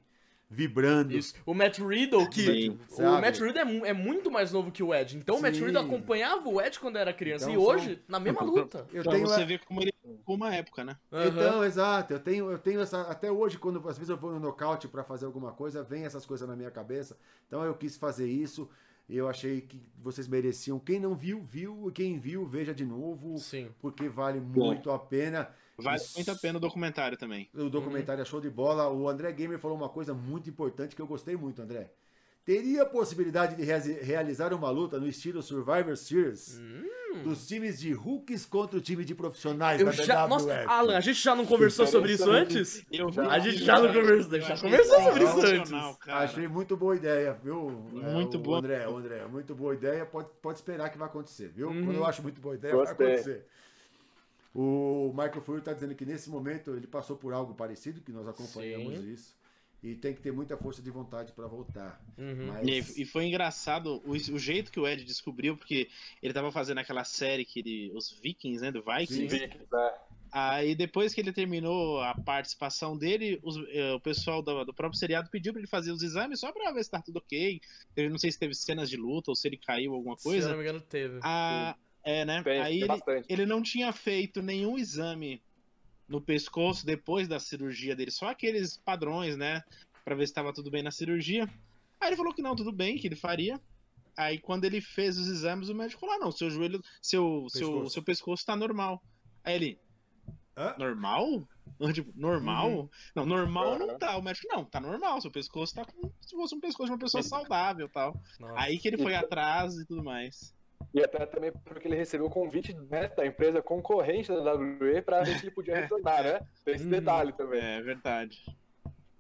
[0.50, 1.16] vibrando.
[1.16, 1.36] Isso.
[1.46, 2.42] O Matt Riddle, que.
[2.42, 2.80] Sim.
[2.98, 3.02] O?
[3.22, 5.16] Matt Riddle é, é muito mais novo que o Ed.
[5.18, 5.66] Então o Matt Sim.
[5.66, 7.50] Riddle acompanhava o Ed quando era criança.
[7.50, 8.88] Então e são- hoje, na mesma luta.
[8.92, 10.98] Eu pra tenho você a- ver como ele ficou uma época, né?
[11.12, 11.28] Aham.
[11.28, 12.14] Então, exato.
[12.14, 13.02] Eu tenho, eu tenho essa.
[13.04, 16.26] Até hoje, quando às vezes eu vou no nocaute pra fazer alguma coisa, vem essas
[16.26, 17.16] coisas na minha cabeça.
[17.48, 18.70] Então eu quis fazer isso.
[19.10, 20.80] Eu achei que vocês mereciam.
[20.80, 21.90] Quem não viu, viu.
[21.90, 23.38] E quem viu, veja de novo.
[23.40, 23.70] Sim.
[23.80, 25.50] Porque vale muito a pena.
[25.78, 26.16] Vale Isso.
[26.16, 27.50] muito a pena o documentário também.
[27.54, 28.90] O documentário é show de bola.
[28.90, 31.90] O André Gamer falou uma coisa muito importante que eu gostei muito, André.
[32.50, 36.60] Teria a possibilidade de rea- realizar uma luta no estilo Survivor Series
[37.24, 41.00] dos times de rookies contra o time de profissionais Eu da já, nossa, Alan, a
[41.00, 42.84] gente já não conversou sobre isso antes?
[42.92, 45.72] Eu vi A gente já não conversou, já conversou sobre isso antes.
[46.00, 46.24] cara.
[46.26, 47.70] Achei muito boa ideia, viu?
[47.70, 48.58] Muito o boa.
[48.58, 50.04] André, o André, muito boa ideia.
[50.08, 51.68] Pode, pode esperar que vai acontecer, viu?
[51.70, 51.86] Uhum.
[51.86, 52.96] Quando eu acho muito boa ideia, Gostei.
[52.96, 53.46] vai acontecer.
[54.56, 58.28] O Michael Fury está dizendo que nesse momento ele passou por algo parecido, que nós
[58.28, 59.14] acompanhamos Sim.
[59.14, 59.39] isso.
[59.82, 62.02] E tem que ter muita força de vontade para voltar.
[62.18, 62.48] Uhum.
[62.48, 65.90] Mas, E, e foi engraçado o, o jeito que o Ed descobriu, porque
[66.22, 67.92] ele tava fazendo aquela série que ele.
[67.96, 68.72] Os Vikings, né?
[68.72, 69.14] Do Vikings.
[69.14, 69.28] Sim.
[69.28, 69.92] Vikings, né?
[70.32, 75.00] Aí depois que ele terminou a participação dele, os- eh, o pessoal do, do próprio
[75.00, 77.60] seriado pediu pra ele fazer os exames só pra ver se tá tudo ok.
[77.96, 80.32] Eu não sei se teve cenas de luta ou se ele caiu alguma Se eu
[80.32, 80.50] coisa.
[80.50, 81.20] não me engano, teve.
[81.24, 82.44] Ah, é, né?
[82.44, 85.42] Tem, Aí tem ele, ele não tinha feito nenhum exame
[86.10, 89.64] no pescoço depois da cirurgia dele, só aqueles padrões, né?
[90.04, 91.48] Pra ver se tava tudo bem na cirurgia.
[92.02, 93.62] Aí ele falou que não, tudo bem, que ele faria.
[94.18, 97.70] Aí quando ele fez os exames, o médico falou: ah, não, seu joelho, seu, seu,
[97.70, 97.94] Pescoço.
[97.94, 99.02] seu pescoço tá normal.
[99.44, 99.80] Aí ele.
[100.58, 100.76] Hã?
[100.78, 101.48] Normal?
[101.94, 102.70] Tipo, normal?
[102.70, 102.90] Uhum.
[103.16, 104.18] Não, normal não tá.
[104.18, 105.22] O médico, não, tá normal.
[105.22, 108.20] Seu pescoço tá como se fosse um pescoço de uma pessoa saudável e tal.
[108.40, 108.60] Nossa.
[108.60, 110.54] Aí que ele foi atrás e tudo mais.
[110.94, 115.24] E até também porque ele recebeu o convite né, da empresa concorrente da WWE pra
[115.24, 116.42] ver se ele podia retornar, né?
[116.66, 116.90] Tem esse Uhum.
[116.90, 117.62] detalhe também.
[117.62, 118.40] É verdade.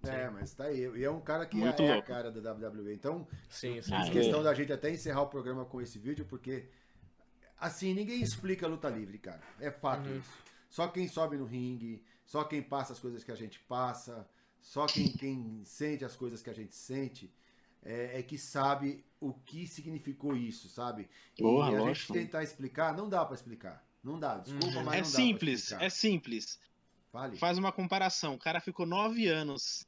[0.04, 0.80] é, mas tá aí.
[0.98, 2.08] E é um cara que Muito é a louco.
[2.08, 2.94] cara da WWE.
[2.94, 3.96] Então, Sim, sim.
[3.96, 4.12] Fiz é.
[4.12, 6.70] questão da gente até encerrar o programa com esse vídeo, porque
[7.60, 9.42] assim, ninguém explica a luta livre, cara.
[9.60, 10.18] É fato Uhum.
[10.18, 10.40] isso.
[10.70, 14.28] Só quem sobe no ringue, só quem passa as coisas que a gente passa,
[14.62, 17.32] só quem, quem sente as coisas que a gente sente,
[17.84, 21.10] é, é que sabe o que significou isso, sabe?
[21.38, 22.14] E Porra, a gente lógico.
[22.14, 23.84] tentar explicar, não dá pra explicar.
[24.04, 24.84] Não dá, desculpa, Uhum.
[24.84, 25.86] mas É não dá simples, pra explicar.
[25.86, 26.60] é simples.
[27.12, 27.38] Fale.
[27.38, 28.36] Faz uma comparação.
[28.36, 29.86] O cara ficou nove anos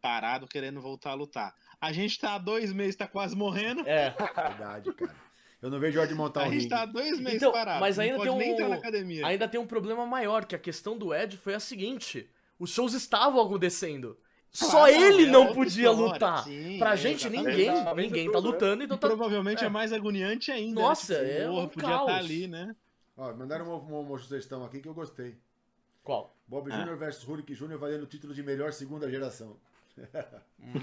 [0.00, 1.54] parado querendo voltar a lutar.
[1.80, 3.86] A gente tá há dois meses, tá quase morrendo.
[3.88, 4.10] É.
[4.10, 5.14] Verdade, cara.
[5.60, 6.70] Eu não vejo a hora de montar A um gente ringue.
[6.70, 7.78] tá há dois meses Então, parado.
[7.80, 9.24] mas não ainda pode tem um- entrar na academia.
[9.26, 12.28] Ainda tem um problema maior, que a questão do Ed foi a seguinte:
[12.58, 14.18] os shows estavam acontecendo.
[14.52, 16.12] Só ele é não podia história.
[16.12, 16.44] lutar.
[16.44, 18.54] Sim, pra é, gente, ninguém, Exatamente ninguém tá problema.
[18.54, 19.06] lutando, E então tá.
[19.08, 19.66] provavelmente é.
[19.66, 19.70] é.
[19.70, 20.80] mais agoniante ainda.
[20.80, 21.28] Nossa, né?
[21.28, 22.00] Tipo, é porra, um podia caos.
[22.08, 22.76] estar ali, né?
[23.16, 25.38] Ó, mandaram uma, uma, uma sugestão aqui que eu gostei.
[26.02, 26.36] Qual?
[26.46, 26.82] Bob Ah.
[26.84, 26.96] Jr.
[26.96, 27.78] versus Hulk Jr.
[27.78, 29.56] valendo o título de melhor segunda geração.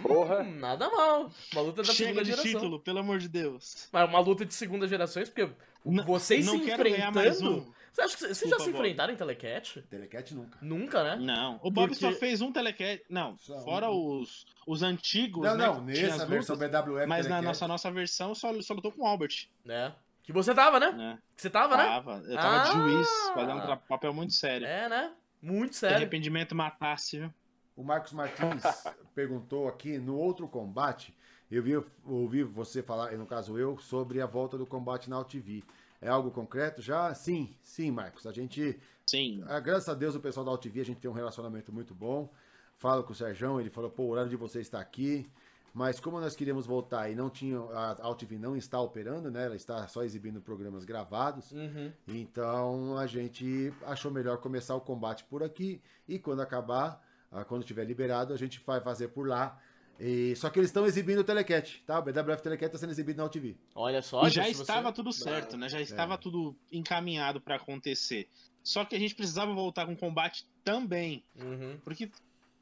[0.02, 0.42] Porra.
[0.42, 1.32] Hum, nada mal.
[1.54, 2.52] Uma luta da Chega segunda de geração.
[2.52, 3.88] título, pelo amor de Deus.
[3.92, 5.50] Mas uma luta de segunda geração, porque
[5.86, 7.52] Não- vocês não se enfrentando.
[7.60, 7.74] um.
[7.92, 8.76] Você acha que vocês já se Bob.
[8.80, 9.82] enfrentaram em Telecat?
[9.90, 10.60] Telecat nunca.
[10.62, 11.16] Nunca, né?
[11.16, 13.02] Não, o Bob só Porque- fez um telecat.
[13.10, 13.62] Não, Só um.
[13.62, 15.66] fora os, os antigos, Não, né?
[15.66, 19.02] não, nessa versão lutas, BWF Mas na Telecat, nossa, nossa versão só, só lutou com
[19.02, 19.48] o Albert.
[19.68, 19.92] É.
[20.24, 20.92] Que você tava, né?
[20.92, 21.20] Né?
[21.36, 21.84] Que você tava, né?
[21.86, 22.24] Tava.
[22.28, 22.74] Eu tava de Ah!
[22.74, 24.68] juiz, fazendo um papel muito sério.
[24.68, 25.12] É, né?
[25.42, 25.98] Muito Se sério.
[25.98, 27.34] arrependimento matasse, viu?
[27.80, 28.62] O Marcos Martins
[29.16, 31.16] perguntou aqui, no outro combate,
[31.50, 35.64] eu vi, ouvi você falar, no caso eu, sobre a volta do combate na AltV.
[36.02, 37.14] É algo concreto já?
[37.14, 38.28] Sim, sim, Marcos.
[38.28, 39.42] A gente, Sim.
[39.48, 42.30] ah, graças a Deus, o pessoal da AltV, a gente tem um relacionamento muito bom.
[42.76, 45.32] Falo com o Sérgio, ele falou, pô, o horário de você está aqui.
[45.74, 49.46] Mas como nós queríamos voltar e não tinha, a AltV não está operando, né?
[49.46, 51.54] Ela está só exibindo programas gravados.
[51.54, 51.94] Uhum.
[52.10, 57.02] Então a gente achou melhor começar o combate por aqui e quando acabar,
[57.48, 59.62] quando tiver liberado, a gente vai fazer por lá.
[60.00, 62.00] E- só que eles estão exibindo o Telecat, tá?
[62.00, 63.58] O BWF Telecat está sendo exibido na UTV.
[63.76, 64.26] Olha só.
[64.26, 65.68] E já se você- estava tudo certo, né?
[65.68, 68.28] Já estava tudo encaminhado pra acontecer.
[68.64, 71.24] Só que a gente precisava voltar com combate também.
[71.36, 71.78] Uhum.
[71.84, 72.10] Porque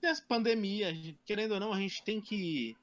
[0.02, 0.92] tem essa pandemia,
[1.26, 2.76] querendo ou não, a gente tem que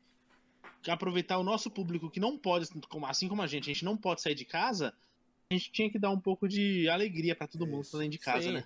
[0.86, 2.69] aproveitar o nosso público que não pode,
[3.09, 4.94] assim como a gente, a gente não pode sair de casa,
[5.51, 7.93] a gente tinha que dar um pouco de alegria pra todo mundo Isso.
[7.93, 8.52] fazendo de casa, Sim.
[8.52, 8.65] né?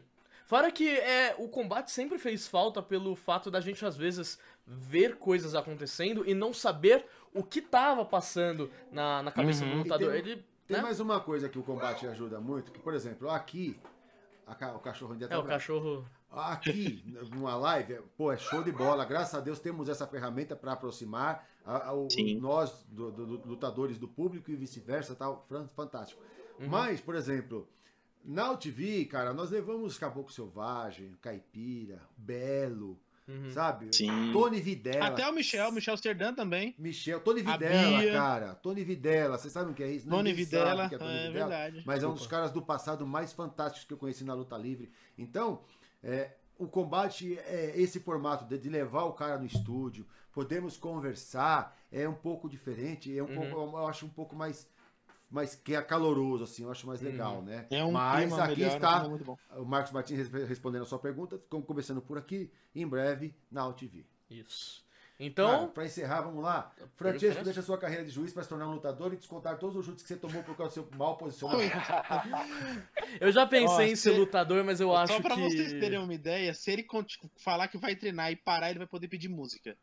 [0.49, 5.17] Fora que é, o combate sempre fez falta pelo fato da gente, às vezes, ver
[5.17, 7.05] coisas acontecendo e não saber
[7.35, 9.73] o que tava passando na, na cabeça Uhum.
[9.73, 10.11] do lutador.
[10.13, 10.37] Tem- Ele.
[10.67, 10.83] Tem Né?
[10.83, 13.79] mais uma coisa que o combate ajuda muito, que, por exemplo, aqui,
[14.47, 15.49] a o cachorro ainda É, tá o bravo.
[15.61, 16.07] cachorro.
[16.31, 19.05] Aqui, numa live, é- pô, é show de bola.
[19.05, 22.09] Graças a Deus temos essa ferramenta para aproximar a- a- o-
[22.41, 25.45] nós, do- do- do- lutadores, do público e vice-versa, tal.
[25.77, 26.23] Fantástico.
[26.59, 26.69] Uhum.
[26.69, 27.69] Mas, por exemplo,
[28.25, 33.51] na UTV, cara, nós levamos Caboclo Selvagem, Caipira, Belo, Uhum.
[33.51, 33.95] sabe?
[33.95, 34.31] Sim.
[34.33, 35.09] Tony Videla.
[35.09, 36.75] Até o Michel, Michel Serdan também.
[36.79, 38.13] Michel, Tony Videla, Bia.
[38.13, 38.55] cara.
[38.55, 40.09] Tony Videla, vocês sabem o que é isso?
[40.09, 41.83] Tony Videla, é Tony é Videla, verdade.
[41.85, 44.91] Mas é um dos caras do passado mais fantásticos que eu conheci na luta livre.
[45.19, 45.61] Então,
[46.03, 51.77] é, o combate é esse formato de, de levar o cara no estúdio, podemos conversar,
[51.93, 53.51] é um pouco diferente, é um Uhum.
[53.51, 54.67] pouco, eu acho um pouco mais,
[55.31, 57.67] mais que é caloroso, assim, eu acho mais legal, né?
[57.71, 59.37] É um Mas clima aqui melhor, está clima muito bom.
[59.57, 63.67] o Marcos Martins res- respondendo a sua pergunta, ficamos começando por aqui, em breve na
[63.67, 64.05] UTV.
[64.31, 64.87] Isso.
[65.21, 66.73] Então, pra encerrar, vamos lá.
[66.95, 69.85] Francesco, deixa sua carreira de juiz para se tornar um lutador e descontar todos os
[69.85, 71.73] chutes que você tomou por causa do seu mau posicionamento.
[73.21, 75.41] eu já pensei Ó, em ser lutador, mas eu acho Só pra que.
[75.41, 78.87] vocês terem uma ideia, se ele conti- falar que vai treinar e parar, ele vai
[78.87, 79.77] poder pedir música.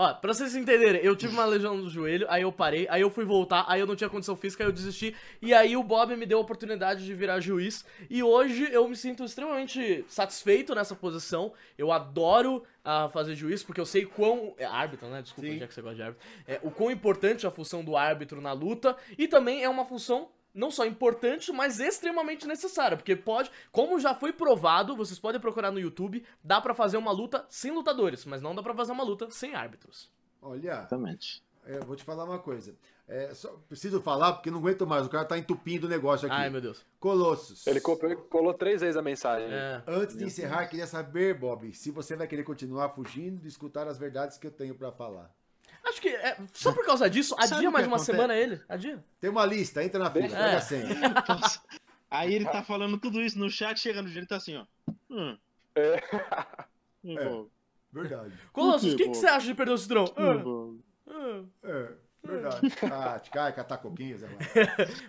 [0.00, 3.10] Ó, pra vocês entenderem, eu tive uma lesão no joelho, aí eu parei, aí eu
[3.10, 5.12] fui voltar, aí eu não tinha condição física, aí eu desisti,
[5.42, 8.94] e aí o Bob me deu a oportunidade de virar juiz, e hoje eu me
[8.94, 14.54] sinto extremamente satisfeito nessa posição, eu adoro ah, fazer juiz, porque eu sei quão...
[14.56, 15.20] É árbitro, né?
[15.20, 15.58] Desculpa, Sim.
[15.58, 16.28] já que você gosta de árbitro.
[16.46, 19.84] É, o quão importante é a função do árbitro na luta, e também é uma
[19.84, 25.40] função não só importante, mas extremamente necessária, porque pode, como já foi provado, vocês podem
[25.40, 28.92] procurar no YouTube, dá pra fazer uma luta sem lutadores, mas não dá pra fazer
[28.92, 30.10] uma luta sem árbitros.
[30.40, 31.42] Olha, Exatamente.
[31.66, 32.74] é, eu vou te falar uma coisa.
[33.08, 35.06] É, só preciso falar porque não aguento mais.
[35.06, 36.36] O cara tá entupindo o negócio aqui.
[36.36, 36.84] Ai, meu Deus.
[37.00, 37.66] Colossos.
[37.66, 39.48] Ele copiou, colou três vezes a mensagem.
[39.50, 39.82] É.
[39.86, 43.96] Antes de encerrar, queria saber, Bob, se você vai querer continuar fugindo de escutar as
[43.96, 45.34] verdades que eu tenho pra falar.
[45.88, 48.04] Acho que é, só por causa disso, adia mais uma acontece?
[48.12, 48.60] semana ele.
[48.68, 49.02] Adia.
[49.20, 50.28] Tem uma lista, entra na fila, É.
[50.30, 50.84] pega a senha.
[52.10, 54.64] Aí ele tá falando tudo isso no chat, chega no dia, ele tá assim, ó.
[55.10, 55.36] Hum.
[55.74, 56.02] É.
[57.04, 57.44] Hum, É.
[57.92, 58.32] Verdade.
[58.52, 60.12] Colossus, o que, que você acha de perder o cinturão?
[60.16, 60.76] Ah, Hum, bom.
[61.10, 61.42] ah.
[61.64, 61.92] É,
[62.22, 62.72] verdade.
[62.92, 64.28] Ah, te cai, catar coquinhos, é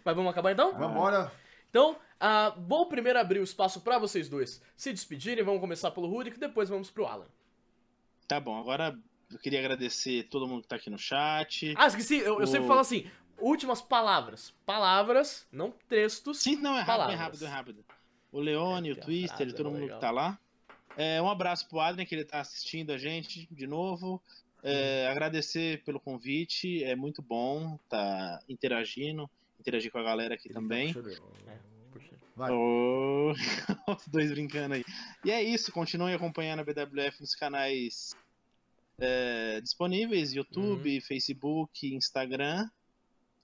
[0.05, 0.73] Mas vamos acabar então?
[0.77, 1.31] Vambora.
[1.69, 5.43] Então, ah, vou primeiro abrir o espaço pra vocês dois se despedirem.
[5.43, 7.27] Vamos começar pelo Rurik, depois vamos pro Alan.
[8.27, 8.97] Tá bom, agora
[9.31, 11.73] eu queria agradecer todo mundo que tá aqui no chat.
[11.77, 14.53] Ah, esqueci, eu, eu sempre O- falo assim: últimas palavras.
[14.65, 16.39] Palavras, não textos.
[16.39, 17.15] Sim, não, é rápido, Palavras.
[17.15, 17.85] é rápido, é rápido.
[18.31, 19.99] O Leone, É, o Twister, frase todo é mundo legal.
[19.99, 20.39] que tá lá.
[20.97, 24.21] É, um abraço pro Adrian, que ele tá assistindo a gente de novo.
[24.61, 30.91] É, agradecer pelo convite, é muito bom tá interagindo, interagir com a galera aqui também.
[30.91, 31.21] Deixa eu ver.
[31.93, 32.09] Puxa.
[32.35, 32.51] Vai.
[32.51, 33.31] Ô,
[33.87, 34.83] Os dois brincando aí.
[35.23, 38.13] E é isso, continuem acompanhando a BWF nos canais
[38.99, 41.01] é, disponíveis: YouTube, Uhum.
[41.01, 42.69] Facebook, Instagram.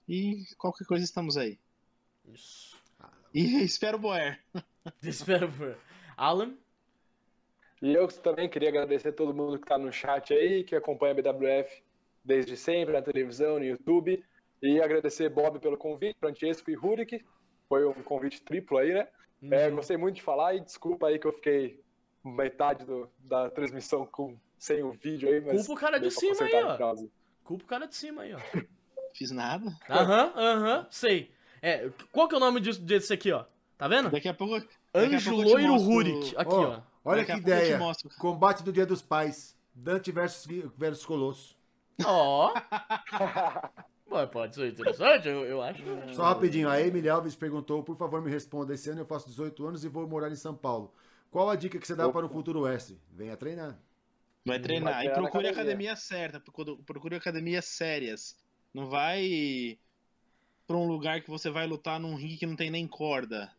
[0.08, 1.58] E qualquer coisa estamos aí.
[2.24, 2.76] Isso.
[3.34, 4.40] E espero Boer.
[5.02, 5.76] Espero por.
[6.16, 6.54] Alan?
[7.82, 11.12] E eu também queria agradecer a todo mundo que tá no chat aí, que acompanha
[11.12, 11.82] a BWF
[12.24, 14.24] desde sempre, na televisão, no YouTube.
[14.62, 17.24] E agradecer Bob pelo convite, Francesco e Rurik.
[17.68, 19.08] Foi um convite triplo aí, né?
[19.50, 19.76] É, Uhum.
[19.76, 21.82] gostei muito de falar e desculpa aí que eu fiquei
[22.24, 25.56] metade do- da transmissão com, sem o vídeo aí, mas.
[25.66, 26.96] Culpa o cara de cima aí, ó.
[27.44, 28.38] Culpa o cara de cima aí, ó.
[29.14, 29.74] Fiz nada.
[29.88, 31.30] Aham, aham, sei.
[31.62, 33.44] É, qual que é o nome disso, desse aqui, ó?
[33.78, 34.10] Tá vendo?
[34.10, 34.66] Daqui a pouco.
[34.94, 36.34] Anjo Loiro mostro- Rurik.
[36.36, 36.80] Aqui, Ó, ó.
[37.04, 37.78] olha Daqui que ideia.
[38.18, 39.54] Combate do Dia dos Pais.
[39.74, 40.46] Dante versus,
[40.76, 41.54] versus Colosso.
[42.04, 42.52] Ó.
[44.08, 45.82] Bom, pode ser interessante, eu, eu acho.
[46.14, 49.66] Só rapidinho, a Emily Alves perguntou, por favor me responda, esse ano eu faço 18
[49.66, 50.94] anos e vou morar em São Paulo.
[51.30, 52.18] Qual a dica que você dá Opa.
[52.20, 52.98] para o futuro oeste?
[53.12, 53.76] Venha treinar.
[54.46, 54.94] Vai treinar.
[54.94, 55.92] Vai e procure a academia.
[55.92, 56.40] academia certa.
[56.40, 58.36] procure- academias sérias.
[58.72, 59.78] Não vai
[60.66, 63.50] pra um lugar que você vai lutar num ringue que não tem nem corda.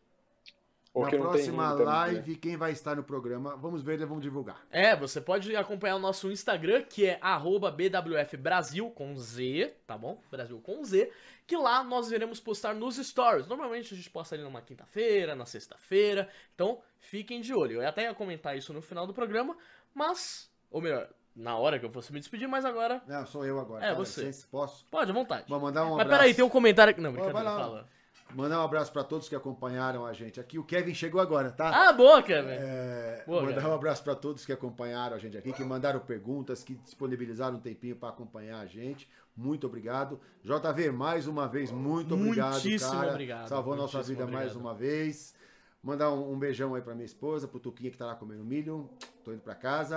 [0.94, 1.92] Ou Na próxima ringue também, né?
[1.92, 4.66] live, quem vai estar no programa, vamos ver e vamos divulgar.
[4.70, 10.20] É, você pode acompanhar o nosso Instagram, que é arroba BWFBrasil com Z, tá bom?
[10.30, 11.12] Brasil com Z,
[11.46, 13.46] que lá nós iremos postar nos stories.
[13.46, 17.82] Normalmente a gente posta ali numa quinta-feira, na sexta-feira, então fiquem de olho.
[17.82, 19.56] Eu até ia comentar isso no final do programa,
[19.94, 23.58] mas, ou melhor, na hora que eu fosse me despedir, mas agora, Não, sou eu
[23.60, 23.84] agora.
[23.84, 23.94] É, tá?
[23.94, 24.22] você.
[24.22, 24.84] Licença, posso?
[24.90, 25.44] pode, à vontade.
[25.48, 26.10] Vou mandar um mas abraço.
[26.20, 27.00] peraí, tem um comentário aqui.
[27.00, 27.88] Não, brincadeira, fala.
[28.34, 30.58] Mandar um abraço para todos que acompanharam a gente aqui.
[30.58, 31.88] O Kevin chegou agora, tá?
[31.88, 32.50] Ah, boa, Kevin.
[32.50, 33.68] É, Boa, mandar cara.
[33.68, 37.60] um abraço para todos que acompanharam a gente aqui, que mandaram perguntas, que disponibilizaram um
[37.60, 39.08] tempinho para acompanhar a gente.
[39.34, 40.20] Muito obrigado.
[40.44, 43.10] JV, mais uma vez, muito obrigado, Muitíssimo cara.
[43.12, 44.60] obrigado, Salvou nossa vida mais obrigado.
[44.60, 45.34] uma vez.
[45.82, 48.90] Mandar um, um beijão aí para minha esposa, pro Tuquinha que tá lá comendo milho.
[49.24, 49.96] Tô indo para casa.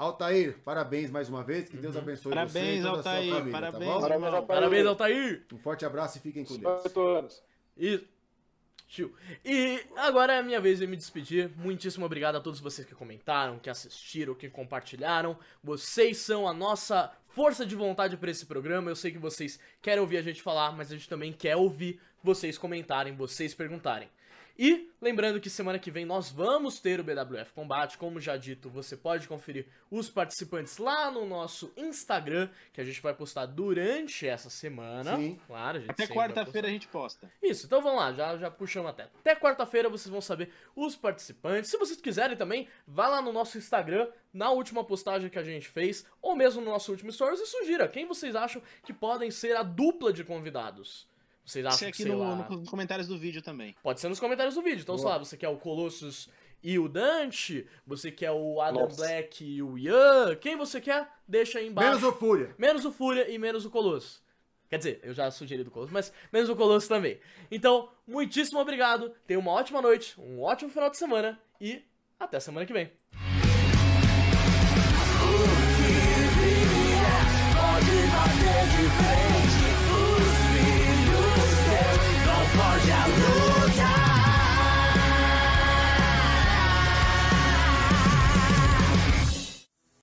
[0.00, 1.68] Altair, parabéns mais uma vez.
[1.68, 2.00] Que Deus Uhum.
[2.00, 3.32] abençoe você e Parabéns, toda a sua Altair.
[3.34, 4.00] família, Parabéns, tá bom?
[4.00, 4.32] Parabéns.
[4.34, 4.46] Altair.
[4.46, 5.46] Parabéns, Altair.
[5.52, 6.76] Um forte abraço e fiquem com Deus.
[6.82, 7.42] 18 anos.
[7.76, 8.04] E.
[8.88, 9.14] Tio.
[9.44, 11.48] E agora é a minha vez de me despedir.
[11.56, 15.38] Muitíssimo obrigado a todos vocês que comentaram, que assistiram, que compartilharam.
[15.62, 18.90] Vocês são a nossa força de vontade para esse programa.
[18.90, 22.00] Eu sei que vocês querem ouvir a gente falar, mas a gente também quer ouvir
[22.20, 24.08] vocês comentarem, vocês perguntarem.
[24.62, 28.68] E lembrando que semana que vem nós vamos ter o BWF Combate, como já dito,
[28.68, 34.28] você pode conferir os participantes lá no nosso Instagram, que a gente vai postar durante
[34.28, 35.16] essa semana.
[35.16, 35.40] Sim.
[35.46, 37.32] Claro, a gente Até quarta-feira a gente posta.
[37.42, 39.04] Isso, então vamos lá, já, já puxamos até.
[39.04, 41.70] Até quarta-feira vocês vão saber os participantes.
[41.70, 45.68] Se vocês quiserem também, vá lá no nosso Instagram, na última postagem que a gente
[45.68, 49.56] fez, ou mesmo no nosso último stories, e sugira quem vocês acham que podem ser
[49.56, 51.08] a dupla de convidados.
[51.44, 52.34] Vocês acham Isso que, aqui sei no, lá...
[52.48, 53.74] no- nos comentários do vídeo também.
[53.82, 54.82] Pode ser nos comentários do vídeo.
[54.82, 55.16] Então, sei Boa.
[55.16, 56.28] lá, você quer o Colossus
[56.62, 57.66] e o Dante?
[57.86, 58.96] Você quer o Adam Nossa.
[58.96, 60.36] Black e o Ian?
[60.36, 61.08] Quem você quer?
[61.26, 61.88] Deixa aí embaixo.
[61.90, 62.54] Menos o Fúria.
[62.58, 64.22] Menos o Fúria e menos o Colossus.
[64.68, 67.18] Quer dizer, eu já sugeri do Colossus, mas menos o Colossus também.
[67.50, 69.10] Então, muitíssimo obrigado.
[69.26, 71.82] Tenha uma ótima noite, um ótimo final de semana e
[72.20, 72.92] até semana que vem.